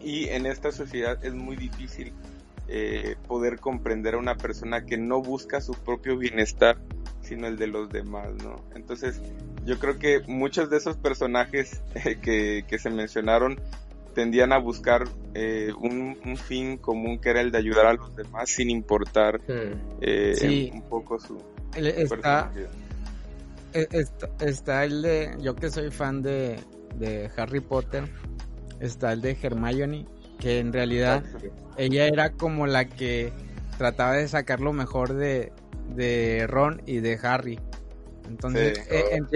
Y 0.00 0.28
en 0.28 0.46
esta 0.46 0.72
sociedad 0.72 1.24
es 1.24 1.34
muy 1.34 1.56
difícil 1.56 2.12
eh, 2.66 3.16
poder 3.28 3.60
comprender 3.60 4.14
a 4.14 4.18
una 4.18 4.36
persona 4.36 4.86
que 4.86 4.96
no 4.96 5.20
busca 5.20 5.60
su 5.60 5.72
propio 5.72 6.16
bienestar, 6.16 6.78
sino 7.20 7.46
el 7.46 7.56
de 7.56 7.66
los 7.66 7.90
demás, 7.90 8.32
¿no? 8.42 8.56
Entonces, 8.74 9.20
yo 9.64 9.78
creo 9.78 9.98
que 9.98 10.20
muchos 10.26 10.70
de 10.70 10.78
esos 10.78 10.96
personajes 10.96 11.82
eh, 11.94 12.64
que, 12.66 12.78
se 12.78 12.90
mencionaron 12.90 13.60
tendían 14.14 14.52
a 14.52 14.58
buscar 14.58 15.04
eh, 15.34 15.70
un, 15.78 16.16
fin 16.36 16.78
común 16.78 17.18
que 17.18 17.30
era 17.30 17.40
el 17.40 17.50
de 17.50 17.58
ayudar 17.58 17.86
a 17.86 17.92
los 17.92 18.14
demás 18.16 18.48
sin 18.50 18.70
importar 18.70 19.40
hmm. 19.40 20.74
un 20.74 20.82
poco 20.88 21.18
su 21.18 21.42
está, 21.76 22.50
está, 23.72 24.30
está, 24.40 24.84
el 24.84 25.02
de 25.02 25.36
yo 25.40 25.54
que 25.54 25.70
soy 25.70 25.90
fan 25.90 26.22
de, 26.22 26.58
de 26.96 27.30
Harry 27.36 27.60
Potter 27.60 28.04
está 28.80 29.12
el 29.12 29.20
de 29.20 29.36
Hermione 29.40 30.06
que 30.38 30.58
en 30.58 30.72
realidad 30.72 31.24
ella 31.76 32.06
era 32.06 32.32
como 32.32 32.66
la 32.66 32.86
que 32.86 33.32
trataba 33.78 34.14
de 34.14 34.28
sacar 34.28 34.60
lo 34.60 34.72
mejor 34.72 35.14
de, 35.14 35.52
de 35.94 36.46
Ron 36.46 36.82
y 36.86 36.98
de 36.98 37.18
Harry. 37.22 37.60
Entonces, 38.28 38.78
eh, 38.90 39.04
en, 39.12 39.26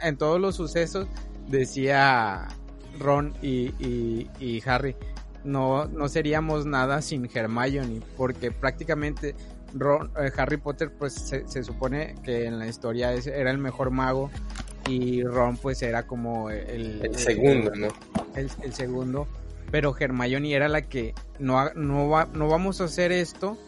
en, 0.00 0.16
todos 0.16 0.40
los 0.40 0.56
sucesos 0.56 1.06
decía 1.48 2.48
Ron 2.98 3.34
y, 3.42 3.72
y, 4.40 4.62
Harry, 4.66 4.96
no, 5.44 5.86
no 5.86 6.08
seríamos 6.08 6.66
nada 6.66 7.02
sin 7.02 7.28
Hermione, 7.32 8.00
porque 8.16 8.50
prácticamente 8.50 9.34
Ron, 9.74 10.10
eh, 10.18 10.30
Harry 10.36 10.56
Potter 10.56 10.90
pues 10.90 11.14
se, 11.14 11.64
supone 11.64 12.14
que 12.22 12.46
en 12.46 12.58
la 12.58 12.66
historia 12.66 13.12
era 13.12 13.50
el 13.50 13.58
mejor 13.58 13.90
mago 13.90 14.30
y 14.88 15.22
Ron 15.22 15.56
pues 15.56 15.82
era 15.82 16.06
como 16.06 16.50
el, 16.50 17.04
el 17.04 17.14
segundo, 17.16 17.74
¿no? 17.74 17.88
El, 18.34 18.50
el 18.62 18.72
segundo 18.72 19.28
pero 19.70 19.94
Hermione 19.98 20.54
era 20.54 20.68
la 20.68 20.82
que 20.82 21.14
no, 21.38 21.72
no, 21.74 22.08
va, 22.08 22.28
no 22.32 22.48
vamos 22.48 22.80
a 22.80 22.84
hacer 22.84 23.12
esto 23.12 23.58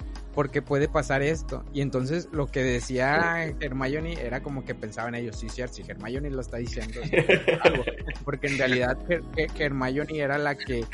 porque 0.40 0.62
puede 0.62 0.88
pasar 0.88 1.20
esto. 1.20 1.66
Y 1.74 1.82
entonces 1.82 2.30
lo 2.32 2.46
que 2.46 2.62
decía 2.62 3.44
Hermione 3.60 4.14
era 4.14 4.42
como 4.42 4.64
que 4.64 4.74
pensaban 4.74 5.14
ellos, 5.14 5.36
sí, 5.38 5.50
cierto, 5.50 5.74
si 5.74 5.82
Hermione 5.86 6.30
lo 6.30 6.40
está 6.40 6.56
diciendo, 6.56 6.98
porque 8.24 8.46
en 8.46 8.56
realidad 8.56 8.96
Hermione 9.58 10.18
era 10.18 10.38
la 10.38 10.54
que 10.54 10.86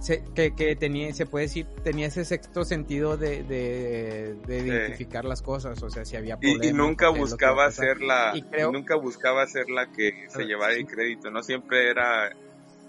se, 0.00 0.22
que, 0.34 0.76
tenía, 0.76 1.14
se 1.14 1.24
puede 1.24 1.46
decir, 1.46 1.66
tenía 1.82 2.08
ese 2.08 2.26
sexto 2.26 2.66
sentido 2.66 3.16
de, 3.16 3.42
de, 3.42 4.58
identificar 4.58 5.24
las 5.24 5.40
cosas, 5.40 5.82
o 5.82 5.88
sea, 5.88 6.04
si 6.04 6.16
había 6.16 6.38
problemas. 6.38 6.66
Y, 6.66 6.72
nunca 6.74 7.08
buscaba 7.08 7.70
ser 7.70 8.02
la, 8.02 8.34
nunca 8.70 8.96
buscaba 8.96 9.46
ser 9.46 9.70
la 9.70 9.90
que 9.92 10.26
se 10.28 10.44
llevara 10.44 10.74
el 10.74 10.86
crédito, 10.86 11.30
no 11.30 11.42
siempre 11.42 11.88
era 11.88 12.36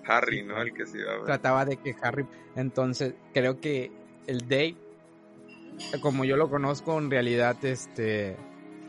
Harry, 0.06 0.44
¿no? 0.44 0.62
El 0.62 0.74
que 0.74 0.86
se 0.86 0.98
iba 0.98 1.24
Trataba 1.24 1.64
de 1.64 1.78
que 1.78 1.96
Harry. 2.02 2.26
Entonces, 2.58 3.14
creo 3.34 3.62
que 3.62 3.94
el 4.28 4.50
Dave, 4.50 4.76
como 6.02 6.26
yo 6.26 6.38
lo 6.38 6.50
conozco, 6.50 6.98
en 6.98 7.10
realidad, 7.10 7.58
este. 7.64 8.38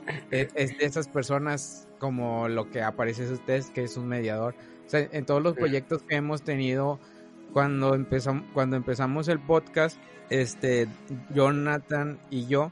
Es, 0.31 0.55
de 0.55 0.85
esas 0.85 1.09
personas 1.09 1.89
como 1.99 2.49
lo 2.49 2.71
que 2.71 2.81
aparece 2.81 3.29
usted, 3.29 3.65
que 3.75 3.83
es 3.83 3.97
un 3.97 4.07
mediador. 4.07 4.55
O 4.87 4.89
sea, 4.89 5.01
en 5.11 5.27
todos 5.27 5.43
los 5.43 5.55
proyectos 5.55 6.03
que 6.03 6.15
hemos 6.15 6.43
tenido, 6.43 7.01
cuando 7.53 7.93
empezamos, 7.95 8.45
cuando 8.55 8.77
empezamos 8.77 9.27
el 9.27 9.41
podcast, 9.41 9.99
este, 10.31 10.87
Jonathan 11.35 12.21
y 12.31 12.47
yo, 12.47 12.71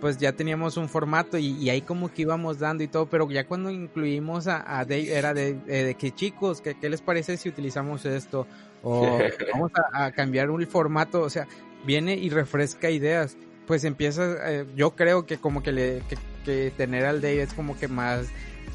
pues 0.00 0.18
ya 0.18 0.32
teníamos 0.32 0.76
un 0.76 0.88
formato 0.88 1.38
y, 1.38 1.70
ahí 1.70 1.80
como 1.80 2.12
que 2.12 2.22
íbamos 2.22 2.58
dando 2.58 2.82
y 2.82 2.88
todo, 2.88 3.06
pero 3.06 3.30
ya 3.30 3.46
cuando 3.46 3.70
incluimos 3.70 4.46
a, 4.48 4.62
Dave 4.84 5.16
era 5.16 5.32
de, 5.32 5.54
de, 5.54 5.94
que 5.94 6.10
chicos, 6.10 6.60
¿qué, 6.60 6.74
¿qué, 6.78 6.90
les 6.90 7.00
parece 7.00 7.36
si 7.36 7.48
utilizamos 7.48 8.04
esto? 8.04 8.46
O 8.82 9.18
vamos 9.54 9.72
a, 9.94 10.10
cambiar 10.12 10.50
un 10.50 10.66
formato, 10.66 11.22
o 11.22 11.30
sea, 11.30 11.46
viene 11.86 12.14
y 12.14 12.30
refresca 12.30 12.90
ideas. 12.90 13.36
Pues 13.66 13.84
empieza, 13.84 14.36
eh, 14.50 14.66
yo 14.76 14.90
creo 14.90 15.24
que 15.24 15.38
como 15.38 15.62
que, 15.62 15.72
le, 15.72 16.02
que, 16.44 16.70
tener 16.76 17.06
al 17.06 17.22
Dave 17.22 17.42
es 17.42 17.54
como 17.54 17.78
que 17.78 17.88
más 17.88 18.26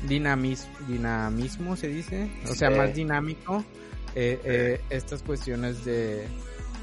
dinamis, 0.07 0.67
dinamismo, 0.87 1.75
se 1.75 1.87
dice, 1.87 2.29
o 2.49 2.55
sea, 2.55 2.71
más 2.71 2.95
dinámico. 2.95 3.63
Eh, 4.15 4.39
eh, 4.43 4.81
estas 4.89 5.21
cuestiones 5.21 5.85
de, 5.85 6.27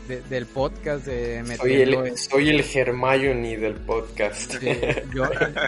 del 0.07 0.47
podcast 0.47 1.05
de 1.05 1.45
soy 1.57 1.83
el, 1.83 2.17
soy 2.17 2.49
el 2.51 2.61
Hermione 2.61 3.57
del 3.57 3.75
podcast. 3.75 4.55
yo, 5.13 5.25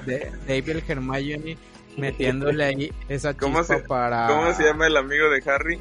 de, 0.07 0.31
David 0.47 0.83
Hermione, 0.87 1.59
metiéndole 1.97 2.65
ahí 2.65 2.93
esa 3.09 3.37
chispa 3.37 3.83
para... 3.89 4.29
¿Cómo 4.29 4.53
se 4.53 4.63
llama 4.63 4.87
el 4.87 4.97
amigo 4.97 5.29
de 5.31 5.51
Harry? 5.51 5.79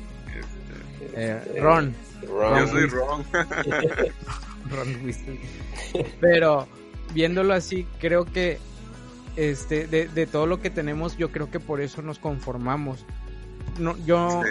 Eh, 1.15 1.59
Ron. 1.59 1.95
Yo 2.23 2.67
soy 2.67 2.85
Ron. 2.87 3.23
Ron 4.69 4.95
Pero 6.19 6.67
viéndolo 7.13 7.53
así, 7.53 7.85
creo 7.99 8.25
que 8.25 8.59
este 9.35 9.87
de, 9.87 10.07
de, 10.07 10.25
todo 10.25 10.47
lo 10.47 10.59
que 10.59 10.69
tenemos, 10.69 11.17
yo 11.17 11.31
creo 11.31 11.51
que 11.51 11.59
por 11.59 11.81
eso 11.81 12.01
nos 12.01 12.19
conformamos. 12.19 13.05
No, 13.79 13.95
yo 14.05 14.41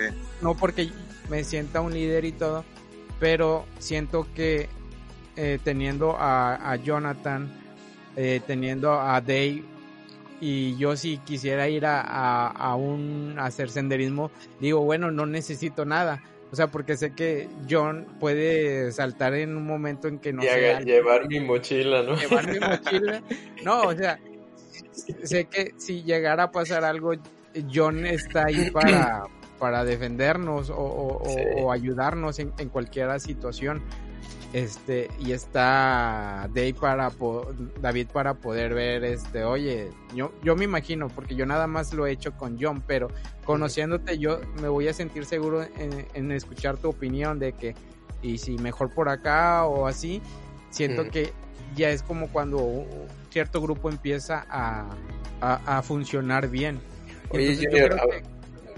no 0.40 0.54
porque 0.54 0.90
me 1.28 1.44
sienta 1.44 1.80
un 1.80 1.92
líder 1.92 2.24
y 2.24 2.32
todo, 2.32 2.64
pero 3.18 3.66
siento 3.78 4.26
que 4.34 4.68
eh, 5.36 5.58
teniendo 5.62 6.16
a, 6.18 6.76
Jonathan, 6.76 7.52
eh, 8.16 8.40
teniendo 8.46 8.92
a 8.92 9.20
Dave, 9.20 9.64
y 10.40 10.76
yo 10.76 10.96
si 10.96 11.18
quisiera 11.18 11.68
ir 11.68 11.84
a, 11.86 12.48
a, 12.48 12.74
un 12.76 13.36
hacer 13.38 13.70
senderismo, 13.70 14.30
digo, 14.60 14.80
bueno, 14.80 15.10
no 15.10 15.26
necesito 15.26 15.84
nada. 15.84 16.22
O 16.56 16.64
sea, 16.64 16.68
porque 16.68 16.96
sé 16.96 17.12
que 17.12 17.50
John 17.68 18.06
puede 18.18 18.90
saltar 18.90 19.34
en 19.34 19.54
un 19.58 19.66
momento 19.66 20.08
en 20.08 20.18
que 20.18 20.32
no 20.32 20.40
sé. 20.40 20.80
Llevar 20.86 21.28
mi 21.28 21.38
mochila, 21.38 22.02
¿no? 22.02 22.16
Llevar 22.16 22.50
mi 22.50 22.58
mochila. 22.58 23.22
No, 23.62 23.82
o 23.82 23.94
sea, 23.94 24.18
sé 25.22 25.44
que 25.44 25.74
si 25.76 26.02
llegara 26.02 26.44
a 26.44 26.50
pasar 26.50 26.82
algo, 26.82 27.12
John 27.70 28.06
está 28.06 28.46
ahí 28.46 28.70
para, 28.70 29.24
para 29.58 29.84
defendernos 29.84 30.72
o, 30.74 31.70
ayudarnos 31.70 32.38
en, 32.38 32.54
en, 32.56 32.70
cualquier 32.70 33.20
situación. 33.20 33.82
Este, 34.52 35.10
y 35.18 35.32
está 35.32 36.48
Dave 36.54 36.74
para 36.74 37.10
David 37.80 38.06
para 38.12 38.34
poder 38.34 38.74
ver 38.74 39.04
este, 39.04 39.44
oye, 39.44 39.90
yo, 40.14 40.32
yo 40.42 40.56
me 40.56 40.64
imagino, 40.64 41.08
porque 41.08 41.34
yo 41.34 41.46
nada 41.46 41.66
más 41.66 41.92
lo 41.92 42.06
he 42.06 42.12
hecho 42.12 42.32
con 42.32 42.56
John, 42.60 42.82
pero 42.86 43.08
conociéndote 43.44 44.18
yo 44.18 44.40
me 44.62 44.68
voy 44.68 44.88
a 44.88 44.92
sentir 44.92 45.26
seguro 45.26 45.66
en, 46.14 46.32
escuchar 46.32 46.76
tu 46.78 46.88
opinión 46.88 47.38
de 47.38 47.52
que, 47.52 47.74
y 48.22 48.38
si 48.38 48.56
mejor 48.56 48.90
por 48.90 49.08
acá 49.08 49.64
o 49.66 49.86
así, 49.86 50.22
siento 50.70 51.08
que 51.10 51.32
ya 51.74 51.90
es 51.90 52.02
como 52.02 52.28
cuando 52.28 52.86
cierto 53.30 53.60
grupo 53.60 53.90
empieza 53.90 54.46
a, 54.48 54.86
a, 55.40 55.82
funcionar 55.82 56.48
bien. 56.48 56.80
Oye, 57.30 57.68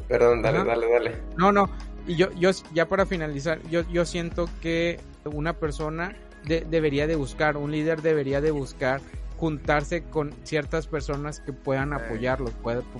Perdón, 0.08 0.42
dale, 0.42 0.64
dale, 0.64 0.90
dale. 0.90 1.16
No, 1.36 1.52
no. 1.52 1.68
Y 2.06 2.16
yo, 2.16 2.32
yo, 2.32 2.50
ya 2.72 2.88
para 2.88 3.04
finalizar, 3.04 3.60
yo, 3.68 3.82
yo 3.90 4.06
siento 4.06 4.48
que 4.62 4.98
una 5.24 5.54
persona 5.54 6.16
debería 6.44 7.06
de 7.06 7.16
buscar, 7.16 7.56
un 7.56 7.72
líder 7.72 8.02
debería 8.02 8.40
de 8.40 8.50
buscar 8.50 9.00
juntarse 9.38 10.02
con 10.02 10.34
ciertas 10.42 10.88
personas 10.88 11.40
que 11.40 11.52
puedan 11.52 11.92
apoyarlo, 11.92 12.50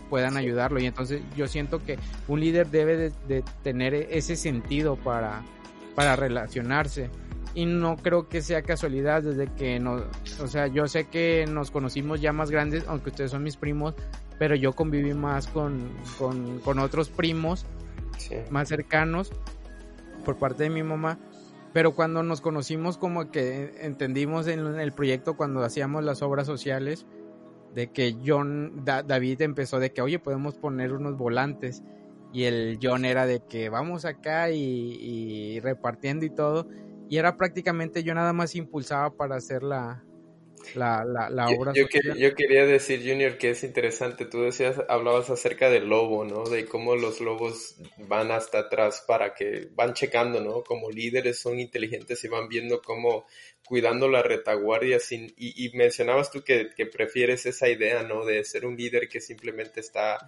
puedan 0.08 0.36
ayudarlo. 0.36 0.78
Y 0.78 0.86
entonces 0.86 1.20
yo 1.36 1.48
siento 1.48 1.84
que 1.84 1.98
un 2.28 2.40
líder 2.40 2.68
debe 2.70 3.12
de, 3.26 3.44
tener 3.62 3.94
ese 3.94 4.36
sentido 4.36 4.96
para, 4.96 5.42
para 5.94 6.14
relacionarse. 6.14 7.10
y 7.54 7.66
no 7.66 7.96
creo 7.96 8.28
que 8.28 8.40
sea 8.40 8.62
casualidad 8.62 9.22
desde 9.22 9.52
que 9.52 9.80
no, 9.80 10.04
o 10.40 10.46
sea, 10.46 10.68
yo 10.68 10.86
sé 10.86 11.08
que 11.08 11.44
nos 11.48 11.72
conocimos 11.72 12.20
ya 12.20 12.32
más 12.32 12.50
grandes, 12.50 12.84
aunque 12.86 13.10
ustedes 13.10 13.32
son 13.32 13.42
mis 13.42 13.56
primos, 13.56 13.94
pero 14.38 14.54
yo 14.54 14.72
conviví 14.74 15.14
más 15.14 15.48
con, 15.48 15.90
con, 16.18 16.78
otros 16.78 17.08
primos 17.08 17.66
más 18.50 18.68
cercanos 18.68 19.32
por 20.24 20.36
parte 20.36 20.64
de 20.64 20.70
mi 20.70 20.84
mamá. 20.84 21.18
Pero 21.72 21.94
cuando 21.94 22.22
nos 22.22 22.40
conocimos 22.40 22.98
como 22.98 23.30
que 23.30 23.74
entendimos 23.80 24.46
en 24.46 24.60
el 24.80 24.92
proyecto 24.92 25.36
cuando 25.36 25.62
hacíamos 25.62 26.02
las 26.04 26.22
obras 26.22 26.46
sociales, 26.46 27.06
de 27.74 27.92
que 27.92 28.16
John, 28.24 28.84
David 28.84 29.42
empezó 29.42 29.78
de 29.78 29.92
que, 29.92 30.00
oye, 30.00 30.18
podemos 30.18 30.56
poner 30.56 30.92
unos 30.92 31.16
volantes. 31.16 31.82
Y 32.32 32.44
el 32.44 32.78
John 32.82 33.04
era 33.04 33.26
de 33.26 33.40
que 33.40 33.68
vamos 33.68 34.04
acá 34.04 34.50
y 34.50 35.60
repartiendo 35.60 36.26
y 36.26 36.30
todo 36.30 36.66
y 37.08 37.16
era 37.16 37.36
prácticamente 37.36 38.02
yo 38.04 38.14
nada 38.14 38.32
más 38.32 38.54
impulsaba 38.54 39.10
para 39.10 39.36
hacer 39.36 39.62
la, 39.62 40.04
la, 40.74 41.04
la, 41.04 41.48
obra. 41.48 41.72
Yo, 41.74 41.86
yo, 42.16 42.34
quería 42.34 42.66
decir, 42.66 43.00
Junior, 43.00 43.38
que 43.38 43.50
es 43.50 43.64
interesante. 43.64 44.24
Tú 44.26 44.42
decías, 44.42 44.76
hablabas 44.88 45.30
acerca 45.30 45.70
del 45.70 45.88
lobo, 45.88 46.24
¿no? 46.24 46.44
De 46.44 46.66
cómo 46.66 46.96
los 46.96 47.20
lobos 47.20 47.76
van 47.96 48.30
hasta 48.30 48.60
atrás 48.60 49.04
para 49.06 49.34
que 49.34 49.68
van 49.72 49.94
checando, 49.94 50.40
¿no? 50.40 50.62
Como 50.62 50.90
líderes 50.90 51.38
son 51.40 51.58
inteligentes 51.58 52.22
y 52.24 52.28
van 52.28 52.48
viendo 52.48 52.82
cómo 52.82 53.26
cuidando 53.64 54.08
la 54.08 54.22
retaguardia. 54.22 55.00
Sin, 55.00 55.32
y, 55.36 55.66
y 55.66 55.76
mencionabas 55.76 56.30
tú 56.30 56.42
que, 56.42 56.70
que 56.76 56.86
prefieres 56.86 57.46
esa 57.46 57.68
idea, 57.68 58.02
¿no? 58.02 58.24
De 58.24 58.44
ser 58.44 58.66
un 58.66 58.76
líder 58.76 59.08
que 59.08 59.20
simplemente 59.20 59.80
está 59.80 60.18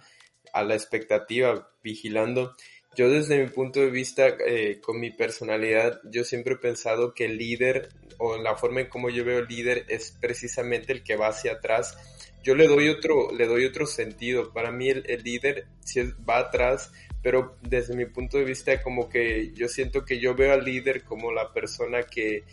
a 0.53 0.63
la 0.63 0.75
expectativa, 0.75 1.71
vigilando. 1.83 2.55
Yo 2.93 3.09
desde 3.09 3.41
mi 3.41 3.49
punto 3.49 3.79
de 3.79 3.89
vista, 3.89 4.27
eh, 4.45 4.81
con 4.81 4.99
mi 4.99 5.11
personalidad, 5.11 6.01
yo 6.03 6.25
siempre 6.25 6.55
he 6.55 6.57
pensado 6.57 7.13
que 7.13 7.23
el 7.23 7.37
líder 7.37 7.87
o 8.17 8.37
la 8.37 8.57
forma 8.57 8.81
en 8.81 8.89
cómo 8.89 9.09
yo 9.09 9.23
veo 9.23 9.39
el 9.39 9.47
líder 9.47 9.85
es 9.87 10.17
precisamente 10.19 10.91
el 10.91 11.01
que 11.01 11.15
va 11.15 11.29
hacia 11.29 11.53
atrás. 11.53 11.97
Yo 12.43 12.53
le 12.53 12.67
doy 12.67 12.89
otro, 12.89 13.31
le 13.31 13.47
doy 13.47 13.63
otro 13.63 13.85
sentido. 13.85 14.51
Para 14.51 14.71
mí 14.71 14.89
el, 14.89 15.23
líder 15.23 15.67
sí 15.79 16.01
va 16.29 16.39
atrás, 16.39 16.91
pero 17.23 17.55
desde 17.61 17.95
mi 17.95 18.07
punto 18.07 18.37
de 18.37 18.43
vista 18.43 18.81
como 18.81 19.07
que 19.07 19.53
yo 19.53 19.69
siento 19.69 20.03
que 20.03 20.19
yo 20.19 20.35
veo 20.35 20.51
al 20.51 20.65
líder 20.65 21.05
como 21.05 21.31
la 21.31 21.53
persona 21.53 22.03
que 22.03 22.43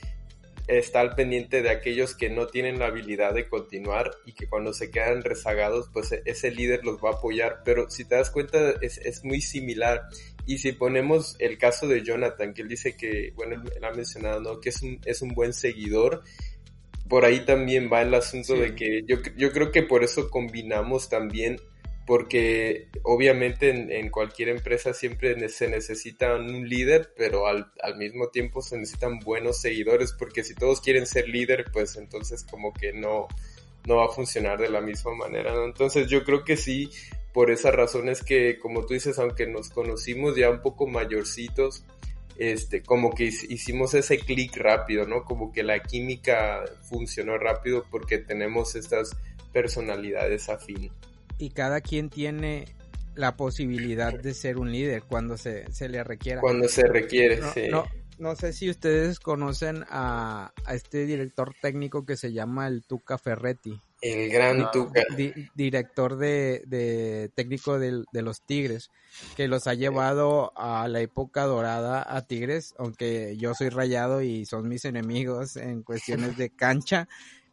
está 0.68 1.00
al 1.00 1.14
pendiente 1.14 1.62
de 1.62 1.70
aquellos 1.70 2.14
que 2.14 2.28
no 2.28 2.46
tienen 2.46 2.78
la 2.78 2.86
habilidad 2.86 3.32
de 3.32 3.48
continuar 3.48 4.10
y 4.26 4.34
que 4.34 4.46
cuando 4.46 4.74
se 4.74 4.90
quedan 4.90 5.22
rezagados, 5.22 5.88
pues 5.92 6.12
ese 6.24 6.50
líder 6.50 6.84
los 6.84 6.98
va 7.02 7.10
a 7.10 7.14
apoyar. 7.14 7.62
Pero 7.64 7.88
si 7.90 8.04
te 8.04 8.14
das 8.14 8.30
cuenta, 8.30 8.74
es, 8.82 8.98
es 8.98 9.24
muy 9.24 9.40
similar. 9.40 10.02
Y 10.46 10.58
si 10.58 10.72
ponemos 10.72 11.36
el 11.38 11.56
caso 11.58 11.88
de 11.88 12.04
Jonathan, 12.04 12.52
que 12.52 12.62
él 12.62 12.68
dice 12.68 12.96
que, 12.96 13.32
bueno, 13.34 13.62
él 13.74 13.84
ha 13.84 13.92
mencionado, 13.92 14.40
¿no? 14.40 14.60
Que 14.60 14.68
es 14.68 14.82
un, 14.82 15.00
es 15.04 15.22
un 15.22 15.30
buen 15.30 15.54
seguidor. 15.54 16.22
Por 17.08 17.24
ahí 17.24 17.40
también 17.40 17.90
va 17.90 18.02
el 18.02 18.12
asunto 18.12 18.54
de 18.54 18.74
que 18.74 19.02
yo, 19.06 19.16
yo 19.36 19.50
creo 19.52 19.72
que 19.72 19.82
por 19.82 20.04
eso 20.04 20.28
combinamos 20.28 21.08
también 21.08 21.58
porque 22.08 22.88
obviamente 23.02 23.98
en, 24.00 24.08
cualquier 24.08 24.48
empresa 24.48 24.94
siempre 24.94 25.46
se 25.50 25.68
necesita 25.68 26.36
un 26.36 26.66
líder, 26.66 27.12
pero 27.14 27.46
al, 27.46 27.70
mismo 27.98 28.28
tiempo 28.28 28.62
se 28.62 28.78
necesitan 28.78 29.18
buenos 29.18 29.60
seguidores, 29.60 30.14
porque 30.18 30.42
si 30.42 30.54
todos 30.54 30.80
quieren 30.80 31.04
ser 31.04 31.28
líder, 31.28 31.66
pues 31.70 31.96
entonces 31.96 32.46
como 32.50 32.72
que 32.72 32.94
no, 32.94 33.28
no 33.86 33.96
va 33.96 34.06
a 34.06 34.08
funcionar 34.08 34.58
de 34.58 34.70
la 34.70 34.80
misma 34.80 35.14
manera, 35.16 35.52
Entonces 35.62 36.06
yo 36.08 36.24
creo 36.24 36.44
que 36.44 36.56
sí, 36.56 36.88
por 37.34 37.50
esa 37.50 37.72
razón 37.72 38.08
es 38.08 38.22
que, 38.22 38.58
como 38.58 38.86
tú 38.86 38.94
dices, 38.94 39.18
aunque 39.18 39.46
nos 39.46 39.68
conocimos 39.68 40.34
ya 40.34 40.48
un 40.48 40.62
poco 40.62 40.86
mayorcitos, 40.86 41.84
este, 42.38 42.82
como 42.82 43.14
que 43.14 43.24
hicimos 43.24 43.92
ese 43.92 44.16
clic 44.16 44.56
rápido, 44.56 45.06
¿no? 45.06 45.24
Como 45.24 45.52
que 45.52 45.62
la 45.62 45.82
química 45.82 46.64
funcionó 46.88 47.36
rápido 47.36 47.84
porque 47.90 48.16
tenemos 48.16 48.76
estas 48.76 49.14
personalidades 49.52 50.48
afines 50.48 50.92
y 51.38 51.50
cada 51.50 51.80
quien 51.80 52.10
tiene 52.10 52.66
la 53.14 53.36
posibilidad 53.36 54.12
de 54.12 54.32
ser 54.32 54.58
un 54.58 54.70
líder 54.70 55.02
cuando 55.02 55.36
se, 55.36 55.66
le 55.88 56.04
requiera. 56.04 56.40
Cuando 56.40 56.68
se 56.68 56.86
requiere, 56.86 57.38
no, 57.38 57.52
sí. 57.52 57.68
No, 58.18 58.36
sé 58.36 58.52
si 58.52 58.70
ustedes 58.70 59.20
conocen 59.20 59.84
a, 59.90 60.52
este 60.70 61.04
director 61.06 61.54
técnico 61.60 62.04
que 62.04 62.16
se 62.16 62.32
llama 62.32 62.68
el 62.68 62.84
Tuca 62.84 63.18
Ferretti. 63.18 63.80
El 64.00 64.30
gran 64.30 64.70
Tuca. 64.70 65.02
director 65.54 66.16
de, 66.16 67.30
técnico 67.34 67.80
de, 67.80 68.04
de, 68.12 68.22
los 68.22 68.40
Tigres, 68.42 68.90
que 69.36 69.48
los 69.48 69.66
ha 69.66 69.74
llevado 69.74 70.52
a 70.56 70.86
la 70.86 71.00
época 71.00 71.44
dorada 71.44 72.04
a 72.08 72.22
Tigres, 72.22 72.74
aunque 72.78 73.36
yo 73.36 73.54
soy 73.54 73.70
rayado 73.70 74.22
y 74.22 74.46
son 74.46 74.68
mis 74.68 74.84
enemigos 74.84 75.56
en 75.56 75.82
cuestiones 75.82 76.36
de 76.36 76.50
cancha 76.50 77.08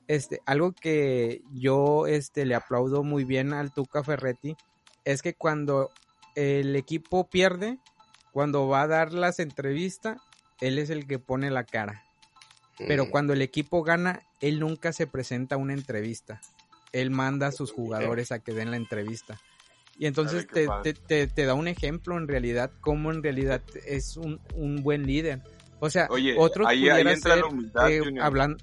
este, 0.08 0.42
algo 0.46 0.74
que 0.74 1.42
yo 1.54 2.08
este, 2.08 2.46
le 2.46 2.56
aplaudo 2.56 3.04
muy 3.04 3.24
bien 3.24 3.54
al 3.54 3.74
Tuca 3.74 4.04
Ferretti 4.04 4.56
es 5.04 5.22
que 5.22 5.34
cuando 5.34 5.92
el 6.36 6.76
equipo 6.76 7.30
pierde, 7.30 7.80
cuando 8.32 8.68
va 8.68 8.84
a 8.84 8.88
dar 8.88 9.14
las 9.14 9.40
entrevistas, 9.40 10.22
él 10.62 10.80
es 10.80 10.90
el 10.90 11.08
que 11.08 11.20
pone 11.20 11.50
la 11.52 11.64
cara. 11.64 12.04
Pero 12.78 13.06
mm. 13.06 13.10
cuando 13.10 13.34
el 13.34 13.42
equipo 13.42 13.84
gana, 13.84 14.24
él 14.42 14.60
nunca 14.60 14.92
se 14.92 15.08
presenta 15.08 15.56
a 15.56 15.58
una 15.58 15.74
entrevista. 15.74 16.42
Él 16.92 17.10
manda 17.10 17.48
a 17.48 17.52
sus 17.52 17.72
jugadores 17.72 18.32
a 18.32 18.40
que 18.40 18.54
den 18.54 18.72
la 18.72 18.78
entrevista. 18.78 19.40
Y 19.98 20.08
entonces 20.08 20.46
te, 20.48 21.28
te, 21.28 21.46
da 21.46 21.54
un 21.54 21.70
ejemplo 21.70 22.18
en 22.18 22.28
realidad, 22.28 22.72
cómo 22.82 23.12
en 23.12 23.24
realidad 23.24 23.62
es 23.86 24.18
un, 24.18 24.40
buen 24.84 25.08
líder. 25.08 25.42
O 25.80 25.90
sea, 25.90 26.10
otro 26.38 26.68
ahí, 26.68 26.90
entra 26.90 27.38
la 27.38 27.46
humildad, 27.46 27.90
eh, 27.90 28.02
hablando, 28.22 28.58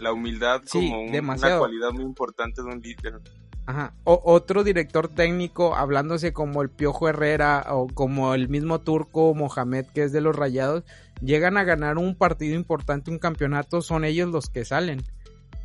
la 0.00 0.12
humildad 0.12 0.62
como 0.70 1.02
una 1.02 1.58
cualidad 1.58 1.92
muy 1.92 2.04
importante 2.04 2.62
de 2.62 2.68
un 2.68 2.80
líder. 2.80 3.20
Ajá. 3.66 3.94
O, 4.04 4.20
otro 4.24 4.64
director 4.64 5.08
técnico 5.08 5.76
hablándose 5.76 6.32
como 6.32 6.62
el 6.62 6.70
Piojo 6.70 7.08
Herrera 7.08 7.66
o 7.70 7.86
como 7.88 8.34
el 8.34 8.48
mismo 8.48 8.80
turco 8.80 9.34
Mohamed 9.34 9.86
que 9.94 10.04
es 10.04 10.12
de 10.12 10.20
los 10.20 10.34
Rayados, 10.34 10.84
llegan 11.20 11.56
a 11.56 11.64
ganar 11.64 11.98
un 11.98 12.16
partido 12.16 12.56
importante, 12.56 13.10
un 13.10 13.18
campeonato, 13.18 13.82
son 13.82 14.04
ellos 14.04 14.28
los 14.30 14.48
que 14.48 14.64
salen. 14.64 15.02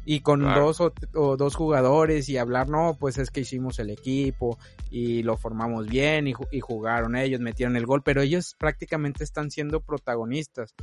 Y 0.08 0.20
con 0.20 0.42
dos 0.44 0.82
o, 0.82 0.92
dos 1.36 1.56
jugadores 1.56 2.30
y 2.30 2.38
hablar, 2.38 2.70
no, 2.70 2.96
pues 3.00 3.18
es 3.18 3.32
que 3.32 3.40
hicimos 3.40 3.80
el 3.80 3.90
equipo 3.90 4.60
y 4.92 5.24
lo 5.24 5.36
formamos 5.36 5.88
bien 5.88 6.28
y, 6.28 6.34
y 6.52 6.60
jugaron 6.60 7.16
ellos, 7.16 7.42
metieron 7.42 7.76
el 7.76 7.88
gol, 7.88 8.04
pero 8.04 8.22
ellos 8.22 8.56
prácticamente 8.60 9.24
están 9.24 9.50
siendo 9.50 9.80
protagonistas 9.80 10.76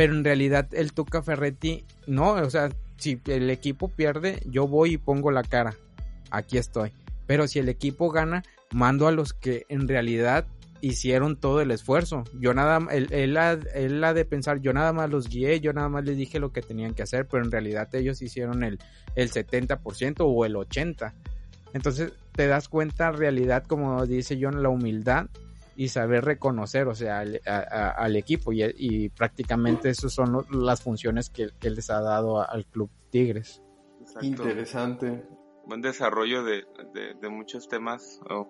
pero 0.00 0.14
en 0.14 0.24
realidad 0.24 0.66
el 0.72 0.94
Tuca 0.94 1.22
Ferretti 1.22 1.84
no, 2.06 2.32
o 2.32 2.48
sea, 2.48 2.70
si 3.00 3.20
el 3.26 3.50
equipo 3.50 3.88
pierde, 3.88 4.40
yo 4.46 4.68
voy 4.68 4.94
y 4.94 4.98
pongo 4.98 5.30
la 5.30 5.42
cara. 5.42 5.74
Aquí 6.30 6.58
estoy. 6.58 6.92
Pero 7.26 7.48
si 7.48 7.58
el 7.58 7.68
equipo 7.68 8.10
gana, 8.10 8.42
mando 8.72 9.08
a 9.08 9.12
los 9.12 9.32
que 9.32 9.64
en 9.68 9.88
realidad 9.88 10.46
hicieron 10.80 11.36
todo 11.36 11.60
el 11.60 11.70
esfuerzo. 11.70 12.24
Yo 12.38 12.54
nada, 12.54 12.78
él, 12.90 13.08
él, 13.10 13.36
él, 13.74 14.04
ha 14.04 14.14
de 14.14 14.24
pensar, 14.24 14.60
yo 14.60 14.72
nada 14.72 14.92
más 14.92 15.10
los 15.10 15.28
guié, 15.28 15.60
yo 15.60 15.72
nada 15.72 15.88
más 15.88 16.04
les 16.04 16.16
dije 16.16 16.38
lo 16.38 16.52
que 16.52 16.62
tenían 16.62 16.94
que 16.94 17.02
hacer, 17.02 17.26
pero 17.26 17.44
en 17.44 17.50
realidad 17.50 17.94
ellos 17.94 18.22
hicieron 18.22 18.62
el, 18.64 18.78
el 19.14 19.30
70% 19.30 20.16
o 20.20 20.44
el 20.44 20.54
80%. 20.54 21.12
Entonces 21.72 22.12
te 22.32 22.46
das 22.46 22.68
cuenta 22.68 23.08
en 23.08 23.16
realidad, 23.16 23.64
como 23.64 24.04
dice 24.06 24.38
John, 24.40 24.62
la 24.62 24.70
humildad 24.70 25.28
y 25.80 25.88
saber 25.88 26.26
reconocer, 26.26 26.88
o 26.88 26.94
sea, 26.94 27.20
al, 27.20 28.14
equipo 28.14 28.52
y, 28.52 29.08
prácticamente 29.08 29.88
esas 29.88 30.12
son 30.12 30.44
las 30.50 30.82
funciones 30.82 31.30
que, 31.30 31.44
él 31.44 31.74
les 31.74 31.88
ha 31.88 32.02
dado 32.02 32.46
al 32.46 32.66
Club 32.66 32.90
Tigres. 33.08 33.62
Interesante. 34.20 35.24
Buen 35.64 35.80
desarrollo 35.80 36.44
de, 36.44 36.66
muchos 37.30 37.66
temas 37.66 38.20
o 38.28 38.46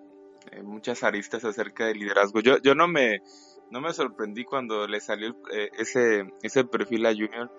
eh, 0.51 0.61
muchas 0.61 1.03
aristas 1.05 1.45
acerca 1.45 1.85
del 1.85 1.99
liderazgo. 1.99 2.41
Yo, 2.41 2.57
yo 2.57 2.75
no 2.75 2.89
me 2.89 3.21
no 3.69 3.79
me 3.79 3.93
sorprendí 3.93 4.43
cuando 4.43 4.85
le 4.85 4.99
salió 4.99 5.29
eh, 5.53 5.69
ese, 5.79 6.27
ese 6.43 6.65
perfil 6.65 7.05
a 7.05 7.13
Junior 7.13 7.49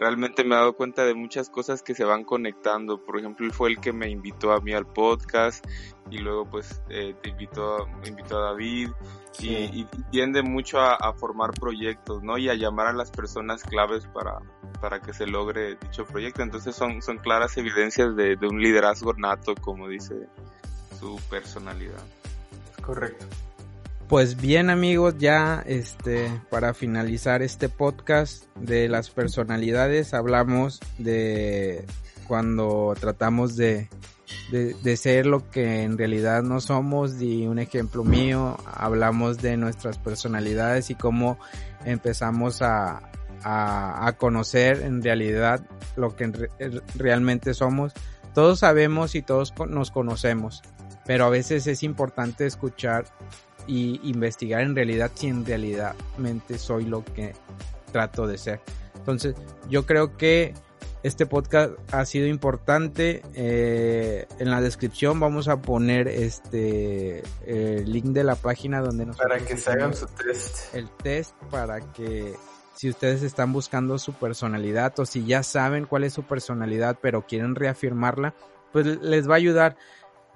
realmente 0.00 0.42
me 0.44 0.54
he 0.54 0.58
dado 0.58 0.72
cuenta 0.72 1.04
de 1.04 1.14
muchas 1.14 1.50
cosas 1.50 1.82
que 1.82 1.94
se 1.94 2.04
van 2.04 2.24
conectando. 2.24 3.04
Por 3.04 3.18
ejemplo, 3.18 3.44
él 3.44 3.52
fue 3.52 3.68
el 3.68 3.80
que 3.80 3.92
me 3.92 4.08
invitó 4.08 4.52
a 4.52 4.60
mí 4.60 4.72
al 4.72 4.86
podcast 4.86 5.64
y 6.10 6.18
luego 6.18 6.48
pues 6.48 6.82
eh, 6.88 7.14
te 7.22 7.28
invitó, 7.28 7.86
invitó 8.06 8.38
a 8.38 8.52
David 8.52 8.90
y, 9.38 9.84
tiende 10.10 10.42
mucho 10.42 10.80
a, 10.80 11.12
formar 11.12 11.52
proyectos, 11.52 12.22
¿no? 12.22 12.38
Y 12.38 12.48
a 12.48 12.54
llamar 12.54 12.88
a 12.88 12.92
las 12.92 13.10
personas 13.10 13.62
claves 13.62 14.06
para, 14.06 14.38
para 14.80 15.00
que 15.00 15.12
se 15.12 15.26
logre 15.26 15.76
dicho 15.76 16.06
proyecto. 16.06 16.42
Entonces 16.42 16.74
son, 16.74 17.02
son 17.02 17.18
claras 17.18 17.56
evidencias 17.58 18.16
de, 18.16 18.36
de 18.36 18.46
un 18.48 18.60
liderazgo 18.60 19.12
nato, 19.14 19.54
como 19.54 19.86
dice 19.86 20.14
su 20.98 21.20
personalidad. 21.28 22.02
Correcto. 22.82 23.26
Pues 24.10 24.40
bien 24.40 24.70
amigos, 24.70 25.18
ya 25.18 25.62
este 25.68 26.32
para 26.50 26.74
finalizar 26.74 27.42
este 27.42 27.68
podcast 27.68 28.44
de 28.56 28.88
las 28.88 29.08
personalidades 29.08 30.14
hablamos 30.14 30.80
de 30.98 31.86
cuando 32.26 32.92
tratamos 32.98 33.54
de, 33.54 33.88
de, 34.50 34.96
ser 34.96 35.26
lo 35.26 35.48
que 35.48 35.84
en 35.84 35.96
realidad 35.96 36.42
no 36.42 36.60
somos 36.60 37.22
y 37.22 37.46
un 37.46 37.60
ejemplo 37.60 38.02
mío, 38.02 38.56
hablamos 38.66 39.38
de 39.38 39.56
nuestras 39.56 39.98
personalidades 39.98 40.90
y 40.90 40.96
cómo 40.96 41.38
empezamos 41.84 42.62
a, 42.62 43.12
a, 43.44 44.12
conocer 44.18 44.82
en 44.82 45.04
realidad 45.04 45.64
lo 45.94 46.16
que 46.16 46.50
realmente 46.96 47.54
somos. 47.54 47.92
Todos 48.34 48.58
sabemos 48.58 49.14
y 49.14 49.22
todos 49.22 49.54
nos 49.68 49.92
conocemos, 49.92 50.62
pero 51.06 51.26
a 51.26 51.30
veces 51.30 51.68
es 51.68 51.84
importante 51.84 52.44
escuchar 52.44 53.04
y 53.70 54.00
investigar 54.02 54.62
en 54.62 54.74
realidad 54.74 55.12
si 55.14 55.28
en 55.28 55.46
realidadmente 55.46 56.58
soy 56.58 56.86
lo 56.86 57.04
que 57.04 57.34
trato 57.92 58.26
de 58.26 58.36
ser. 58.36 58.60
Entonces, 58.96 59.36
yo 59.68 59.86
creo 59.86 60.16
que 60.16 60.54
este 61.04 61.24
podcast 61.24 61.74
ha 61.92 62.04
sido 62.04 62.26
importante. 62.26 63.22
Eh, 63.34 64.26
en 64.40 64.50
la 64.50 64.60
descripción 64.60 65.20
vamos 65.20 65.46
a 65.46 65.62
poner 65.62 66.08
este 66.08 67.22
el 67.46 67.92
link 67.92 68.06
de 68.06 68.24
la 68.24 68.34
página 68.34 68.80
donde 68.80 69.06
nos 69.06 69.16
para 69.16 69.38
que 69.38 69.56
se 69.56 69.70
hagan 69.70 69.94
su 69.94 70.06
test. 70.06 70.74
El 70.74 70.90
test 70.90 71.36
para 71.52 71.80
que 71.92 72.34
si 72.74 72.88
ustedes 72.88 73.22
están 73.22 73.52
buscando 73.52 73.98
su 73.98 74.14
personalidad 74.14 74.98
o 74.98 75.06
si 75.06 75.24
ya 75.24 75.44
saben 75.44 75.86
cuál 75.86 76.02
es 76.02 76.12
su 76.12 76.24
personalidad 76.24 76.98
pero 77.00 77.24
quieren 77.24 77.54
reafirmarla, 77.54 78.34
pues 78.72 78.84
les 78.84 79.30
va 79.30 79.34
a 79.34 79.38
ayudar. 79.38 79.76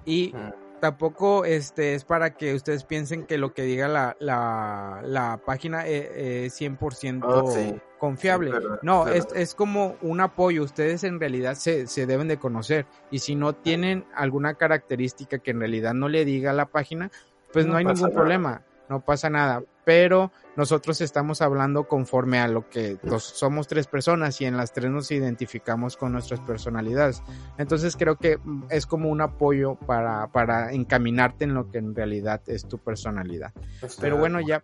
Y 0.05 0.33
tampoco 0.79 1.45
este, 1.45 1.95
es 1.95 2.05
para 2.05 2.35
que 2.35 2.53
ustedes 2.53 2.83
piensen 2.83 3.25
que 3.25 3.37
lo 3.37 3.53
que 3.53 3.63
diga 3.63 3.87
la, 3.87 4.15
la, 4.19 5.01
la 5.03 5.41
página 5.45 5.87
e, 5.87 6.45
es, 6.45 6.59
100% 6.59 7.81
confiable. 7.97 8.51
no, 8.81 9.07
es, 9.07 9.27
es, 9.35 9.55
como 9.55 9.95
un 10.01 10.21
apoyo. 10.21 10.63
Ustedes 10.63 11.03
en 11.03 11.19
realidad 11.19 11.55
se, 11.55 11.87
se 11.87 12.05
deben 12.05 12.27
de 12.27 12.37
conocer. 12.37 12.85
Y 13.11 13.19
si 13.19 13.35
no 13.35 13.53
tienen 13.53 14.05
alguna 14.13 14.55
característica 14.55 15.39
que 15.39 15.51
en 15.51 15.59
realidad 15.59 15.93
no 15.93 16.09
le 16.09 16.25
diga 16.25 16.53
la 16.53 16.65
página, 16.65 17.11
pues 17.51 17.65
no, 17.65 17.77
hay 17.77 17.85
ningún 17.85 18.11
problema. 18.11 18.63
No 18.89 19.03
pasa 19.03 19.29
nada. 19.29 19.63
Pero 19.83 20.31
nosotros 20.55 21.01
estamos 21.01 21.41
hablando 21.41 21.87
conforme 21.87 22.39
a 22.39 22.47
lo 22.47 22.69
que 22.69 22.97
somos 23.19 23.67
tres 23.67 23.87
personas 23.87 24.39
y 24.41 24.45
en 24.45 24.57
las 24.57 24.73
tres 24.73 24.89
nos 24.89 25.11
identificamos 25.11 25.95
con 25.97 26.11
nuestras 26.11 26.39
personalidades. 26.39 27.21
Entonces 27.57 27.95
creo 27.95 28.15
que 28.15 28.37
mm, 28.37 28.63
es 28.69 28.85
como 28.85 29.09
un 29.09 29.21
apoyo 29.21 29.75
para, 29.75 30.27
para 30.27 30.71
encaminarte 30.73 31.45
en 31.45 31.53
lo 31.53 31.69
que 31.69 31.77
en 31.77 31.93
realidad 31.93 32.41
es 32.47 32.67
tu 32.67 32.79
personalidad. 32.79 33.53
Pero 33.99 34.17
bueno, 34.17 34.39
ya, 34.41 34.61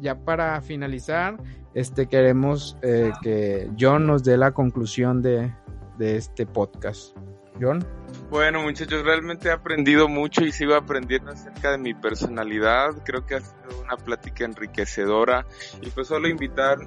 ya 0.00 0.16
para 0.24 0.60
finalizar, 0.60 1.38
este 1.74 2.06
queremos 2.06 2.76
eh, 2.82 3.12
que 3.22 3.70
John 3.78 4.06
nos 4.06 4.22
dé 4.22 4.36
la 4.36 4.52
conclusión 4.52 5.22
de, 5.22 5.52
de 5.98 6.16
este 6.16 6.46
podcast. 6.46 7.16
John. 7.60 7.84
Bueno, 8.28 8.60
muchachos, 8.60 9.04
realmente 9.04 9.48
he 9.48 9.52
aprendido 9.52 10.08
mucho 10.08 10.44
y 10.44 10.50
sigo 10.50 10.74
aprendiendo 10.74 11.30
acerca 11.30 11.70
de 11.70 11.78
mi 11.78 11.94
personalidad. 11.94 12.90
Creo 13.04 13.24
que 13.24 13.36
ha 13.36 13.40
sido 13.40 13.80
una 13.80 13.96
plática 13.96 14.44
enriquecedora 14.44 15.46
y 15.80 15.90
pues 15.90 16.08
solo 16.08 16.28
invitar 16.28 16.78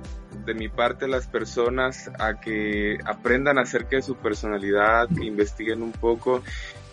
de 0.45 0.53
mi 0.53 0.67
parte 0.67 1.05
a 1.05 1.07
las 1.07 1.27
personas 1.27 2.11
a 2.19 2.41
que 2.41 2.97
aprendan 3.05 3.57
acerca 3.57 3.95
de 3.95 4.01
su 4.01 4.17
personalidad, 4.17 5.07
que 5.07 5.23
investiguen 5.23 5.81
un 5.81 5.93
poco 5.93 6.43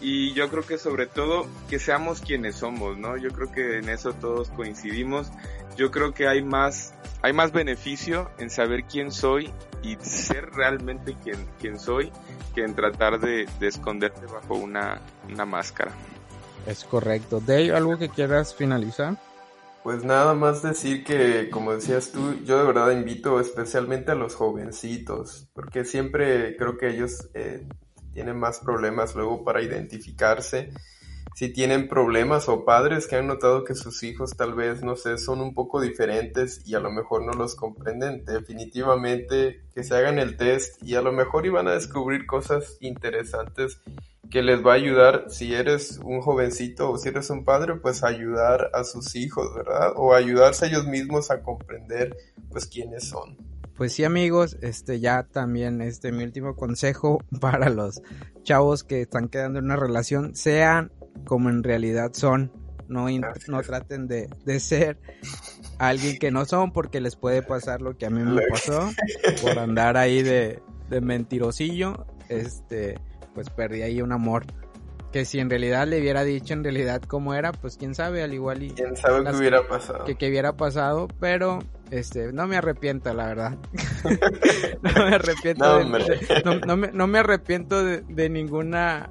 y 0.01 0.33
yo 0.35 0.49
creo 0.49 0.65
que 0.65 0.79
sobre 0.79 1.07
todo 1.07 1.49
que 1.69 1.81
seamos 1.81 2.21
quienes 2.21 2.55
somos, 2.55 2.97
¿no? 2.97 3.17
Yo 3.17 3.31
creo 3.31 3.51
que 3.51 3.79
en 3.79 3.89
eso 3.89 4.13
todos 4.13 4.51
coincidimos. 4.51 5.33
Yo 5.77 5.91
creo 5.91 6.15
que 6.15 6.29
hay 6.29 6.43
más 6.43 6.95
hay 7.23 7.33
más 7.33 7.51
beneficio 7.51 8.31
en 8.39 8.51
saber 8.51 8.85
quién 8.85 9.11
soy 9.11 9.53
y 9.87 9.97
ser 10.05 10.51
realmente 10.51 11.17
quien, 11.23 11.47
quien 11.61 11.79
soy 11.79 12.11
que 12.55 12.65
en 12.65 12.75
tratar 12.75 13.21
de, 13.21 13.49
esconderte 13.61 14.27
bajo 14.27 14.55
una, 14.55 15.01
una, 15.31 15.45
máscara. 15.45 15.93
Es 16.67 16.85
correcto. 16.85 17.41
Dave, 17.41 17.75
¿algo 17.75 17.97
que 17.97 18.09
quieras 18.09 18.55
finalizar? 18.55 19.17
Pues 19.85 20.03
nada 20.03 20.35
más 20.35 20.63
decir 20.63 21.05
que, 21.05 21.49
como 21.51 21.73
decías 21.73 22.11
tú, 22.11 22.35
yo 22.45 22.59
de 22.59 22.65
verdad 22.65 22.91
invito 22.91 23.39
especialmente 23.39 24.11
a 24.11 24.17
los 24.17 24.35
jovencitos, 24.35 25.47
porque 25.53 25.85
siempre 25.85 26.57
creo 26.57 26.77
que 26.77 26.89
ellos 26.89 27.29
eh, 27.35 27.69
tienen 28.13 28.37
más 28.37 28.59
problemas 28.59 29.15
luego 29.15 29.45
para 29.45 29.63
identificarse 29.63 30.73
si 31.35 31.53
tienen 31.53 31.89
problemas 31.89 32.49
o 32.49 32.65
padres 32.65 33.07
que 33.07 33.17
han 33.17 33.27
notado 33.27 33.65
que 33.65 33.75
sus 33.75 34.03
hijos 34.03 34.37
tal 34.37 34.55
vez, 34.55 34.83
no 34.83 34.97
sé, 34.97 35.19
son 35.19 35.41
un 35.41 35.55
poco 35.55 35.81
diferentes 35.81 36.63
y 36.67 36.75
a 36.75 36.81
lo 36.81 36.91
mejor 36.91 37.25
no 37.25 37.33
los 37.33 37.55
comprenden, 37.55 38.25
definitivamente 38.25 39.63
que 39.75 39.85
se 39.85 39.95
hagan 39.95 40.19
el 40.19 40.37
test 40.37 40.83
y 40.83 40.95
a 40.95 41.03
lo 41.03 41.13
mejor 41.13 41.47
iban 41.47 41.69
a 41.69 41.73
descubrir 41.73 42.27
cosas 42.27 42.79
interesantes 42.81 43.81
que 44.31 44.43
les 44.43 44.65
va 44.65 44.73
a 44.73 44.77
ayudar 44.77 45.27
si 45.29 45.55
eres 45.55 46.01
un 46.05 46.21
jovencito 46.21 46.91
o 46.91 46.99
si 46.99 47.09
eres 47.09 47.31
un 47.31 47.45
padre, 47.45 47.77
pues 47.77 48.03
ayudar 48.03 48.71
a 48.75 48.85
sus 48.85 49.15
hijos, 49.15 49.55
¿verdad? 49.55 49.93
O 49.97 50.15
ayudarse 50.15 50.65
a 50.65 50.69
ellos 50.69 50.87
mismos 50.87 51.31
a 51.31 51.43
comprender 51.43 52.17
pues 52.51 52.67
quiénes 52.67 53.05
son. 53.09 53.37
Pues 53.77 53.93
sí 53.93 54.05
amigos, 54.05 54.57
este 54.63 55.01
ya 55.01 55.25
también 55.25 55.83
este 55.83 56.11
mi 56.11 56.25
último 56.25 56.57
consejo 56.57 57.19
para 57.41 57.69
los 57.69 58.03
chavos 58.43 58.85
que 58.85 59.03
están 59.03 59.29
quedando 59.29 59.59
en 59.59 59.67
una 59.67 59.77
relación, 59.77 60.35
sean 60.35 60.93
como 61.25 61.49
en 61.51 61.63
realidad 61.63 62.13
son. 62.13 62.53
No, 62.89 63.09
no 63.49 63.63
traten 63.63 64.07
de, 64.07 64.29
de, 64.45 64.61
ser 64.61 65.01
alguien 65.81 66.19
que 66.21 66.31
no 66.31 66.45
son 66.45 66.73
porque 66.73 67.01
les 67.01 67.17
puede 67.17 67.43
pasar 67.43 67.83
lo 67.83 67.99
que 67.99 68.07
a 68.07 68.11
mí 68.11 68.23
me 68.23 68.43
pasó 68.43 68.93
por 69.43 69.59
andar 69.59 69.97
ahí 69.97 70.23
de, 70.23 70.63
de 70.89 71.01
mentirosillo. 71.01 72.07
Este, 72.29 73.01
pues 73.35 73.51
perdí 73.51 73.83
ahí 73.83 74.01
un 74.01 74.13
amor 74.13 74.47
que 75.17 75.25
si 75.25 75.39
en 75.39 75.49
realidad 75.49 75.87
le 75.87 75.99
hubiera 75.99 76.25
dicho 76.25 76.53
en 76.53 76.63
realidad 76.63 77.01
cómo 77.01 77.35
era, 77.35 77.53
pues 77.53 77.77
quién 77.77 77.95
sabe, 77.95 78.23
al 78.23 78.35
igual 78.35 78.63
y... 78.63 78.71
Quién 78.71 78.97
sabe 78.97 79.25
qué 79.25 79.37
hubiera 79.37 79.67
pasado. 79.67 80.05
Que, 80.05 80.29
hubiera 80.29 80.57
pasado, 80.57 81.09
pero 81.21 81.61
este, 81.91 82.33
no 82.35 82.47
me 82.47 82.57
arrepiento, 82.57 83.15
la 83.15 83.27
verdad. 83.27 83.59
no 84.83 84.93
me 84.93 85.15
arrepiento 85.15 85.65
no, 85.65 85.79
de, 85.79 86.61
no, 86.67 86.77
me, 86.77 86.93
no 86.93 87.07
me 87.07 87.19
arrepiento 87.19 87.83
de, 87.83 88.03
de, 88.03 88.29
ninguna 88.29 89.09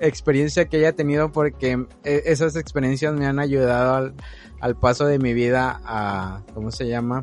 experiencia 0.00 0.68
que 0.68 0.78
haya 0.78 0.92
tenido 0.92 1.32
porque 1.32 1.86
eh, 2.04 2.22
esas 2.26 2.56
experiencias 2.56 3.14
me 3.14 3.26
han 3.26 3.38
ayudado 3.38 4.12
al, 4.60 4.76
paso 4.76 5.06
de 5.06 5.18
mi 5.18 5.34
vida 5.34 5.80
a, 5.84 6.42
¿cómo 6.54 6.70
se 6.70 6.88
llama? 6.88 7.22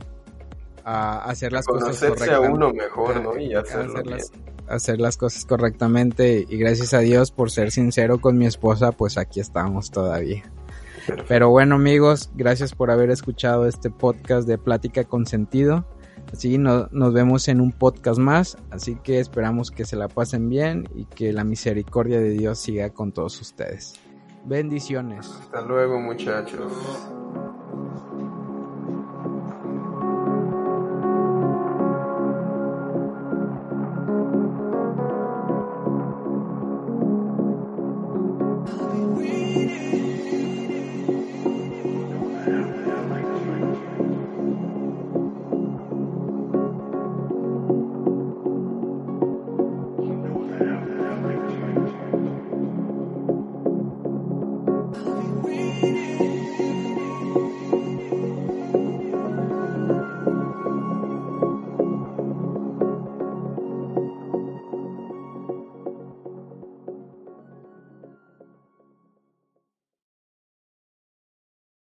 A 0.83 1.23
hacer 1.23 1.51
las 1.51 1.65
cosas 1.65 1.99
correctamente. 1.99 2.47
a 2.47 2.51
uno 2.51 2.73
mejor, 2.73 3.21
¿no? 3.21 3.37
Y 3.37 3.53
hacer 3.53 3.87
las, 4.05 4.31
hacer 4.67 4.99
las 4.99 5.17
cosas 5.17 5.45
correctamente 5.45 6.45
y 6.47 6.57
gracias 6.57 6.93
a 6.93 6.99
Dios 6.99 7.31
por 7.31 7.51
ser 7.51 7.71
sincero 7.71 8.19
con 8.19 8.37
mi 8.37 8.45
esposa, 8.45 8.91
pues 8.91 9.17
aquí 9.17 9.39
estamos 9.39 9.91
todavía. 9.91 10.43
Pero 11.27 11.49
bueno 11.49 11.75
amigos, 11.75 12.31
gracias 12.35 12.73
por 12.73 12.91
haber 12.91 13.09
escuchado 13.09 13.67
este 13.67 13.89
podcast 13.89 14.47
de 14.47 14.57
Plática 14.57 15.03
con 15.03 15.25
Sentido. 15.25 15.85
Así 16.31 16.57
nos 16.57 17.13
vemos 17.13 17.47
en 17.47 17.59
un 17.61 17.71
podcast 17.71 18.19
más, 18.19 18.57
así 18.69 18.95
que 19.03 19.19
esperamos 19.19 19.69
que 19.69 19.85
se 19.85 19.95
la 19.95 20.07
pasen 20.07 20.49
bien 20.49 20.87
y 20.95 21.05
que 21.05 21.33
la 21.33 21.43
misericordia 21.43 22.19
de 22.19 22.29
Dios 22.29 22.59
siga 22.59 22.89
con 22.91 23.11
todos 23.11 23.39
ustedes. 23.41 23.95
Bendiciones. 24.45 25.29
Hasta 25.41 25.61
luego 25.61 25.99
muchachos. 25.99 26.71